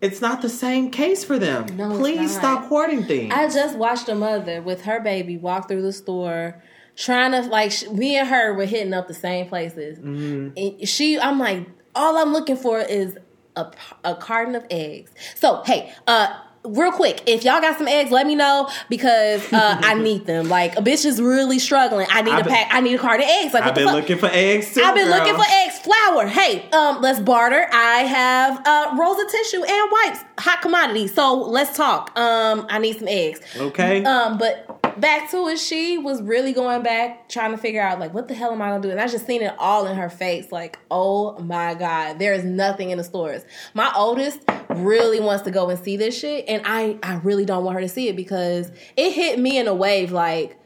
it's 0.00 0.20
not 0.20 0.42
the 0.42 0.48
same 0.48 0.90
case 0.90 1.24
for 1.24 1.38
them. 1.38 1.64
No, 1.76 1.96
Please 1.96 2.36
stop 2.36 2.66
hoarding 2.66 3.04
things. 3.04 3.32
I 3.34 3.48
just 3.48 3.76
watched 3.76 4.08
a 4.08 4.14
mother 4.14 4.60
with 4.60 4.82
her 4.82 5.00
baby 5.00 5.38
walk 5.38 5.68
through 5.68 5.82
the 5.82 5.92
store, 5.92 6.62
trying 6.94 7.32
to 7.32 7.40
like 7.48 7.72
sh- 7.72 7.88
me 7.88 8.16
and 8.16 8.28
her 8.28 8.52
were 8.54 8.66
hitting 8.66 8.92
up 8.92 9.08
the 9.08 9.14
same 9.14 9.48
places. 9.48 9.98
Mm-hmm. 9.98 10.50
And 10.56 10.88
she, 10.88 11.18
I'm 11.18 11.38
like, 11.38 11.66
all 11.94 12.18
I'm 12.18 12.32
looking 12.32 12.56
for 12.56 12.78
is 12.78 13.16
a 13.56 14.14
carton 14.16 14.54
of 14.54 14.66
eggs. 14.70 15.10
So 15.34 15.62
hey, 15.64 15.92
uh. 16.06 16.40
Real 16.66 16.92
quick, 16.92 17.22
if 17.26 17.44
y'all 17.44 17.60
got 17.60 17.78
some 17.78 17.88
eggs, 17.88 18.10
let 18.10 18.26
me 18.26 18.34
know 18.34 18.68
because 18.88 19.52
uh, 19.52 19.78
I 19.82 19.94
need 20.02 20.26
them. 20.26 20.48
Like 20.48 20.76
a 20.76 20.82
bitch 20.82 21.04
is 21.04 21.20
really 21.20 21.58
struggling. 21.58 22.06
I 22.10 22.22
need 22.22 22.32
I've 22.32 22.40
a 22.40 22.44
been- 22.44 22.52
pack. 22.52 22.68
I 22.74 22.80
need 22.80 22.94
a 22.94 22.98
carton 22.98 23.22
of 23.22 23.30
eggs. 23.30 23.54
Like 23.54 23.64
I've 23.64 23.74
been 23.74 23.86
looking 23.86 24.18
for 24.18 24.28
eggs 24.32 24.74
too. 24.74 24.82
I've 24.82 24.94
been 24.94 25.06
girl. 25.08 25.18
looking 25.18 25.34
for 25.36 25.44
eggs, 25.48 25.78
flour. 25.78 26.26
Hey, 26.26 26.68
um, 26.70 27.00
let's 27.00 27.20
barter. 27.20 27.66
I 27.72 27.98
have 28.00 28.66
uh, 28.66 28.96
rolls 28.98 29.18
of 29.20 29.30
tissue 29.30 29.62
and 29.64 29.90
wipes, 29.92 30.20
hot 30.38 30.60
commodity. 30.62 31.06
So 31.08 31.34
let's 31.34 31.76
talk. 31.76 32.10
Um, 32.18 32.66
I 32.68 32.78
need 32.78 32.98
some 32.98 33.08
eggs. 33.08 33.40
Okay. 33.56 34.04
Um, 34.04 34.38
but 34.38 34.65
back 35.00 35.30
to 35.30 35.48
it, 35.48 35.58
she 35.58 35.98
was 35.98 36.20
really 36.22 36.52
going 36.52 36.82
back, 36.82 37.28
trying 37.28 37.50
to 37.52 37.58
figure 37.58 37.80
out 37.82 37.98
like 38.00 38.12
what 38.14 38.28
the 38.28 38.34
hell 38.34 38.52
am 38.52 38.60
I 38.62 38.68
gonna 38.70 38.82
do? 38.82 38.90
And 38.90 39.00
I 39.00 39.06
just 39.06 39.26
seen 39.26 39.42
it 39.42 39.54
all 39.58 39.86
in 39.86 39.96
her 39.96 40.08
face, 40.10 40.50
like, 40.52 40.78
oh 40.90 41.38
my 41.38 41.74
god, 41.74 42.18
there 42.18 42.32
is 42.32 42.44
nothing 42.44 42.90
in 42.90 42.98
the 42.98 43.04
stores. 43.04 43.44
My 43.74 43.92
oldest 43.96 44.40
really 44.70 45.20
wants 45.20 45.44
to 45.44 45.50
go 45.50 45.68
and 45.70 45.78
see 45.78 45.96
this 45.96 46.18
shit, 46.18 46.44
and 46.48 46.62
I 46.64 46.98
I 47.02 47.16
really 47.16 47.44
don't 47.44 47.64
want 47.64 47.74
her 47.74 47.80
to 47.80 47.88
see 47.88 48.08
it 48.08 48.16
because 48.16 48.70
it 48.96 49.12
hit 49.12 49.38
me 49.38 49.58
in 49.58 49.66
a 49.68 49.74
wave 49.74 50.12
like. 50.12 50.58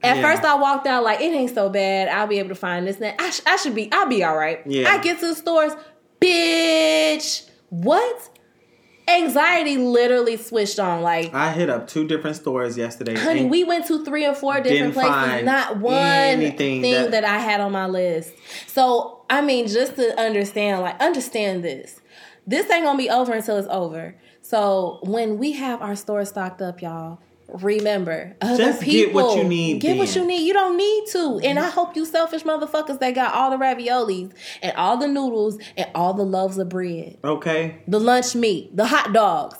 At 0.00 0.18
Yeah. 0.18 0.22
first, 0.22 0.44
I 0.44 0.54
walked 0.54 0.86
out 0.86 1.02
like 1.02 1.20
it 1.20 1.34
ain't 1.34 1.52
so 1.52 1.68
bad. 1.68 2.06
I'll 2.06 2.28
be 2.28 2.38
able 2.38 2.50
to 2.50 2.54
find 2.54 2.86
this 2.86 2.96
and 2.98 3.06
that. 3.06 3.20
I, 3.20 3.30
sh- 3.30 3.40
I 3.44 3.56
should 3.56 3.74
be. 3.74 3.90
I'll 3.90 4.06
be 4.06 4.22
all 4.22 4.36
right. 4.36 4.60
Yeah. 4.64 4.88
I 4.88 4.98
get 4.98 5.18
to 5.18 5.26
the 5.26 5.34
stores, 5.34 5.72
bitch. 6.20 7.48
What? 7.70 8.28
Anxiety 9.08 9.78
literally 9.78 10.36
switched 10.36 10.78
on. 10.78 11.02
Like 11.02 11.32
I 11.34 11.52
hit 11.52 11.70
up 11.70 11.88
two 11.88 12.06
different 12.06 12.36
stores 12.36 12.76
yesterday. 12.76 13.14
Honey, 13.14 13.46
we 13.46 13.64
went 13.64 13.86
to 13.86 14.04
three 14.04 14.26
or 14.26 14.34
four 14.34 14.60
different 14.60 14.94
places. 14.94 15.44
Not 15.44 15.78
one 15.78 16.52
thing 16.56 16.82
that, 16.82 17.10
that- 17.12 17.24
I 17.24 17.38
had 17.38 17.60
on 17.60 17.72
my 17.72 17.86
list. 17.86 18.34
So, 18.66 19.24
I 19.30 19.40
mean, 19.40 19.66
just 19.66 19.96
to 19.96 20.18
understand, 20.20 20.82
like, 20.82 21.00
understand 21.00 21.64
this. 21.64 22.00
This 22.46 22.70
ain't 22.70 22.84
gonna 22.84 22.98
be 22.98 23.10
over 23.10 23.32
until 23.32 23.56
it's 23.56 23.68
over. 23.70 24.14
So, 24.42 25.00
when 25.02 25.38
we 25.38 25.52
have 25.52 25.82
our 25.82 25.94
store 25.96 26.24
stocked 26.24 26.62
up, 26.62 26.80
y'all, 26.80 27.18
remember, 27.48 28.36
other 28.40 28.56
Just 28.56 28.82
people 28.82 29.06
get 29.06 29.14
what 29.14 29.36
you 29.36 29.44
need 29.44 29.80
Get 29.80 29.96
what 29.96 30.14
you 30.14 30.24
need. 30.24 30.46
You 30.46 30.52
don't 30.52 30.76
need 30.76 31.06
to. 31.12 31.40
And 31.42 31.58
I 31.58 31.70
hope 31.70 31.96
you 31.96 32.04
selfish 32.04 32.42
motherfuckers 32.42 33.00
that 33.00 33.14
got 33.14 33.34
all 33.34 33.50
the 33.50 33.56
raviolis 33.56 34.32
and 34.62 34.76
all 34.76 34.96
the 34.96 35.08
noodles 35.08 35.58
and 35.76 35.90
all 35.94 36.14
the 36.14 36.24
loaves 36.24 36.58
of 36.58 36.68
bread 36.68 37.18
okay. 37.24 37.82
the 37.88 37.98
lunch 37.98 38.34
meat, 38.34 38.76
the 38.76 38.86
hot 38.86 39.12
dogs. 39.12 39.56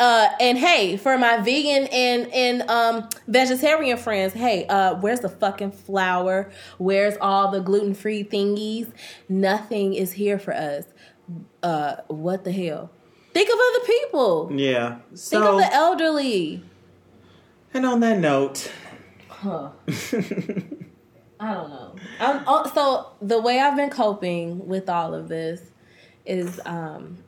Uh, 0.00 0.30
and 0.40 0.58
hey, 0.58 0.96
for 0.96 1.16
my 1.16 1.36
vegan 1.36 1.86
and 1.92 2.26
and 2.32 2.68
um, 2.68 3.08
vegetarian 3.28 3.96
friends, 3.96 4.32
hey, 4.32 4.66
uh, 4.66 4.96
where's 4.96 5.20
the 5.20 5.28
fucking 5.28 5.70
flour? 5.70 6.50
Where's 6.78 7.16
all 7.20 7.52
the 7.52 7.60
gluten 7.60 7.94
free 7.94 8.24
thingies? 8.24 8.90
Nothing 9.28 9.94
is 9.94 10.12
here 10.12 10.40
for 10.40 10.54
us. 10.54 10.86
Uh, 11.62 11.96
what 12.08 12.42
the 12.42 12.50
hell? 12.50 12.90
Think 13.32 13.48
of 13.48 13.54
other 13.54 13.86
people. 13.86 14.50
Yeah. 14.52 14.98
Think 15.14 15.44
of 15.44 15.58
the 15.58 15.72
elderly. 15.72 16.64
And 17.74 17.86
on 17.86 18.00
that 18.00 18.18
note, 18.18 18.70
Huh. 19.28 19.70
I 21.40 21.54
don't 21.54 21.70
know. 21.70 21.96
Um, 22.20 22.70
so 22.72 23.08
the 23.20 23.40
way 23.40 23.58
I've 23.58 23.76
been 23.76 23.90
coping 23.90 24.66
with 24.68 24.88
all 24.88 25.12
of 25.14 25.28
this 25.28 25.60
is 26.24 26.60
um, 26.64 27.18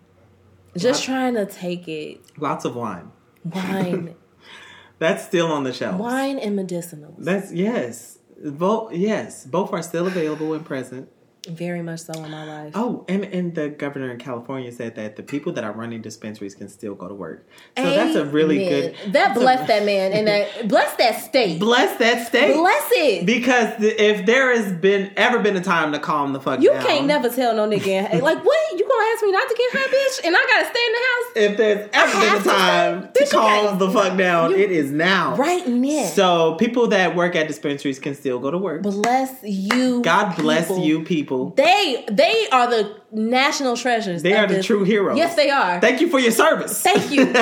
Just 0.76 1.02
trying 1.02 1.34
to 1.34 1.46
take 1.46 1.88
it. 1.88 2.20
Lots 2.38 2.64
of 2.64 2.76
wine. 2.76 3.10
Wine, 3.44 4.14
That's 5.00 5.24
still 5.24 5.48
on 5.50 5.64
the 5.64 5.72
shelf. 5.72 5.98
wine 6.00 6.38
and 6.38 6.56
medicinals. 6.58 7.16
That's 7.18 7.52
yes. 7.52 8.18
Both 8.42 8.92
yes, 8.92 9.44
both 9.46 9.72
are 9.72 9.82
still 9.82 10.06
available 10.06 10.54
and 10.54 10.64
present. 10.64 11.08
Very 11.48 11.82
much 11.82 12.00
so 12.00 12.12
in 12.24 12.30
my 12.30 12.44
life. 12.44 12.72
Oh, 12.74 13.04
and 13.08 13.24
and 13.24 13.54
the 13.54 13.68
governor 13.68 14.10
in 14.10 14.18
California 14.18 14.72
said 14.72 14.94
that 14.96 15.16
the 15.16 15.22
people 15.22 15.52
that 15.52 15.64
are 15.64 15.72
running 15.72 16.00
dispensaries 16.00 16.54
can 16.54 16.68
still 16.68 16.94
go 16.94 17.08
to 17.08 17.14
work. 17.14 17.46
So 17.76 17.84
that's 17.84 18.16
a 18.16 18.24
really 18.24 18.66
good. 18.68 18.96
That 19.08 19.36
a- 19.36 19.40
bless 19.40 19.66
that 19.68 19.84
man 19.84 20.12
and 20.12 20.26
that 20.26 20.68
bless 20.68 20.94
that 20.96 21.20
state. 21.20 21.58
bless 21.58 21.98
that 21.98 22.26
state. 22.26 22.54
Bless 22.54 22.88
it. 22.92 23.26
Because 23.26 23.74
if 23.80 24.24
there 24.26 24.54
has 24.56 24.72
been 24.72 25.12
ever 25.16 25.38
been 25.38 25.56
a 25.56 25.60
time 25.60 25.92
to 25.92 25.98
calm 25.98 26.32
the 26.32 26.40
fuck 26.40 26.60
You 26.60 26.70
down, 26.72 26.82
can't 26.84 27.06
never 27.06 27.28
tell 27.28 27.54
no 27.54 27.68
nigga 27.68 28.20
like 28.22 28.44
what 28.44 28.78
you 28.78 28.83
gonna 29.04 29.14
ask 29.14 29.22
me 29.24 29.32
not 29.32 29.48
to 29.48 29.54
get 29.54 29.72
high, 29.72 29.88
bitch, 29.94 30.26
and 30.26 30.36
I 30.36 30.46
gotta 30.46 30.66
stay 30.70 30.86
in 30.86 30.92
the 30.92 30.98
house 31.08 31.32
If 31.36 31.56
there's 31.56 31.90
ever 31.92 32.20
been 32.20 32.40
a 32.40 32.44
time 32.44 33.10
say, 33.16 33.24
to 33.24 33.30
calm 33.30 33.78
the 33.78 33.90
fuck 33.90 34.16
down, 34.18 34.50
you- 34.50 34.56
it 34.56 34.70
is 34.70 34.90
now. 34.90 35.34
right 35.36 35.66
now. 35.66 36.04
So 36.06 36.54
people 36.56 36.88
that 36.88 37.14
work 37.14 37.36
at 37.36 37.46
dispensaries 37.48 37.98
can 37.98 38.14
still 38.14 38.38
go 38.38 38.50
to 38.50 38.58
work. 38.58 38.82
bless 38.82 39.32
you. 39.42 40.02
God 40.02 40.36
bless 40.36 40.68
people. 40.68 40.84
you, 40.84 41.04
people. 41.04 41.50
They 41.56 42.04
they 42.10 42.48
are 42.50 42.68
the 42.68 42.96
national 43.12 43.76
treasures. 43.76 44.22
They 44.22 44.34
are 44.34 44.46
the 44.46 44.54
this- 44.56 44.66
true 44.66 44.84
heroes. 44.84 45.16
Yes, 45.16 45.34
they 45.36 45.50
are. 45.50 45.80
Thank 45.80 46.00
you 46.00 46.08
for 46.08 46.18
your 46.18 46.32
service. 46.32 46.80
Thank 46.82 47.10
you. 47.10 47.26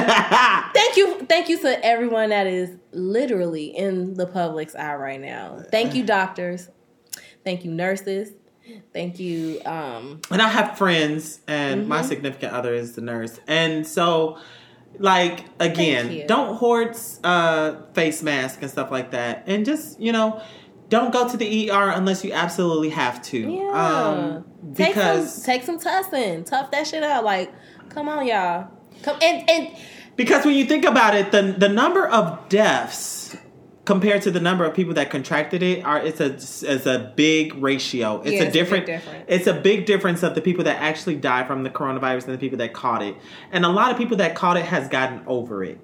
Thank 0.74 0.96
you, 0.96 1.20
thank 1.28 1.48
you 1.48 1.58
to 1.60 1.84
everyone 1.84 2.30
that 2.30 2.46
is 2.46 2.70
literally 2.92 3.66
in 3.66 4.14
the 4.14 4.26
public's 4.26 4.74
eye 4.74 4.94
right 4.94 5.20
now. 5.20 5.62
Thank 5.70 5.94
you, 5.94 6.04
doctors. 6.04 6.68
Thank 7.44 7.64
you, 7.64 7.70
nurses. 7.70 8.32
Thank 8.92 9.18
you. 9.18 9.60
Um, 9.64 10.20
and 10.30 10.40
I 10.42 10.48
have 10.48 10.78
friends, 10.78 11.40
and 11.46 11.80
Mm-hmm. 11.80 11.88
my 11.88 12.02
significant 12.02 12.52
other 12.52 12.72
is 12.74 12.94
the 12.94 13.00
nurse, 13.02 13.38
and 13.46 13.86
so. 13.86 14.38
Like 14.98 15.46
again, 15.58 16.26
don't 16.26 16.56
hoard 16.56 16.94
uh, 17.24 17.76
face 17.94 18.22
masks 18.22 18.60
and 18.60 18.70
stuff 18.70 18.90
like 18.90 19.12
that, 19.12 19.44
and 19.46 19.64
just 19.64 19.98
you 19.98 20.12
know, 20.12 20.42
don't 20.90 21.10
go 21.14 21.26
to 21.26 21.34
the 21.38 21.70
ER 21.70 21.88
unless 21.94 22.22
you 22.22 22.32
absolutely 22.34 22.90
have 22.90 23.22
to. 23.22 23.38
yeah, 23.38 23.70
Um, 23.70 24.44
take 24.74 24.88
because 24.88 25.34
some 25.34 25.44
take 25.44 25.62
some 25.62 25.78
tussin, 25.80 26.44
tough 26.44 26.70
that 26.72 26.86
shit 26.86 27.02
out. 27.02 27.24
Like, 27.24 27.50
come 27.88 28.06
on, 28.06 28.26
y'all. 28.26 28.68
Come 29.02 29.16
and 29.22 29.48
and 29.48 29.68
Because 30.14 30.44
when 30.44 30.54
you 30.56 30.66
think 30.66 30.84
about 30.84 31.14
it, 31.14 31.32
the 31.32 31.40
the 31.56 31.70
number 31.70 32.06
of 32.06 32.46
deaths 32.50 33.21
compared 33.84 34.22
to 34.22 34.30
the 34.30 34.40
number 34.40 34.64
of 34.64 34.74
people 34.74 34.94
that 34.94 35.10
contracted 35.10 35.62
it 35.62 35.84
are 35.84 35.98
it's 36.00 36.20
a 36.20 36.34
it's 36.72 36.86
a 36.86 37.12
big 37.16 37.54
ratio. 37.56 38.20
It's 38.22 38.32
Yeah, 38.32 38.42
a 38.42 38.42
it's 38.46 38.50
a 38.50 38.52
different 38.52 38.86
difference. 38.86 39.24
it's 39.28 39.46
a 39.46 39.54
big 39.54 39.86
difference 39.86 40.22
of 40.22 40.34
the 40.34 40.40
people 40.40 40.64
that 40.64 40.80
actually 40.80 41.16
die 41.16 41.44
from 41.44 41.62
the 41.64 41.70
coronavirus 41.70 42.26
and 42.26 42.34
the 42.34 42.38
people 42.38 42.58
that 42.58 42.72
caught 42.72 43.02
it. 43.02 43.16
And 43.50 43.64
a 43.64 43.68
lot 43.68 43.90
of 43.90 43.98
people 43.98 44.16
that 44.18 44.34
caught 44.34 44.56
it 44.56 44.64
has 44.66 44.88
gotten 44.88 45.22
over 45.26 45.64
it. 45.64 45.78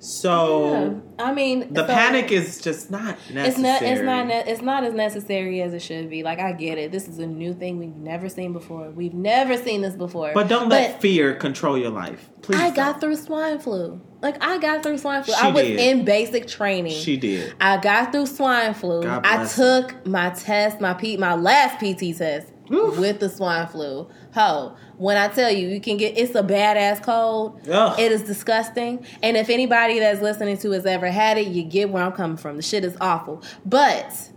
So 0.00 1.02
yeah. 1.18 1.24
I 1.24 1.32
mean, 1.32 1.72
the 1.72 1.86
so- 1.86 1.92
panic 1.92 2.30
is 2.30 2.60
just 2.60 2.90
not 2.90 3.16
necessary. 3.32 3.46
It's 3.48 3.58
not. 3.58 3.82
It's 3.82 4.00
not. 4.02 4.26
Ne- 4.26 4.44
it's 4.46 4.62
not 4.62 4.84
as 4.84 4.94
necessary 4.94 5.60
as 5.60 5.74
it 5.74 5.82
should 5.82 6.08
be. 6.08 6.22
Like 6.22 6.38
I 6.38 6.52
get 6.52 6.78
it. 6.78 6.92
This 6.92 7.08
is 7.08 7.18
a 7.18 7.26
new 7.26 7.52
thing 7.52 7.78
we've 7.78 7.96
never 7.96 8.28
seen 8.28 8.52
before. 8.52 8.90
We've 8.90 9.14
never 9.14 9.56
seen 9.56 9.80
this 9.80 9.96
before. 9.96 10.32
but 10.34 10.48
don't 10.48 10.68
let 10.68 11.00
fear 11.00 11.34
control 11.34 11.76
your 11.76 11.90
life. 11.90 12.30
Please. 12.42 12.60
I 12.60 12.66
don't. 12.66 12.76
got 12.76 13.00
through 13.00 13.16
swine 13.16 13.58
flu. 13.58 14.00
Like 14.22 14.42
I 14.42 14.58
got 14.58 14.82
through 14.82 14.98
swine 14.98 15.24
flu. 15.24 15.34
She 15.34 15.40
I 15.40 15.48
was 15.50 15.64
did. 15.64 15.80
in 15.80 16.04
basic 16.04 16.46
training. 16.46 17.00
She 17.00 17.16
did. 17.16 17.54
I 17.60 17.78
got 17.78 18.12
through 18.12 18.26
swine 18.26 18.74
flu. 18.74 19.02
I 19.04 19.46
took 19.46 20.06
my 20.06 20.30
test, 20.30 20.80
my 20.80 20.94
P, 20.94 21.16
my 21.16 21.34
last 21.34 21.78
PT 21.78 22.16
test 22.16 22.52
Oof. 22.72 22.98
with 22.98 23.20
the 23.20 23.28
swine 23.28 23.66
flu. 23.68 24.08
Ho, 24.34 24.76
when 24.96 25.16
I 25.16 25.28
tell 25.28 25.50
you, 25.50 25.68
you 25.68 25.80
can 25.80 25.96
get 25.96 26.16
it's 26.18 26.34
a 26.34 26.42
badass 26.42 27.02
cold. 27.02 27.68
Ugh. 27.68 27.98
It 27.98 28.12
is 28.12 28.22
disgusting. 28.22 29.04
And 29.22 29.36
if 29.36 29.48
anybody 29.50 29.98
that's 29.98 30.20
listening 30.20 30.58
to 30.58 30.70
has 30.72 30.86
ever 30.86 31.10
had 31.10 31.38
it, 31.38 31.48
you 31.48 31.64
get 31.64 31.90
where 31.90 32.02
I'm 32.04 32.12
coming 32.12 32.36
from. 32.36 32.56
The 32.56 32.62
shit 32.62 32.84
is 32.84 32.96
awful. 33.00 33.42
But 33.64 34.30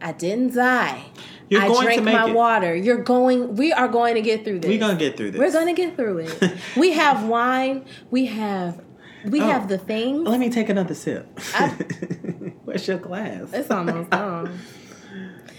I 0.00 0.12
didn't 0.12 0.54
die. 0.54 1.02
You're 1.48 1.62
I 1.62 1.68
going 1.68 1.80
to 1.80 1.84
drank 1.86 2.02
make 2.02 2.14
my 2.14 2.28
it. 2.30 2.34
water. 2.34 2.74
You're 2.74 3.02
going. 3.04 3.54
We 3.54 3.72
are 3.72 3.86
going 3.88 4.16
to 4.16 4.20
get 4.22 4.44
through 4.44 4.58
this. 4.60 4.68
We're 4.68 4.80
gonna 4.80 4.98
get 4.98 5.16
through 5.16 5.30
this. 5.30 5.38
We're 5.38 5.52
gonna 5.52 5.74
get 5.74 5.94
through 5.96 6.18
it. 6.18 6.54
we 6.76 6.92
have 6.92 7.24
wine. 7.28 7.84
We 8.10 8.26
have. 8.26 8.82
We 9.24 9.40
Oh. 9.40 9.44
have 9.46 9.68
the 9.68 9.78
thing. 9.78 10.24
Let 10.24 10.40
me 10.40 10.50
take 10.50 10.68
another 10.68 10.94
sip. 10.94 11.26
I- 11.54 11.68
Where's 12.64 12.86
your 12.88 12.98
glass? 12.98 13.52
It's 13.52 13.70
almost 13.70 14.10
gone. 14.10 14.58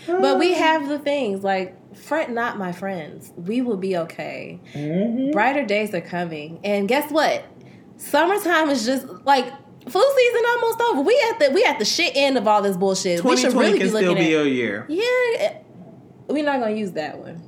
But 0.07 0.39
we 0.39 0.53
have 0.53 0.87
the 0.87 0.99
things 0.99 1.43
like 1.43 1.75
fret 1.95 2.31
not, 2.31 2.57
my 2.57 2.71
friends. 2.71 3.31
We 3.35 3.61
will 3.61 3.77
be 3.77 3.97
okay. 3.97 4.59
Mhm. 4.73 5.31
Brighter 5.33 5.63
days 5.65 5.93
are 5.93 6.01
coming, 6.01 6.59
and 6.63 6.87
guess 6.87 7.11
what? 7.11 7.43
Summertime 7.97 8.69
is 8.69 8.85
just 8.85 9.05
like 9.25 9.45
flu 9.89 10.03
season 10.15 10.41
almost 10.55 10.81
over. 10.81 11.01
We 11.01 11.21
at 11.31 11.39
the 11.39 11.51
we 11.53 11.63
at 11.63 11.79
the 11.79 11.85
shit 11.85 12.13
end 12.15 12.37
of 12.37 12.47
all 12.47 12.61
this 12.61 12.77
bullshit. 12.77 13.23
We 13.23 13.35
should 13.37 13.51
2020 13.51 13.65
really 13.67 13.77
can 13.79 13.85
be 13.87 13.89
still 13.89 14.01
looking 14.13 14.25
be 14.27 14.35
at. 14.35 14.45
a 14.45 14.49
year. 14.49 14.85
yeah, 14.89 15.57
we're 16.27 16.43
not 16.45 16.59
gonna 16.59 16.75
use 16.75 16.91
that 16.93 17.17
one. 17.19 17.41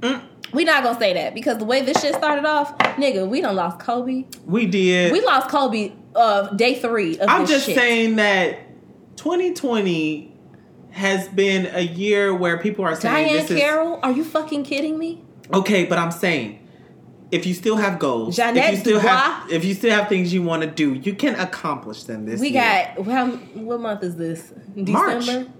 Mm. 0.00 0.22
We're 0.52 0.66
not 0.66 0.82
gonna 0.82 0.98
say 0.98 1.12
that 1.14 1.34
because 1.34 1.58
the 1.58 1.64
way 1.64 1.82
this 1.82 2.00
shit 2.00 2.14
started 2.14 2.44
off, 2.46 2.76
nigga, 2.96 3.26
we 3.28 3.40
done 3.40 3.56
lost 3.56 3.80
Kobe. 3.80 4.24
We 4.46 4.66
did. 4.66 5.12
We 5.12 5.20
lost 5.22 5.48
Kobe 5.48 5.92
uh 6.14 6.48
day 6.54 6.74
three 6.74 7.18
of 7.18 7.28
I'm 7.28 7.46
just 7.46 7.66
shit. 7.66 7.76
saying 7.76 8.16
that 8.16 8.58
2020 9.16 10.32
has 10.98 11.28
been 11.28 11.66
a 11.74 11.80
year 11.80 12.34
where 12.34 12.58
people 12.58 12.84
are 12.84 12.94
saying 12.94 13.28
Diahann 13.28 13.56
Carroll, 13.56 14.00
are 14.02 14.12
you 14.12 14.24
fucking 14.24 14.64
kidding 14.64 14.98
me? 14.98 15.22
okay, 15.52 15.84
but 15.86 15.98
I'm 15.98 16.10
saying 16.10 16.66
if 17.30 17.46
you 17.46 17.54
still 17.54 17.76
have 17.76 17.98
goals, 17.98 18.38
if 18.38 18.70
you 18.70 18.76
still 18.76 19.00
have 19.00 19.50
if 19.50 19.64
you 19.64 19.74
still 19.74 19.90
have 19.90 20.08
things 20.08 20.32
you 20.32 20.42
want 20.42 20.62
to 20.62 20.70
do, 20.70 20.94
you 20.94 21.14
can 21.14 21.34
accomplish 21.36 22.04
them 22.04 22.26
this 22.26 22.40
year. 22.40 22.50
We 22.50 22.54
year. 22.54 22.92
got 23.04 23.56
what 23.56 23.80
month 23.80 24.02
is 24.02 24.16
this? 24.16 24.52
March. 24.74 25.26
December. 25.26 25.52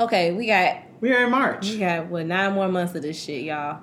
Okay, 0.00 0.32
we 0.32 0.46
got 0.46 0.82
We're 1.00 1.24
in 1.24 1.30
March. 1.30 1.70
we 1.70 1.78
got 1.78 2.06
what 2.06 2.26
nine 2.26 2.52
more 2.54 2.68
months 2.68 2.94
of 2.94 3.02
this 3.02 3.22
shit, 3.22 3.42
y'all. 3.44 3.80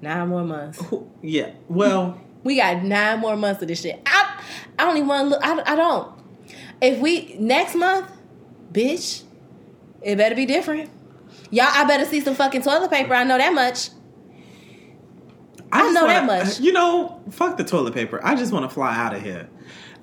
Nine 0.00 0.28
more 0.28 0.44
months. 0.44 0.82
Yeah. 1.22 1.50
Well, 1.68 2.20
We 2.44 2.56
got 2.56 2.82
nine 2.82 3.20
more 3.20 3.36
months 3.36 3.62
of 3.62 3.68
this 3.68 3.80
shit. 3.80 4.00
I 4.06 4.40
I 4.78 4.84
don't 4.84 4.96
even 4.96 5.08
want 5.08 5.24
to 5.24 5.28
look. 5.30 5.44
I, 5.44 5.72
I 5.72 5.76
don't. 5.76 6.12
If 6.80 7.00
we 7.00 7.36
next 7.38 7.74
month, 7.74 8.10
bitch, 8.72 9.24
it 10.02 10.16
better 10.16 10.34
be 10.34 10.46
different. 10.46 10.90
Y'all, 11.50 11.66
I 11.70 11.84
better 11.84 12.04
see 12.04 12.20
some 12.20 12.34
fucking 12.34 12.62
toilet 12.62 12.90
paper. 12.90 13.14
I 13.14 13.24
know 13.24 13.38
that 13.38 13.54
much. 13.54 13.90
I 15.70 15.80
just 15.82 15.94
know 15.94 16.06
that 16.06 16.26
wanna- 16.26 16.44
much. 16.44 16.60
You 16.60 16.72
know, 16.72 17.20
fuck 17.30 17.56
the 17.56 17.64
toilet 17.64 17.94
paper. 17.94 18.20
I 18.22 18.34
just 18.34 18.52
want 18.52 18.64
to 18.68 18.74
fly 18.74 18.96
out 18.96 19.14
of 19.14 19.22
here. 19.22 19.48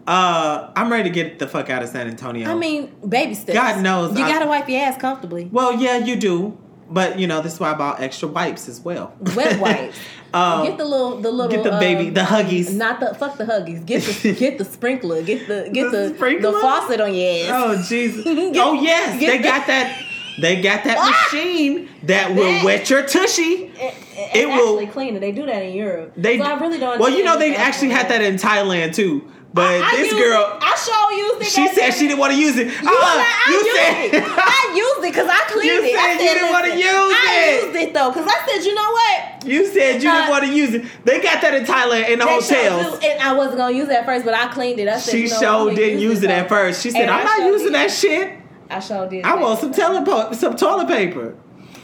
Uh, 0.07 0.69
I'm 0.75 0.91
ready 0.91 1.03
to 1.05 1.09
get 1.09 1.39
the 1.39 1.47
fuck 1.47 1.69
out 1.71 1.81
of 1.81 1.89
San 1.89 2.07
Antonio. 2.07 2.49
I 2.51 2.53
mean, 2.53 2.91
baby 3.07 3.33
steps. 3.33 3.57
God 3.57 3.81
knows 3.81 4.17
You 4.17 4.23
I- 4.23 4.29
gotta 4.31 4.45
wipe 4.45 4.69
your 4.69 4.81
ass 4.81 4.97
comfortably. 4.97 5.49
well, 5.51 5.73
yeah, 5.73 5.97
you 5.97 6.15
do, 6.15 6.57
but 6.89 7.19
you 7.19 7.27
know, 7.27 7.41
this 7.41 7.53
is 7.55 7.59
why 7.59 7.71
I 7.71 7.73
bought 7.75 8.01
extra 8.01 8.27
wipes 8.27 8.67
as 8.69 8.79
well. 8.81 9.13
Wet 9.35 9.59
wipes. 9.61 9.97
um, 10.33 10.65
get 10.65 10.77
the 10.77 10.85
little, 10.85 11.17
the 11.21 11.31
little, 11.31 11.51
get 11.51 11.63
the 11.63 11.77
baby- 11.79 12.09
um, 12.09 12.13
the 12.13 12.21
Huggies. 12.21 12.73
Not 12.73 12.99
the 12.99 13.13
fuck 13.15 13.37
the 13.37 13.45
huggies. 13.45 13.85
Get 13.85 14.03
the 14.03 14.33
get 14.39 14.57
the 14.57 14.65
sprinkler. 14.65 15.21
Get 15.23 15.47
the 15.47 15.69
get 15.73 15.91
The 15.91 16.09
the 16.09 16.15
sprinkler? 16.15 16.51
the 16.51 16.59
faucet 16.59 17.01
on 17.01 17.13
your 17.13 17.45
ass. 17.45 17.51
Oh 17.51 17.83
Jesus! 17.87 18.23
Get- 18.53 18.57
oh 18.57 18.73
yes, 18.73 19.19
they 19.19 19.37
the- 19.37 19.43
got 19.43 19.67
that. 19.67 20.01
They 20.37 20.61
got 20.61 20.83
that 20.83 20.97
Ah! 20.99 21.29
machine 21.31 21.87
that 22.03 22.29
will 22.35 22.43
That- 22.43 22.65
wet 22.65 22.89
your 22.89 23.03
tushy. 23.07 23.71
It, 23.73 23.93
it, 24.17 24.35
It 24.35 24.47
will- 24.49 24.77
actually 24.79 24.87
clean 24.87 25.15
it. 25.15 25.21
They 25.21 25.31
do 25.31 25.45
that 25.45 25.63
in 25.63 25.73
Europe. 25.73 26.11
They 26.17 26.37
so 26.37 26.43
I 26.43 26.59
really 26.59 26.77
don't. 26.77 26.99
Well, 26.99 27.09
you 27.09 27.23
know 27.23 27.39
they 27.39 27.55
actually 27.55 27.91
had 27.91 28.09
that 28.09 28.21
in 28.21 28.35
Thailand 28.35 28.93
too. 28.93 29.31
But 29.55 29.81
I 29.81 29.95
this 29.95 30.11
girl, 30.11 30.43
it. 30.51 30.59
I 30.61 30.75
used 31.15 31.41
it. 31.41 31.47
she 31.47 31.67
said 31.69 31.91
she 31.91 32.07
didn't 32.09 32.19
want 32.19 32.33
to 32.33 32.39
use 32.39 32.57
it. 32.57 32.67
You, 32.67 32.73
Uh, 32.73 32.91
I, 32.91 33.45
you 33.47 33.55
used 33.55 33.75
said 33.77 34.03
it. 34.13 34.23
I 34.37 34.73
used 34.75 34.99
it 35.05 35.11
because 35.13 35.29
I 35.31 35.39
cleaned 35.47 35.65
You 35.65 35.81
it. 35.83 35.95
I 35.95 36.17
said 36.17 36.23
you 36.23 36.33
didn't 36.33 36.51
wanna 36.51 36.75
use 36.75 36.83
I 36.83 37.23
it. 37.23 37.63
I 37.63 37.65
used 37.65 37.75
it 37.77 37.93
though 37.93 38.11
because 38.11 38.27
I 38.27 38.45
said, 38.47 38.65
you 38.65 38.75
know 38.75 38.91
what? 38.91 39.45
you 39.45 39.65
said 39.67 39.93
you 40.03 40.11
didn't 40.11 40.27
Uh, 40.27 40.29
want 40.29 40.43
to 40.43 40.51
use 40.51 40.73
it. 40.73 40.83
They 41.05 41.21
got 41.21 41.39
that 41.41 41.53
in 41.53 41.63
Thailand 41.63 42.09
in 42.09 42.19
the 42.19 42.25
hotels. 42.27 42.99
And 43.01 43.21
I 43.21 43.31
wasn't 43.33 43.57
gonna 43.57 43.75
use 43.77 43.87
it 43.87 43.93
at 43.95 44.05
first, 44.05 44.25
but 44.25 44.33
I 44.33 44.47
cleaned 44.47 44.79
it. 44.79 44.89
I 44.89 44.97
said, 44.99 45.11
She 45.11 45.21
you 45.23 45.29
know, 45.29 45.39
sure 45.39 45.73
didn't 45.73 45.99
use 46.01 46.21
it 46.21 46.27
though. 46.27 46.33
at 46.33 46.49
first. 46.49 46.83
She 46.83 46.91
said, 46.91 47.03
And 47.03 47.11
I 47.11 47.19
"I'm 47.19 47.25
not 47.25 47.39
using 47.47 47.67
did. 47.67 47.75
that 47.75 47.91
shit. 47.91 48.33
I 48.69 48.79
sure 48.81 49.07
did. 49.07 49.23
I 49.23 49.35
want 49.35 49.59
some 49.61 49.71
toilet 49.71 50.35
some 50.35 50.55
toilet 50.57 50.87
paper." 50.89 51.35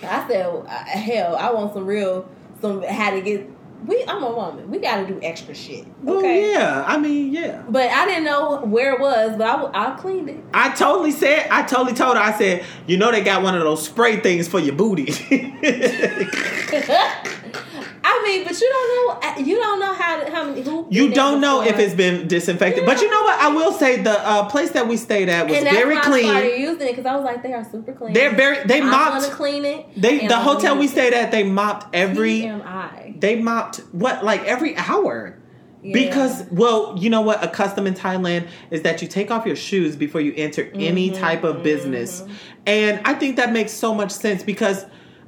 I 0.03 0.27
said, 0.27 0.67
hell, 0.67 1.35
I 1.37 1.51
want 1.51 1.73
some 1.73 1.85
real, 1.85 2.27
some 2.59 2.81
how 2.83 3.11
to 3.11 3.21
get. 3.21 3.47
We, 3.85 4.03
I'm 4.07 4.23
a 4.23 4.31
woman. 4.31 4.69
We 4.69 4.79
got 4.79 4.97
to 4.97 5.07
do 5.07 5.19
extra 5.23 5.55
shit. 5.55 5.85
Well, 6.03 6.23
yeah. 6.23 6.83
I 6.87 6.97
mean, 6.97 7.33
yeah. 7.33 7.63
But 7.67 7.89
I 7.89 8.05
didn't 8.05 8.25
know 8.25 8.61
where 8.61 8.93
it 8.93 8.99
was, 8.99 9.35
but 9.37 9.47
I, 9.47 9.93
I 9.93 9.95
cleaned 9.97 10.29
it. 10.29 10.43
I 10.53 10.73
totally 10.75 11.11
said, 11.11 11.47
I 11.49 11.63
totally 11.63 11.93
told 11.93 12.17
her, 12.17 12.23
I 12.23 12.37
said, 12.37 12.63
you 12.85 12.97
know, 12.97 13.11
they 13.11 13.23
got 13.23 13.41
one 13.41 13.55
of 13.55 13.61
those 13.61 13.83
spray 13.83 14.19
things 14.19 14.47
for 14.47 14.59
your 14.59 14.75
booty. 14.75 15.05
I 18.21 18.23
mean, 18.27 18.43
but 18.45 18.59
you 18.61 18.69
don't 18.69 18.89
know. 19.23 19.27
uh, 19.29 19.39
You 19.39 19.55
don't 19.57 19.79
know 19.79 19.93
how 19.93 20.19
to, 20.23 20.31
how 20.31 20.43
many. 20.45 20.61
Who 20.61 20.87
you 20.89 21.11
don't 21.11 21.41
know 21.41 21.61
if 21.63 21.79
it's 21.79 21.95
been 21.95 22.27
disinfected. 22.27 22.85
But 22.85 23.01
you 23.01 23.09
know 23.09 23.21
what? 23.21 23.39
I 23.39 23.49
will 23.49 23.71
say 23.71 24.01
the 24.01 24.19
uh, 24.27 24.47
place 24.49 24.71
that 24.71 24.87
we 24.87 24.97
stayed 24.97 25.29
at 25.29 25.47
was 25.49 25.59
very 25.59 25.95
why 25.95 26.01
I 26.01 26.03
started 26.21 26.51
clean. 26.51 26.61
using 26.61 26.87
it 26.87 26.91
because 26.91 27.05
I 27.05 27.15
was 27.15 27.23
like, 27.25 27.41
they 27.43 27.53
are 27.53 27.63
super 27.69 27.93
clean. 27.93 28.13
They're 28.13 28.35
very, 28.35 28.63
they 28.67 28.81
mopped, 28.81 29.31
clean 29.31 29.65
it. 29.65 29.87
they, 29.95 30.27
the 30.27 30.35
I'm 30.35 30.43
hotel 30.43 30.77
we 30.77 30.87
stayed 30.87 31.13
at, 31.13 31.31
they 31.31 31.43
mopped 31.43 31.93
every, 31.95 32.41
TMI. 32.41 33.19
they 33.19 33.35
mopped, 33.41 33.77
what, 33.91 34.23
like 34.23 34.43
every 34.43 34.75
hour. 34.77 35.37
Yeah. 35.83 35.93
Because, 35.93 36.43
well, 36.51 36.95
you 36.99 37.09
know 37.09 37.21
what? 37.21 37.43
A 37.43 37.47
custom 37.47 37.87
in 37.87 37.95
Thailand 37.95 38.47
is 38.69 38.83
that 38.83 39.01
you 39.01 39.07
take 39.07 39.31
off 39.31 39.47
your 39.47 39.55
shoes 39.55 39.95
before 39.95 40.21
you 40.21 40.31
enter 40.37 40.69
any 40.75 41.09
Mm-hmm, 41.09 41.19
type 41.19 41.43
of 41.43 41.63
business. 41.63 42.23
And 42.67 43.01
I 43.03 43.15
think 43.15 43.37
that 43.37 43.51
makes 43.51 43.71
so 43.71 43.95
much 43.95 44.11
sense 44.11 44.43
because 44.43 44.85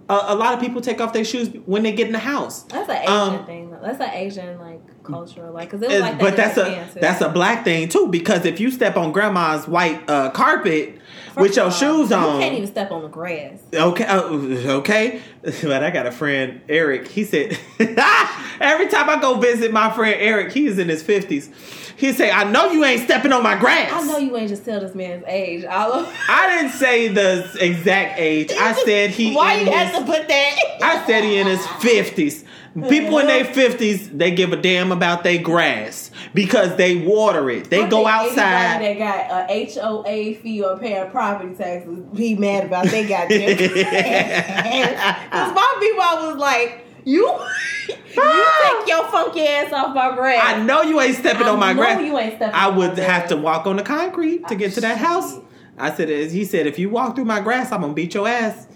a, 0.10 0.14
a 0.28 0.36
lot 0.36 0.54
of 0.54 0.60
people 0.60 0.82
take 0.82 1.00
off 1.00 1.14
their 1.14 1.24
shoes 1.24 1.50
when 1.66 1.84
they 1.84 1.94
get 1.94 2.08
in 2.08 2.14
the 2.14 2.20
house. 2.20 2.64
that's 2.64 2.90
an 2.90 2.98
Asian 2.98 3.14
um, 3.14 3.46
thing. 3.46 3.72
Though. 3.72 3.80
That's 3.82 4.00
an 4.00 4.10
Asian 4.10 4.60
like 4.60 4.82
cultural 5.04 5.54
like 5.54 5.70
because 5.70 5.82
it 5.82 5.90
was 5.90 6.00
like 6.00 6.14
that 6.14 6.22
but 6.22 6.38
that's 6.38 6.58
a 6.58 6.94
too. 6.94 7.00
that's 7.00 7.22
a 7.22 7.28
black 7.28 7.66
thing 7.66 7.90
too 7.90 8.08
because 8.08 8.46
if 8.46 8.60
you 8.60 8.72
step 8.72 8.96
on 8.96 9.12
grandma's 9.12 9.68
white 9.68 10.10
uh, 10.10 10.32
carpet 10.32 10.98
with 11.36 11.56
your 11.56 11.66
all, 11.66 11.72
shoes 11.72 12.10
You 12.10 12.16
on, 12.16 12.36
you 12.36 12.42
can't 12.42 12.56
even 12.56 12.68
step 12.68 12.92
on 12.92 13.02
the 13.02 13.08
grass. 13.08 13.60
Okay, 13.74 14.06
uh, 14.06 14.22
okay. 14.22 15.22
But 15.64 15.84
I 15.84 15.90
got 15.90 16.06
a 16.06 16.12
friend, 16.12 16.62
Eric. 16.70 17.08
He 17.08 17.26
said 17.26 17.58
every 17.80 18.88
time 18.88 19.10
I 19.10 19.18
go 19.20 19.36
visit 19.40 19.74
my 19.74 19.92
friend 19.92 20.16
Eric, 20.20 20.54
he 20.54 20.68
is 20.68 20.80
in 20.80 20.88
his 20.88 21.04
fifties. 21.04 21.50
He 21.96 22.14
say, 22.14 22.32
"I 22.32 22.50
know 22.50 22.72
you 22.72 22.84
ain't 22.84 23.04
stepping 23.04 23.32
on 23.32 23.44
my 23.44 23.58
grass." 23.58 23.92
I 23.92 24.06
know 24.06 24.18
you 24.18 24.36
ain't 24.38 24.50
just 24.50 24.66
tell 24.66 24.80
this 24.80 24.96
man's 24.96 25.24
age. 25.28 25.66
All 25.66 25.94
of, 26.00 26.14
I 26.30 26.50
didn't 26.50 26.74
say 26.74 27.08
the 27.08 27.50
exact 27.60 28.20
age. 28.20 28.52
I 28.52 28.74
said 28.86 29.12
he. 29.12 29.34
Why 29.34 29.56
you 29.56 29.72
have 29.72 29.94
to 29.94 30.06
put 30.06 30.28
that? 30.28 30.56
I 30.82 31.06
said 31.06 31.24
he 31.24 31.38
in 31.38 31.48
his 31.48 31.66
fifties. 31.80 32.46
People 32.90 33.20
in 33.20 33.28
their 33.28 33.46
fifties, 33.46 34.10
they 34.10 34.32
give 34.32 34.52
a 34.52 34.56
damn 34.56 34.92
about 34.92 35.24
their 35.24 35.40
grass 35.40 36.10
because 36.34 36.76
they 36.76 36.96
water 36.96 37.48
it. 37.52 37.70
They 37.70 37.84
I 37.84 37.90
go 37.90 38.08
outside. 38.08 38.82
That 38.82 38.98
got 38.98 39.48
a 39.48 39.66
HOA 39.72 40.34
fee 40.42 40.64
or 40.64 40.80
paying 40.80 41.08
property 41.12 41.54
taxes 41.54 42.00
be 42.16 42.34
mad 42.36 42.66
about 42.66 42.88
they 42.88 43.08
got 43.08 43.30
Because 43.30 43.70
my 45.54 45.78
people 45.80 46.30
was 46.30 46.38
like, 46.38 46.83
you, 47.06 47.26
you 47.88 47.96
take 47.96 48.88
your 48.88 49.08
funky 49.12 49.42
ass 49.46 49.72
off 49.74 49.94
my 49.96 50.16
grass. 50.16 50.40
I 50.44 50.64
know 50.64 50.82
you 50.84 51.00
ain't 51.02 51.16
stepping 51.18 51.48
I 51.48 51.50
on 51.50 51.60
my 51.60 51.74
know 51.74 51.82
grass. 51.82 52.02
you 52.02 52.18
ain't 52.18 52.36
stepping 52.36 52.56
I 52.56 52.68
on 52.68 52.78
my 52.78 52.88
would 52.90 52.98
have 52.98 53.28
to 53.30 53.38
walk 53.38 53.66
on 53.68 53.76
the 53.78 53.84
concrete 53.84 54.48
to 54.48 54.56
get 54.56 54.74
to 54.74 54.82
that 54.82 54.98
house. 54.98 55.38
I 55.78 55.92
said, 55.94 56.10
as 56.10 56.32
he 56.32 56.46
said, 56.46 56.68
if 56.68 56.78
you 56.78 56.90
walk 56.90 57.16
through 57.16 57.26
my 57.26 57.40
grass, 57.40 57.72
I'm 57.72 57.82
gonna 57.82 57.94
beat 57.94 58.14
your 58.14 58.28
ass. 58.28 58.68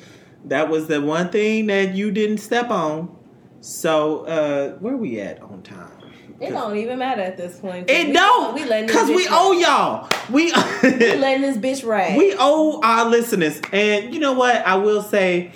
That 0.46 0.70
was 0.70 0.88
the 0.88 1.02
one 1.02 1.30
thing 1.30 1.68
that 1.68 1.94
you 1.94 2.12
didn't 2.12 2.38
step 2.40 2.70
on. 2.70 3.16
So 3.62 4.22
uh 4.26 4.72
where 4.80 4.98
we 4.98 5.20
at 5.20 5.42
on 5.42 5.62
time? 5.62 5.92
It 6.40 6.52
don't 6.52 6.78
even 6.78 7.00
matter 7.00 7.22
at 7.24 7.36
this 7.36 7.60
point. 7.60 7.90
It 7.90 8.08
we- 8.08 8.14
don't, 8.14 8.54
We 8.54 8.64
letting 8.66 8.86
this 8.88 8.96
cause 8.96 9.08
we 9.10 9.28
owe 9.30 9.54
y'all. 9.54 10.08
We 10.30 10.46
We 10.84 11.16
letting 11.16 11.42
this 11.42 11.58
bitch 11.82 11.88
ride. 11.88 12.16
we 12.18 12.36
owe 12.38 12.80
our 12.84 13.06
listeners. 13.10 13.60
And 13.74 14.14
you 14.14 14.20
know 14.20 14.34
what? 14.34 14.56
I 14.66 14.76
will 14.76 15.02
say, 15.02 15.52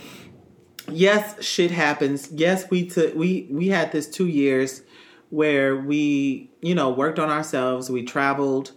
yes, 0.92 1.44
shit 1.44 1.72
happens. 1.72 2.30
Yes, 2.32 2.70
we 2.70 2.88
took 2.88 3.16
we 3.16 3.48
we 3.50 3.70
had 3.70 3.92
this 3.92 4.08
two 4.08 4.28
years 4.28 4.84
where 5.30 5.76
we 5.76 6.52
you 6.62 6.76
know 6.76 6.90
worked 6.90 7.20
on 7.20 7.30
ourselves. 7.30 7.90
We 7.90 8.04
traveled. 8.04 8.72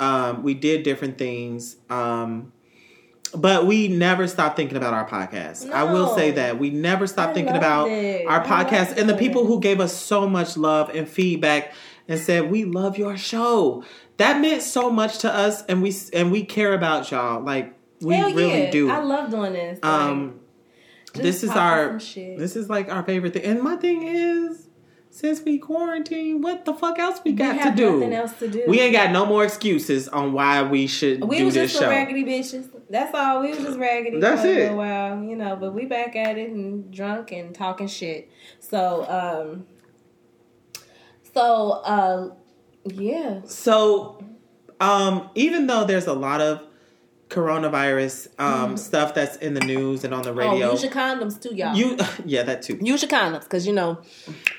Um, 0.00 0.42
we 0.42 0.54
did 0.54 0.82
different 0.82 1.18
things. 1.18 1.76
Um, 1.88 2.52
but 3.34 3.66
we 3.66 3.88
never 3.88 4.26
stopped 4.26 4.56
thinking 4.56 4.76
about 4.76 4.94
our 4.94 5.08
podcast. 5.08 5.70
I 5.70 5.84
will 5.84 6.14
say 6.14 6.32
that 6.32 6.58
we 6.58 6.70
never 6.70 7.06
stopped 7.06 7.34
thinking 7.34 7.56
about 7.56 7.88
it. 7.88 8.26
our 8.26 8.44
podcast 8.44 8.96
and 8.96 9.08
the 9.08 9.16
people 9.16 9.46
who 9.46 9.60
gave 9.60 9.80
us 9.80 9.96
so 9.96 10.28
much 10.28 10.56
love 10.56 10.90
and 10.90 11.08
feedback 11.08 11.72
and 12.08 12.20
said 12.20 12.50
we 12.50 12.64
love 12.64 12.96
your 12.96 13.16
show. 13.16 13.84
That 14.18 14.40
meant 14.40 14.62
so 14.62 14.90
much 14.90 15.18
to 15.18 15.32
us, 15.32 15.64
and 15.64 15.82
we 15.82 15.92
and 16.12 16.30
we 16.30 16.44
care 16.44 16.74
about 16.74 17.10
y'all. 17.10 17.42
Like 17.42 17.74
we 18.00 18.14
Hell 18.14 18.32
really 18.32 18.64
yeah. 18.64 18.70
do. 18.70 18.90
I 18.90 19.02
love 19.02 19.30
doing 19.30 19.52
this. 19.52 19.80
Like, 19.82 19.92
um, 19.92 20.40
just 21.14 21.22
this 21.22 21.42
is 21.44 21.50
our 21.50 21.98
shit. 22.00 22.38
this 22.38 22.56
is 22.56 22.68
like 22.68 22.90
our 22.90 23.02
favorite 23.02 23.32
thing. 23.32 23.44
And 23.44 23.62
my 23.62 23.76
thing 23.76 24.06
is, 24.06 24.68
since 25.10 25.42
we 25.42 25.58
quarantine, 25.58 26.42
what 26.42 26.64
the 26.64 26.74
fuck 26.74 26.98
else 26.98 27.20
we 27.24 27.30
we 27.30 27.36
got 27.36 27.56
have 27.56 27.76
to 27.76 27.76
do? 27.76 27.92
nothing 28.00 28.12
else 28.14 28.32
to 28.40 28.48
do. 28.48 28.64
We 28.66 28.80
ain't 28.80 28.92
got 28.94 29.12
no 29.12 29.24
more 29.24 29.44
excuses 29.44 30.08
on 30.08 30.32
why 30.32 30.62
we 30.62 30.88
should 30.88 31.22
We 31.22 31.38
do 31.38 31.44
was 31.46 31.54
this 31.54 31.70
just 31.70 31.82
show. 31.82 31.88
raggedy 31.88 32.24
bitches. 32.24 32.68
That's 32.90 33.14
all. 33.14 33.40
We 33.42 33.50
was 33.50 33.58
just 33.58 33.78
raggedy 33.78 34.18
That's 34.18 34.42
for 34.42 34.48
a 34.48 34.74
while, 34.74 35.22
you 35.22 35.36
know. 35.36 35.54
But 35.56 35.72
we 35.72 35.86
back 35.86 36.16
at 36.16 36.36
it 36.36 36.50
and 36.50 36.92
drunk 36.92 37.30
and 37.30 37.54
talking 37.54 37.86
shit. 37.86 38.28
So, 38.58 39.06
um, 39.08 39.66
so, 41.32 41.70
uh, 41.84 42.34
yeah. 42.84 43.40
So, 43.44 44.22
um, 44.80 45.30
even 45.34 45.66
though 45.66 45.84
there's 45.84 46.06
a 46.06 46.12
lot 46.12 46.40
of 46.40 46.60
coronavirus 47.30 48.28
um, 48.38 48.76
stuff 48.76 49.14
that's 49.14 49.36
in 49.36 49.54
the 49.54 49.60
news 49.60 50.04
and 50.04 50.12
on 50.14 50.22
the 50.22 50.32
radio, 50.32 50.52
Mm-hmm. 50.54 50.62
Oh, 50.68 50.72
use 50.72 50.82
your 50.82 50.92
condoms 50.92 51.40
too, 51.40 51.54
y'all. 51.54 51.74
you 51.74 51.96
yeah, 52.24 52.42
that 52.44 52.62
too. 52.62 52.78
use 52.80 53.02
your 53.02 53.10
condoms 53.10 53.42
because 53.44 53.66
you 53.66 53.72
know 53.72 53.98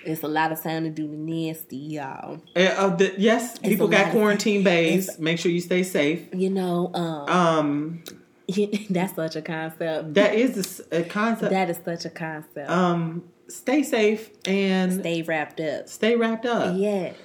it's 0.03 0.23
a 0.23 0.27
lot 0.27 0.51
of 0.51 0.61
time 0.61 0.83
to 0.83 0.89
do 0.89 1.07
the 1.07 1.15
nasty, 1.15 1.77
y'all. 1.77 2.41
Uh, 2.55 2.59
uh, 2.59 2.95
the, 2.95 3.13
yes, 3.17 3.57
people 3.59 3.87
got 3.87 4.11
quarantine 4.11 4.63
bays. 4.63 5.17
Make 5.19 5.39
sure 5.39 5.51
you 5.51 5.61
stay 5.61 5.83
safe. 5.83 6.27
You 6.33 6.49
know, 6.49 6.91
um, 6.93 7.29
Um, 7.29 8.03
that's 8.89 9.15
such 9.15 9.35
a 9.35 9.41
concept. 9.41 10.13
That 10.15 10.35
is 10.35 10.81
a 10.91 11.03
concept. 11.03 11.51
That 11.51 11.69
is 11.69 11.79
such 11.83 12.05
a 12.05 12.09
concept. 12.09 12.69
um, 12.69 13.23
stay 13.47 13.83
safe 13.83 14.29
and 14.45 14.91
stay, 14.93 15.01
Stay 15.01 15.21
wrapped 15.21 15.59
up. 15.59 15.87
Stay 15.87 16.15
wrapped 16.15 16.45
up. 16.45 16.75
Yes. 16.77 17.15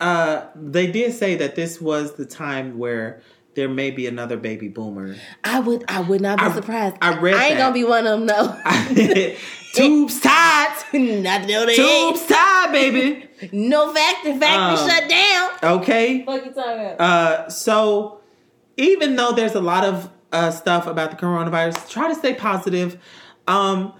Uh, 0.00 0.46
they 0.56 0.90
did 0.90 1.12
say 1.12 1.36
that 1.36 1.54
this 1.54 1.80
was 1.80 2.14
the 2.14 2.24
time 2.26 2.76
where 2.78 3.20
there 3.54 3.68
may 3.68 3.90
be 3.90 4.06
another 4.06 4.36
baby 4.36 4.68
boomer. 4.68 5.16
I 5.44 5.60
would 5.60 5.84
I 5.88 6.00
would 6.00 6.20
not 6.20 6.38
be 6.38 6.44
I- 6.44 6.54
surprised. 6.54 6.96
I 7.02 7.18
read 7.18 7.34
I 7.34 7.46
ain't 7.48 7.54
that. 7.56 7.62
gonna 7.62 7.74
be 7.74 7.84
one 7.84 8.06
of 8.06 8.18
them 8.20 8.26
no. 8.26 9.34
Tubes 9.74 10.20
tied. 10.20 10.76
not 10.92 11.46
no 11.48 11.64
they 11.66 11.74
Tubes 11.76 12.26
tied, 12.26 12.72
baby. 12.72 13.28
No 13.52 13.92
factory 13.92 14.38
factory 14.38 14.78
Um, 14.78 14.88
shut 14.88 15.10
down. 15.10 15.80
Okay. 15.80 16.24
Fuck 16.24 16.44
you 16.44 16.52
talking 16.52 16.80
about? 16.80 17.00
Uh, 17.00 17.48
so 17.50 18.20
even 18.76 19.16
though 19.16 19.32
there's 19.32 19.56
a 19.56 19.60
lot 19.60 19.84
of 19.84 20.08
uh, 20.30 20.50
stuff 20.52 20.86
about 20.86 21.10
the 21.10 21.16
coronavirus, 21.16 21.88
try 21.90 22.06
to 22.08 22.14
stay 22.14 22.34
positive. 22.34 23.02
Um, 23.48 23.94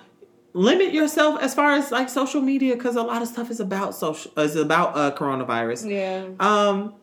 limit 0.52 0.92
yourself 0.94 1.42
as 1.42 1.54
far 1.54 1.72
as 1.72 1.90
like 1.90 2.08
social 2.08 2.40
media 2.40 2.76
because 2.76 2.94
a 2.94 3.02
lot 3.02 3.20
of 3.20 3.26
stuff 3.26 3.50
is 3.50 3.58
about 3.58 3.96
social 3.96 4.30
is 4.36 4.54
about 4.54 4.96
uh, 4.96 5.10
coronavirus. 5.16 5.90
yeah. 5.90 6.26
Um, 6.38 6.94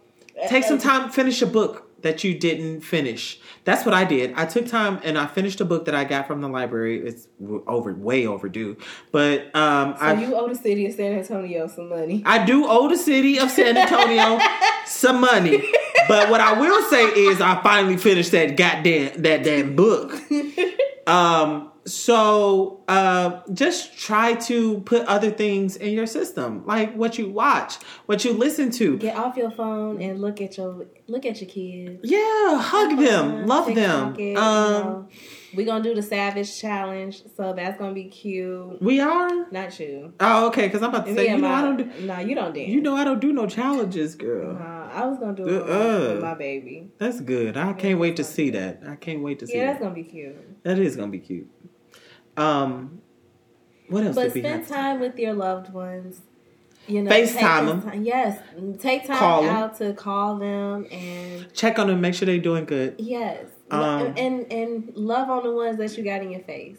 take 0.48 0.64
some 0.64 0.78
time, 0.80 1.10
finish 1.10 1.42
a 1.42 1.46
book 1.46 1.89
that 2.02 2.24
you 2.24 2.38
didn't 2.38 2.82
finish. 2.82 3.40
That's 3.64 3.86
what 3.86 3.94
I 3.94 4.04
did. 4.04 4.34
I 4.36 4.46
took 4.46 4.68
time 4.68 5.00
and 5.04 5.18
I 5.18 5.28
finished 5.28 5.62
a 5.62 5.66
book 5.66 5.86
that 5.86 5.96
I 5.96 6.04
got 6.04 6.28
from 6.28 6.42
the 6.42 6.48
library. 6.48 7.06
It's 7.06 7.28
over, 7.68 7.94
way 7.94 8.26
overdue, 8.26 8.78
but 9.12 9.54
um, 9.56 9.96
So 9.98 10.06
I 10.06 10.14
you 10.14 10.36
owe 10.36 10.48
the 10.48 10.56
city 10.56 10.86
of 10.86 10.94
San 10.94 11.14
Antonio 11.14 11.68
some 11.68 11.90
money. 11.90 12.24
I 12.26 12.46
do 12.46 12.66
owe 12.68 12.90
the 12.90 12.98
city 12.98 13.40
of 13.40 13.52
San 13.52 13.78
Antonio 13.78 14.40
some 14.86 15.22
money. 15.22 15.64
But 16.08 16.30
what 16.30 16.42
I 16.42 16.60
will 16.60 16.84
say 16.90 17.04
is 17.06 17.42
I 17.42 17.62
finally 17.62 17.98
finished 17.98 18.32
that 18.32 18.58
goddamn 18.58 19.22
that 19.22 19.44
damn 19.44 19.76
book. 19.76 20.14
Um 21.08 21.72
so 21.90 22.82
uh 22.88 23.42
just 23.54 23.98
try 23.98 24.34
to 24.36 24.80
put 24.82 25.06
other 25.08 25.32
things 25.32 25.76
in 25.76 25.94
your 25.94 26.06
system, 26.08 26.66
like 26.66 26.94
what 26.96 27.18
you 27.18 27.30
watch, 27.30 27.76
what 28.06 28.24
you 28.24 28.34
listen 28.34 28.72
to. 28.72 28.98
Get 28.98 29.16
off 29.18 29.36
your 29.36 29.52
phone 29.52 30.02
and 30.02 30.22
look 30.22 30.40
at 30.42 30.58
your 30.58 30.86
look 31.08 31.26
at 31.26 31.42
your 31.42 31.50
kids. 31.50 32.00
Yeah, 32.04 32.58
hug 32.62 32.98
them, 32.98 33.46
love 33.48 33.74
them. 33.74 34.16
it, 34.16 34.20
you 34.22 34.38
Um 34.38 34.72
know. 34.84 35.08
we 35.56 35.66
gonna 35.66 35.84
do 35.84 35.96
the 35.96 36.02
Savage 36.04 36.60
Challenge, 36.60 37.24
so 37.36 37.54
that's 37.54 37.78
gonna 37.78 37.94
be 37.94 38.06
cute. 38.06 38.82
we 38.82 39.00
are? 39.00 39.50
Not 39.52 39.80
you. 39.80 40.14
Oh, 40.20 40.48
okay, 40.48 40.68
because 40.68 40.82
I'm 40.84 40.90
about 40.90 41.06
to 41.08 41.16
say, 41.16 41.30
you 41.32 41.38
know, 41.38 41.48
my- 41.50 41.60
I 41.60 41.62
don't 41.62 41.78
do 41.78 42.06
Nah, 42.06 42.20
you 42.20 42.36
don't 42.36 42.54
dance. 42.54 42.70
you 42.70 42.82
know 42.82 42.96
I 42.96 43.04
don't 43.04 43.20
do 43.20 43.34
no 43.34 43.48
challenges, 43.48 44.16
girl. 44.16 44.54
Nah, 44.54 44.90
I 44.94 45.06
was 45.06 45.18
gonna 45.20 45.36
do 45.36 45.48
it 45.48 45.62
Uh-uh. 45.62 46.14
with 46.14 46.22
my 46.22 46.36
baby. 46.36 46.92
That's 46.98 47.20
good. 47.22 47.58
I 47.58 47.74
can't 47.74 48.00
wait 48.00 48.16
to 48.18 48.24
see 48.24 48.50
that. 48.52 48.82
I 48.88 48.96
can't 48.96 49.22
wait 49.22 49.40
to 49.40 49.48
see 49.48 49.58
Yeah, 49.58 49.66
that. 49.66 49.72
that's 49.74 49.82
gonna 49.84 49.96
be 49.96 50.04
cute. 50.04 50.64
That 50.64 50.78
is 50.80 50.96
gonna 50.96 51.12
be 51.12 51.20
cute. 51.20 51.50
Um, 52.40 53.02
what 53.90 54.04
else 54.04 54.16
But 54.16 54.32
spend 54.32 54.68
time 54.68 55.00
with 55.00 55.18
your 55.20 55.34
loved 55.34 55.74
ones. 55.74 56.22
You 56.88 57.04
know, 57.04 57.12
FaceTime 57.12 57.68
them. 57.68 57.82
time- 57.84 58.04
Yes, 58.04 58.40
take 58.80 59.06
time 59.06 59.18
Call 59.18 59.48
out 59.48 59.78
to 59.78 59.94
call 59.94 60.38
them 60.38 60.88
and 60.92 61.54
Check 61.54 61.78
on 61.78 61.88
them, 61.88 62.02
make 62.02 62.16
sure 62.16 62.26
they're 62.26 62.40
doing 62.40 62.66
good. 62.66 62.96
yes, 62.98 63.46
Um, 63.70 64.14
and 64.18 64.52
and 64.52 64.92
love 64.96 65.30
on 65.30 65.44
the 65.44 65.52
ones 65.52 65.78
that 65.78 65.96
you 65.98 66.04
got 66.04 66.24
in 66.24 66.32
your 66.32 66.42
face. 66.42 66.78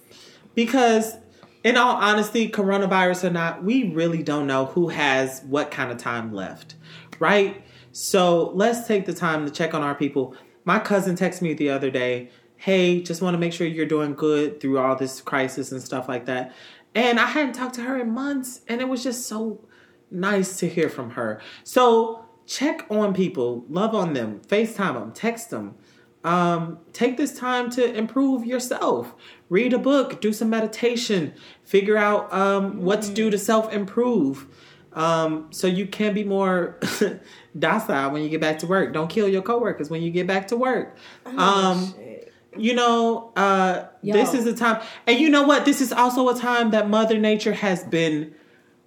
Because, 0.57 1.17
in 1.63 1.77
all 1.77 1.95
honesty, 1.95 2.49
coronavirus 2.51 3.25
or 3.25 3.31
not, 3.31 3.63
we 3.63 3.93
really 3.93 4.23
don't 4.25 4.49
know 4.49 4.65
who 4.67 4.89
has 4.89 5.43
what 5.49 5.71
kind 5.71 5.93
of 5.93 5.99
time 5.99 6.33
left, 6.35 6.75
right? 7.21 7.63
So 7.93 8.51
let's 8.55 8.89
take 8.89 9.07
the 9.07 9.15
time 9.15 9.45
to 9.47 9.53
check 9.53 9.75
on 9.75 9.83
our 9.83 9.95
people. 9.95 10.35
My 10.65 10.81
cousin 10.81 11.15
texted 11.15 11.43
me 11.43 11.55
the 11.55 11.71
other 11.71 11.91
day, 11.91 12.31
"Hey, 12.61 13.01
just 13.03 13.23
want 13.23 13.35
to 13.35 13.39
make 13.39 13.53
sure 13.53 13.67
you're 13.67 13.87
doing 13.87 14.15
good 14.15 14.61
through 14.61 14.79
all 14.79 14.95
this 14.97 15.21
crisis 15.21 15.73
and 15.73 15.83
stuff 15.83 16.09
like 16.09 16.27
that." 16.27 16.55
And 16.95 17.19
I 17.21 17.27
hadn't 17.27 17.55
talked 17.55 17.75
to 17.77 17.83
her 17.83 17.99
in 18.01 18.11
months, 18.13 18.61
and 18.69 18.81
it 18.81 18.89
was 18.89 19.03
just 19.03 19.27
so 19.29 19.65
nice 20.11 20.59
to 20.59 20.69
hear 20.69 20.89
from 20.89 21.11
her. 21.11 21.41
So 21.65 22.25
check 22.47 22.85
on 22.91 23.15
people, 23.15 23.65
love 23.69 23.95
on 23.95 24.13
them, 24.13 24.41
FaceTime 24.49 24.95
them, 24.95 25.13
text 25.13 25.51
them. 25.51 25.77
Um, 26.23 26.79
take 26.93 27.17
this 27.17 27.35
time 27.39 27.71
to 27.71 27.95
improve 27.95 28.45
yourself. 28.45 29.15
Read 29.49 29.73
a 29.73 29.79
book, 29.79 30.21
do 30.21 30.33
some 30.35 30.51
meditation, 30.51 31.33
figure 31.65 31.97
out 31.97 32.31
um, 32.33 32.83
what 32.83 33.01
to 33.03 33.13
do 33.13 33.31
to 33.31 33.39
self 33.39 33.73
improve. 33.73 34.47
Um, 34.93 35.47
so 35.51 35.67
you 35.69 35.87
can 35.87 36.13
be 36.13 36.25
more 36.25 36.79
docile 37.59 38.11
when 38.11 38.23
you 38.23 38.29
get 38.29 38.41
back 38.41 38.59
to 38.59 38.67
work. 38.67 38.93
Don't 38.93 39.09
kill 39.09 39.29
your 39.29 39.43
coworkers 39.43 39.89
when 39.89 40.03
you 40.03 40.11
get 40.11 40.27
back 40.27 40.49
to 40.49 40.57
work. 40.57 40.97
Oh, 41.25 41.39
Um, 41.39 41.87
shit. 41.97 42.10
You 42.57 42.75
know, 42.75 43.33
uh, 43.37 43.85
Yo. 44.03 44.13
this 44.15 44.35
is 44.35 44.47
a 44.47 44.55
time, 44.55 44.83
and 45.07 45.19
you 45.19 45.29
know 45.31 45.45
what? 45.45 45.65
This 45.65 45.81
is 45.81 45.93
also 45.93 46.29
a 46.29 46.35
time 46.39 46.71
that 46.71 46.89
Mother 46.89 47.19
Nature 47.19 47.53
has 47.53 47.85
been 47.85 48.35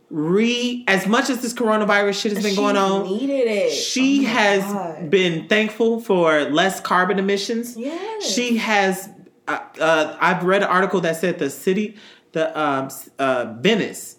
re. 0.10 0.84
As 0.88 1.08
much 1.08 1.30
as 1.30 1.42
this 1.42 1.54
coronavirus 1.54 2.22
shit 2.22 2.34
has 2.34 2.44
been 2.44 2.52
She 2.54 2.58
going 2.58 2.78
on, 2.78 3.04
Needed 3.04 3.48
it. 3.48 3.72
she 3.72 4.26
Oh 4.26 4.30
has 4.30 4.64
God. 4.64 5.10
been 5.10 5.48
thankful 5.48 6.00
for 6.02 6.42
less 6.46 6.80
carbon 6.80 7.20
emissions. 7.20 7.78
Yes. 7.78 8.24
She 8.32 8.58
has. 8.58 9.10
Uh, 9.48 9.60
uh, 9.80 10.18
I've 10.22 10.44
read 10.44 10.62
an 10.64 10.70
article 10.70 11.02
that 11.02 11.18
said 11.18 11.38
the 11.40 11.50
city, 11.50 11.98
the 12.32 12.58
um, 12.60 12.90
uh, 13.20 13.56
Venice, 13.60 14.18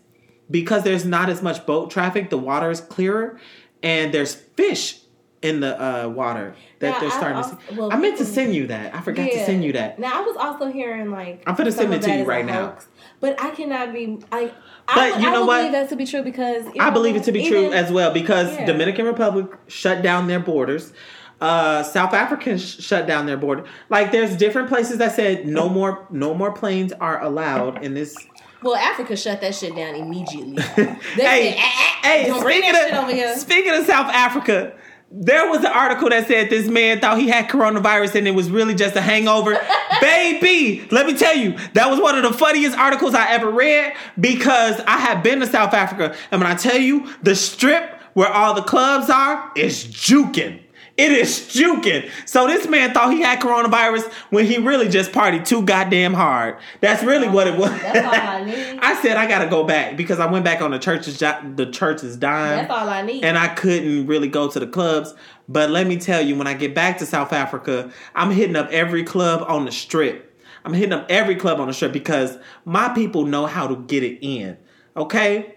because 0.51 0.83
there's 0.83 1.05
not 1.07 1.31
as 1.31 1.43
much 1.43 1.65
boat 1.65 1.91
traffic, 1.91 2.29
the 2.29 2.37
water 2.39 2.71
is 2.71 2.81
clearer, 2.83 3.41
and 3.83 4.13
there's 4.13 4.35
fish 4.35 4.99
in 5.45 5.61
the 5.61 5.79
uh, 5.81 6.09
water 6.09 6.55
that 6.81 6.93
Now, 6.95 7.01
they're 7.01 7.11
starting 7.11 7.37
also- 7.37 7.57
to 7.57 7.63
see. 7.69 7.79
well, 7.79 7.93
I 7.93 7.97
meant 7.97 8.17
to 8.19 8.25
send 8.25 8.55
you 8.55 8.67
that. 8.69 8.95
I 8.95 9.01
forgot 9.03 9.31
to 9.31 9.45
send 9.45 9.63
you 9.63 9.73
that. 9.75 9.99
Now 9.99 10.21
I 10.23 10.25
was 10.25 10.37
also 10.37 10.67
hearing 10.73 11.11
like 11.11 11.43
I'm 11.47 11.55
gonna 11.55 11.71
send 11.71 11.93
it 11.93 12.03
to 12.03 12.11
you 12.17 12.25
right 12.25 12.45
now. 12.47 12.69
hoax, 12.69 12.89
but 13.21 13.41
I 13.41 13.51
cannot 13.51 13.93
be. 13.93 14.19
I 14.33 14.51
But 14.87 14.97
I, 14.99 15.09
you 15.19 15.29
I 15.29 15.33
know 15.33 15.45
what? 15.45 15.59
believe 15.59 15.73
that 15.73 15.89
to 15.91 15.97
be 15.97 16.07
true 16.07 16.23
because 16.23 16.65
I 16.81 16.87
know, 16.87 16.91
believe 16.93 17.17
it 17.17 17.25
to 17.25 17.33
be 17.33 17.47
true 17.49 17.73
as 17.73 17.93
well 17.93 18.13
because 18.13 18.53
Yeah. 18.55 18.65
Dominican 18.65 19.05
Republic 19.05 19.47
shut 19.69 20.03
down 20.03 20.27
their 20.27 20.41
borders. 20.41 20.93
Uh, 21.41 21.83
South 21.83 22.15
Africa 22.15 22.57
sh- 22.57 22.81
shut 22.81 23.07
down 23.07 23.27
their 23.27 23.37
border. 23.37 23.65
Like 23.91 24.13
there's 24.13 24.35
different 24.37 24.69
places 24.69 24.97
that 24.99 25.15
said 25.15 25.47
no 25.47 25.69
more 25.69 26.07
no 26.11 26.33
more 26.33 26.53
planes 26.53 26.93
are 26.95 27.21
allowed 27.23 27.85
in 27.85 27.93
this. 27.93 28.17
Well, 28.63 28.77
Africa 28.77 29.15
shut 29.15 29.43
that 29.43 29.55
shit 29.55 29.77
down 29.77 29.95
immediately. 29.95 30.63
Hey, 30.63 31.51
said, 31.53 31.55
"Ah, 31.59 31.63
ah, 31.63 32.01
hey, 32.03 32.33
speaking 32.41 32.71
of, 32.75 33.05
over 33.05 33.13
here." 33.13 33.37
speaking 33.37 33.73
of 33.75 33.85
South 33.85 34.11
Africa, 34.15 34.73
there 35.17 35.49
was 35.49 35.61
an 35.61 35.67
article 35.67 36.09
that 36.09 36.27
said 36.27 36.51
this 36.51 36.67
man 36.67 37.01
thought 37.01 37.19
he 37.19 37.29
had 37.29 37.49
coronavirus 37.49 38.17
and 38.17 38.27
it 38.27 38.33
was 38.33 38.51
really 38.51 38.75
just 38.75 38.97
a 38.97 39.01
hangover. 39.01 39.57
Baby, 40.01 40.89
let 40.91 41.07
me 41.07 41.17
tell 41.17 41.37
you, 41.37 41.57
that 41.75 41.89
was 41.89 42.01
one 42.01 42.17
of 42.17 42.25
the 42.25 42.37
funniest 42.37 42.77
articles 42.77 43.15
I 43.15 43.31
ever 43.31 43.49
read 43.49 43.95
because 44.19 44.81
I 44.81 44.99
have 44.99 45.23
been 45.23 45.39
to 45.39 45.47
South 45.47 45.73
Africa. 45.73 46.17
And 46.33 46.41
when 46.41 46.51
I 46.51 46.57
tell 46.57 46.79
you, 46.79 47.09
the 47.23 47.37
strip 47.37 48.01
where 48.15 48.29
all 48.29 48.55
the 48.55 48.62
clubs 48.62 49.09
are 49.09 49.53
is 49.55 49.85
juking. 49.85 50.64
It 50.97 51.11
is 51.11 51.41
juking. 51.41 52.09
So 52.25 52.47
this 52.47 52.69
man 52.69 52.95
thought 52.95 53.13
he 53.13 53.21
had 53.21 53.41
coronavirus 53.41 54.13
when 54.31 54.47
he 54.47 54.59
really 54.59 54.89
just 54.89 55.11
partied 55.11 55.45
too 55.45 55.63
goddamn 55.63 56.15
hard. 56.15 56.57
That's 56.81 57.03
really 57.03 57.27
what 57.29 57.49
it 57.49 57.59
was. 57.59 57.71
That's 57.83 58.07
all 58.07 58.15
I 58.15 58.45
need. 58.45 58.79
I 58.81 58.95
said 59.03 59.17
I 59.17 59.27
gotta 59.27 59.49
go 59.51 59.65
back 59.65 59.97
because 59.97 60.21
I 60.21 60.31
went 60.31 60.45
back 60.45 60.61
on 60.63 60.71
the 60.71 60.79
church's 60.79 61.19
jo- 61.19 61.41
the 61.57 61.67
church's 61.67 62.17
dime, 62.17 62.59
That's 62.59 62.71
all 62.71 62.89
I 62.89 63.03
need. 63.03 63.25
and 63.25 63.37
I 63.37 63.49
couldn't 63.49 64.07
really 64.07 64.29
go 64.29 64.49
to 64.49 64.61
the 64.61 64.69
clubs. 64.69 65.13
But 65.49 65.71
let 65.71 65.89
me 65.89 65.97
tell 65.97 66.23
you, 66.25 66.37
when 66.37 66.47
I 66.47 66.55
get 66.55 66.75
back 66.77 66.99
to 66.99 67.07
South 67.07 67.33
Africa, 67.33 67.91
I'm 68.15 68.31
hitting 68.31 68.55
up 68.55 68.69
every 68.71 69.03
club 69.03 69.45
on 69.49 69.65
the 69.65 69.73
strip. 69.73 70.33
I'm 70.65 70.73
hitting 70.75 70.93
up 70.93 71.07
every 71.11 71.35
club 71.35 71.59
on 71.61 71.67
the 71.67 71.75
strip 71.75 71.93
because 71.93 72.39
my 72.65 72.89
people 72.91 73.27
know 73.27 73.47
how 73.47 73.67
to 73.67 73.77
get 73.77 74.03
it 74.05 74.21
in. 74.25 74.57
Okay, 74.97 75.54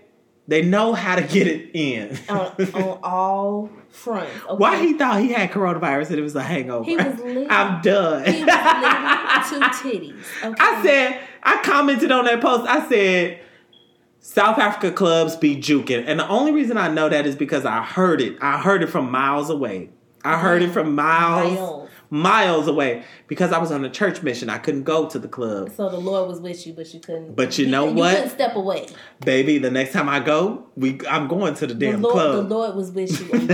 they 0.48 0.62
know 0.62 0.94
how 0.94 1.16
to 1.16 1.22
get 1.22 1.48
it 1.48 1.72
in. 1.74 2.18
on, 2.30 2.52
on 2.74 3.00
all 3.04 3.70
fronts. 3.90 4.32
Okay? 4.48 4.56
Why 4.56 4.80
he 4.80 4.94
thought 4.94 5.20
he 5.20 5.34
had 5.34 5.52
coronavirus 5.52 6.12
and 6.12 6.20
it 6.20 6.22
was 6.22 6.36
a 6.36 6.44
hangover? 6.44 6.86
He 6.86 6.96
was. 6.96 7.06
I'm 7.50 7.82
done. 7.82 8.26
He 8.26 8.44
was 8.44 9.50
two 9.50 9.60
titties. 9.60 10.24
Okay? 10.44 10.56
I 10.60 10.84
said, 10.84 11.20
I 11.44 11.62
commented 11.64 12.12
on 12.12 12.26
that 12.26 12.42
post. 12.42 12.66
I 12.68 12.88
said, 12.88 13.42
South 14.20 14.58
Africa 14.58 14.92
clubs 14.92 15.36
be 15.36 15.56
juking. 15.56 16.04
And 16.06 16.20
the 16.20 16.28
only 16.28 16.52
reason 16.52 16.78
I 16.78 16.90
know 16.90 17.10
that 17.10 17.26
is 17.26 17.36
because 17.36 17.66
I 17.66 17.82
heard 17.84 18.22
it. 18.22 18.38
I 18.42 18.60
heard 18.60 18.84
it 18.84 18.88
from 18.88 19.12
miles 19.12 19.50
away. 19.50 19.90
I 20.24 20.38
heard 20.38 20.62
it 20.62 20.72
from 20.72 20.96
miles, 20.96 21.54
Miles. 21.58 21.90
Miles 22.10 22.68
away 22.68 23.04
because 23.28 23.52
I 23.52 23.58
was 23.58 23.72
on 23.72 23.84
a 23.84 23.90
church 23.90 24.24
mission. 24.24 24.50
I 24.50 24.58
couldn't 24.58 24.84
go 24.84 25.08
to 25.10 25.20
the 25.20 25.28
club. 25.28 25.72
So 25.76 25.90
the 25.90 25.98
Lord 25.98 26.28
was 26.30 26.40
with 26.40 26.66
you, 26.66 26.74
but 26.74 26.94
you 26.94 27.00
couldn't. 27.00 27.36
But 27.36 27.58
you 27.58 27.68
know 27.68 27.86
what? 27.92 28.12
You 28.12 28.16
couldn't 28.18 28.30
step 28.32 28.56
away. 28.56 28.88
Baby, 29.26 29.58
the 29.58 29.72
next 29.72 29.94
time 29.94 30.08
I 30.08 30.20
go, 30.20 30.66
we 30.76 31.00
I'm 31.10 31.28
going 31.28 31.54
to 31.56 31.68
the 31.68 31.74
The 31.74 31.92
damn 31.92 32.02
Lord, 32.02 32.14
club. 32.14 32.48
the 32.50 32.56
Lord 32.56 32.76
was 32.76 32.92
with 32.92 33.12
you. 33.20 33.28
the, 33.28 33.38
Lord, 33.38 33.50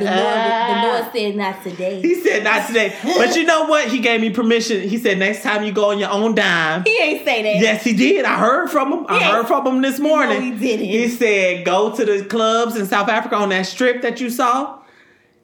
the 0.00 0.82
Lord 0.82 1.12
said, 1.12 1.36
"Not 1.36 1.62
today." 1.62 2.00
he 2.00 2.14
said 2.16 2.44
not 2.44 2.66
today. 2.66 2.96
But 3.02 3.36
you 3.36 3.44
know 3.44 3.64
what? 3.66 3.88
He 3.88 3.98
gave 4.00 4.20
me 4.20 4.30
permission. 4.30 4.80
He 4.88 4.98
said 4.98 5.18
next 5.18 5.42
time 5.42 5.64
you 5.64 5.72
go 5.72 5.90
on 5.90 5.98
your 5.98 6.10
own 6.10 6.34
dime. 6.34 6.82
He 6.84 6.98
ain't 6.98 7.24
say 7.24 7.42
that. 7.42 7.60
Yes, 7.60 7.84
he 7.84 7.92
did. 7.94 8.24
I 8.24 8.38
heard 8.38 8.70
from 8.70 8.92
him. 8.92 9.06
I 9.08 9.22
heard 9.24 9.46
from 9.46 9.66
him 9.66 9.82
this 9.82 9.98
morning. 9.98 10.42
he 10.42 10.50
didn't. 10.52 10.86
He 10.86 11.08
said, 11.08 11.64
"Go 11.64 11.94
to 11.94 12.04
the 12.04 12.24
clubs 12.24 12.76
in 12.76 12.86
South 12.86 13.08
Africa 13.08 13.36
on 13.36 13.50
that 13.50 13.66
strip 13.66 14.02
that 14.02 14.20
you 14.20 14.30
saw, 14.30 14.78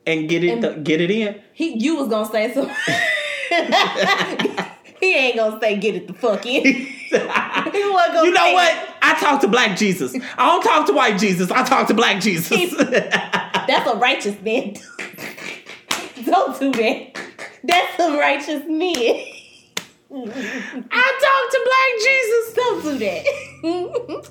and 0.09 0.29
get 0.29 0.45
it 0.45 0.63
And- 0.65 0.85
get 0.85 1.01
it 1.01 1.11
in." 1.11 1.41
He, 1.53 1.79
you 1.79 1.97
was 1.97 2.09
gonna 2.09 2.29
say 2.31 2.53
so. 2.55 2.65
he 5.01 5.15
ain't 5.15 5.37
gonna 5.37 5.59
say 5.61 5.77
get 5.79 5.95
it 5.95 6.07
the 6.07 6.15
fuck 6.15 6.45
in. 6.47 6.87
He 7.09 7.17
wasn't 7.19 8.13
gonna 8.15 8.25
you 8.27 8.33
know 8.33 8.53
what? 8.53 8.89
I 9.01 9.19
talk 9.19 9.41
to 9.41 9.49
Black 9.49 9.79
Jesus. 9.79 10.15
I 10.37 10.47
don't 10.47 10.63
talk 10.63 10.87
to 10.89 10.93
White 10.93 11.19
Jesus. 11.19 11.51
I 11.51 11.63
talk 11.65 11.87
to 11.89 11.95
Black 11.95 12.21
Jesus. 12.21 12.51
That's 12.77 13.91
a 13.91 13.97
righteous 13.97 14.37
man. 14.43 14.75
Don't 16.25 16.59
do 16.61 16.71
that. 16.73 17.19
That's 17.65 17.99
a 17.99 18.19
righteous 18.19 18.63
man. 18.67 19.25
I 20.11 21.07
talk 21.25 21.51
to 21.55 21.61
Black 21.71 21.93
Jesus. 22.05 22.55
Don't 22.55 22.83
do 22.83 22.99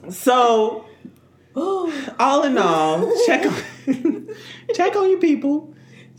that. 0.04 0.14
So, 0.14 0.86
all 2.20 2.44
in 2.44 2.58
all, 2.58 3.12
check 3.26 3.46
on 3.46 3.56
check 4.76 4.96
on 4.96 5.10
your 5.10 5.20
people. 5.20 5.74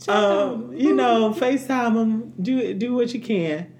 Um, 0.07 0.73
you 0.73 0.93
know, 0.93 1.33
FaceTime 1.33 1.93
them. 1.93 2.33
Do 2.41 2.73
do 2.73 2.93
what 2.93 3.13
you 3.13 3.21
can. 3.21 3.73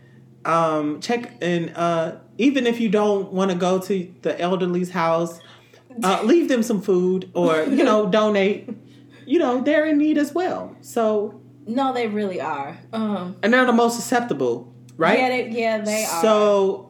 Um, 0.45 1.01
check 1.01 1.33
and 1.41 1.73
uh, 1.75 2.15
even 2.37 2.65
if 2.65 2.79
you 2.79 2.89
don't 2.89 3.33
want 3.33 3.51
to 3.51 3.57
go 3.57 3.79
to 3.79 4.13
the 4.21 4.33
elderly's 4.33 4.91
house, 4.91 5.39
uh, 6.01 6.21
leave 6.23 6.47
them 6.47 6.63
some 6.63 6.81
food 6.81 7.29
or 7.33 7.63
you 7.63 7.83
know 7.83 8.09
donate. 8.09 8.69
You 9.25 9.39
know 9.39 9.61
they're 9.61 9.85
in 9.85 9.97
need 9.97 10.17
as 10.17 10.33
well. 10.33 10.77
So 10.81 11.41
no, 11.67 11.93
they 11.93 12.07
really 12.07 12.39
are. 12.39 12.77
Um, 12.93 13.35
and 13.43 13.53
they're 13.53 13.65
the 13.65 13.73
most 13.73 13.95
susceptible, 13.95 14.73
right? 14.97 15.19
Yeah, 15.19 15.29
they, 15.29 15.49
yeah, 15.49 15.77
they 15.79 16.05
are. 16.05 16.21
So 16.21 16.88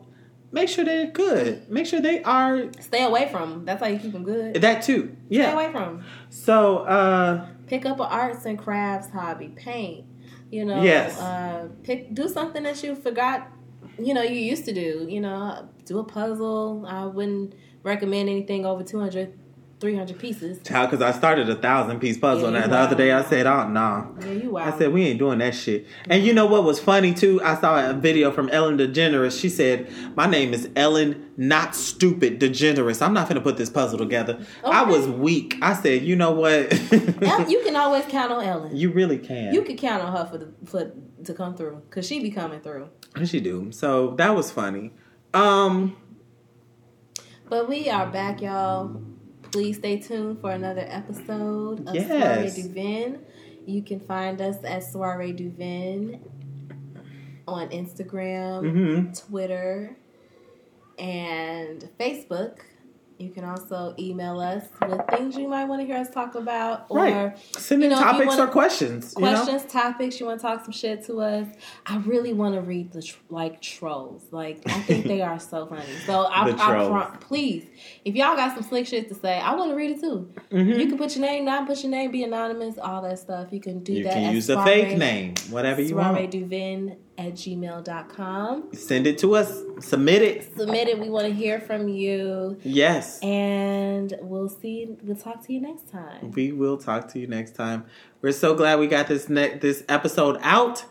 make 0.52 0.70
sure 0.70 0.84
they're 0.86 1.08
good. 1.12 1.70
Make 1.70 1.86
sure 1.86 2.02
they 2.02 2.22
are 2.24 2.70
Stay 2.80 3.04
away 3.04 3.30
from 3.32 3.50
them. 3.50 3.66
That's 3.66 3.82
how 3.82 3.88
you 3.88 4.00
keep 4.00 4.12
them 4.14 4.24
good. 4.24 4.56
that 4.56 4.82
too. 4.84 5.16
Yeah. 5.30 5.48
Stay 5.48 5.54
away 5.54 5.72
from 5.72 5.84
them. 5.98 6.06
So 6.30 6.78
uh, 6.80 7.48
Pick 7.68 7.86
up 7.86 8.00
an 8.00 8.08
arts 8.10 8.46
and 8.46 8.58
crafts 8.58 9.10
hobby, 9.12 9.50
paint. 9.50 10.06
You 10.52 10.66
know, 10.66 10.82
Yes. 10.82 11.20
Uh, 11.20 11.68
pick 11.84 12.14
do 12.14 12.28
something 12.28 12.64
that 12.64 12.82
you 12.84 12.96
forgot. 12.96 13.48
You 14.00 14.14
know, 14.14 14.24
you 14.24 14.40
used 14.40 14.66
to 14.66 14.74
do. 14.74 15.06
You 15.08 15.22
know, 15.22 15.70
do 15.86 16.00
a 16.00 16.04
puzzle. 16.04 16.86
I 16.88 17.06
wouldn't 17.06 17.54
recommend 17.84 18.30
anything 18.30 18.66
over 18.66 18.84
200, 18.84 19.38
300 19.80 20.20
pieces. 20.20 20.60
Child, 20.64 20.92
because 20.92 21.02
I 21.04 21.18
started 21.18 21.50
a 21.50 21.56
thousand 21.56 22.00
piece 22.00 22.18
puzzle. 22.18 22.52
Yeah, 22.52 22.64
and 22.64 22.72
the 22.74 22.78
other 22.78 22.96
day 22.96 23.14
I 23.14 23.24
said, 23.24 23.46
oh, 23.48 23.68
no. 23.68 24.14
Yeah, 24.20 24.32
you 24.32 24.58
I 24.58 24.78
said, 24.78 24.92
we 24.92 25.06
ain't 25.06 25.20
doing 25.20 25.40
that 25.40 25.56
shit. 25.56 25.88
And 26.10 26.24
you 26.26 26.34
know 26.34 26.46
what 26.46 26.66
was 26.66 26.80
funny 26.82 27.14
too? 27.14 27.42
I 27.42 27.56
saw 27.56 27.90
a 27.90 27.94
video 27.94 28.32
from 28.32 28.50
Ellen 28.50 28.78
DeGeneres. 28.78 29.40
She 29.40 29.48
said, 29.48 29.90
my 30.18 30.26
name 30.26 30.54
is 30.54 30.70
Ellen, 30.76 31.30
not 31.38 31.76
stupid 31.76 32.40
DeGeneres. 32.42 33.02
I'm 33.02 33.14
not 33.14 33.30
going 33.30 33.36
to 33.36 33.42
put 33.42 33.56
this 33.56 33.70
puzzle 33.70 33.98
together. 33.98 34.46
I 34.66 34.84
was 34.84 35.08
weak. 35.08 35.56
I 35.62 35.74
said, 35.74 36.02
you 36.02 36.16
know 36.18 36.32
what? 36.32 36.74
El- 37.24 37.50
you 37.50 37.62
can 37.64 37.76
always 37.78 38.04
count 38.06 38.32
on 38.34 38.44
Ellen. 38.44 38.76
you 38.76 38.92
really 38.92 39.18
can. 39.18 39.54
You 39.54 39.62
can 39.62 39.78
count 39.78 40.04
on 40.04 40.12
her 40.16 40.26
for 40.26 40.38
the 40.38 40.50
for 40.66 40.92
to 41.24 41.34
come 41.34 41.56
through 41.56 41.82
because 41.90 42.06
she 42.06 42.20
be 42.20 42.32
coming 42.32 42.60
through. 42.60 42.90
she 43.26 43.40
do. 43.40 43.72
So 43.72 44.12
that 44.16 44.36
was 44.36 44.52
funny. 44.52 44.92
Um, 45.34 45.96
But 47.50 47.68
we 47.70 47.90
are 47.90 48.08
back, 48.08 48.42
y'all. 48.42 49.02
Please 49.52 49.78
stay 49.78 50.00
tuned 50.00 50.40
for 50.42 50.52
another 50.52 50.86
episode 50.88 51.88
of 51.88 51.96
Yes. 51.96 52.08
Soiree 52.08 52.50
Duvin. 52.52 53.20
You 53.66 53.82
can 53.82 54.00
find 54.00 54.40
us 54.42 54.58
at 54.64 54.84
Soiree 54.84 55.34
Duvin 55.34 56.20
on 57.48 57.70
Instagram, 57.70 58.64
mhm. 58.64 59.28
Twitter, 59.28 59.98
and 61.00 61.90
Facebook. 62.00 62.60
You 63.20 63.32
can 63.32 63.44
also 63.44 63.94
email 64.00 64.40
us 64.40 64.64
with 64.88 65.02
things 65.10 65.36
you 65.36 65.46
might 65.50 65.66
want 65.66 65.82
to 65.82 65.86
hear 65.86 65.98
us 65.98 66.10
talk 66.10 66.36
about 66.36 66.86
or 66.88 67.00
Right. 67.00 67.38
send 67.58 67.84
in 67.84 67.90
you 67.92 67.96
know, 67.98 68.02
topics 68.02 68.28
wanna- 68.28 68.44
or 68.44 68.48
questions. 68.48 69.14
you 69.18 69.26
know? 69.26 69.32
questions, 69.44 69.70
topics. 69.70 70.20
You 70.22 70.26
want 70.26 70.40
to 70.40 70.48
talk 70.48 70.64
some 70.64 70.72
shit 70.72 71.04
to 71.08 71.20
us? 71.20 71.46
I 71.86 71.98
really 71.98 72.32
want 72.32 72.56
to 72.56 72.62
read 72.62 72.94
the 72.94 73.02
tr- 73.02 73.18
like 73.30 73.62
trolls. 73.62 74.24
Like 74.32 74.62
I 74.68 74.80
think 74.80 75.06
they 75.06 75.22
are 75.22 75.38
so 75.38 75.66
funny. 75.66 75.84
So 76.06 76.28
I, 76.32 76.50
The 76.50 76.64
I 76.64 76.88
pro- 76.88 77.18
please, 77.20 77.66
if 78.06 78.16
y'all 78.16 78.38
got 78.38 78.54
some 78.54 78.64
slick 78.64 78.88
shit 78.88 79.10
to 79.10 79.16
say, 79.16 79.38
I 79.38 79.54
want 79.54 79.72
to 79.72 79.76
read 79.76 79.92
it 79.92 80.00
too. 80.00 80.30
Mhm. 80.50 80.80
You 80.80 80.88
can 80.88 80.98
put 80.98 81.14
your 81.18 81.26
name, 81.26 81.44
not 81.44 81.68
put 81.68 81.84
your 81.84 81.92
name, 81.92 82.12
be 82.12 82.24
anonymous, 82.24 82.78
all 82.78 83.02
that 83.02 83.20
stuff. 83.20 83.50
You 83.52 83.60
can 83.60 83.84
do 83.84 83.92
You 83.92 84.04
that. 84.06 84.16
You 84.18 84.26
can 84.28 84.34
use 84.36 84.50
a 84.50 84.64
fake 84.64 84.98
name, 84.98 85.34
whatever 85.50 85.82
you 85.82 85.90
Soiree 85.90 86.22
want. 86.22 86.32
Duvin 86.32 86.96
at 87.20 87.34
gmail.com. 87.34 88.70
Send 88.74 89.06
it 89.06 89.18
to 89.20 89.36
us. 89.36 89.62
Submit 89.82 90.22
it. 90.22 90.58
Submit 90.58 90.88
it. 90.88 91.00
We 91.00 91.10
want 91.10 91.28
to 91.28 91.34
hear 91.34 91.60
from 91.60 91.90
you. 91.90 92.58
Yes. 92.64 93.20
And 93.22 94.14
we'll 94.22 94.48
see. 94.48 94.88
We'll 95.04 95.18
talk 95.18 95.46
to 95.46 95.54
you 95.54 95.60
next 95.60 95.90
time. 95.90 96.32
We 96.32 96.54
will 96.54 96.78
talk 96.78 97.10
to 97.10 97.20
you 97.20 97.28
next 97.28 97.56
time. 97.56 97.86
We're 98.22 98.32
so 98.32 98.56
glad 98.56 98.80
we 98.80 98.88
got 98.88 99.08
this 99.08 99.28
ne- 99.28 99.58
this 99.58 99.84
episode 99.90 100.40
out. 100.42 100.86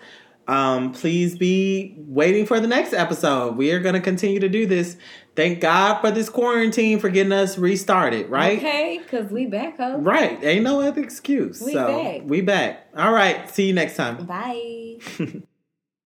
Um, 0.47 0.93
please 0.93 1.37
be 1.37 1.95
waiting 1.99 2.47
for 2.47 2.61
the 2.61 2.67
next 2.67 2.93
episode. 2.93 3.57
We 3.57 3.73
are 3.73 3.81
going 3.81 3.95
to 3.95 4.01
continue 4.01 4.41
to 4.41 4.49
do 4.49 4.67
this. 4.67 4.97
Thank 5.35 5.61
God 5.61 6.01
for 6.01 6.11
this 6.11 6.29
quarantine 6.29 6.99
for 6.99 7.11
getting 7.11 7.33
us 7.33 7.59
restarted, 7.59 8.29
right? 8.29 8.59
Okay, 8.59 8.99
because 9.03 9.31
we 9.31 9.47
back 9.47 9.79
up. 9.79 9.99
Right. 10.01 10.43
Ain't 10.43 10.65
no 10.65 10.81
other 10.81 11.03
excuse. 11.03 11.63
We 11.63 11.73
so 11.73 11.87
back. 11.87 12.23
we 12.25 12.41
back. 12.41 12.89
All 12.97 13.13
right. 13.13 13.49
See 13.51 13.67
you 13.67 13.73
next 13.73 13.97
time. 13.97 14.25
Bye. 14.27 14.99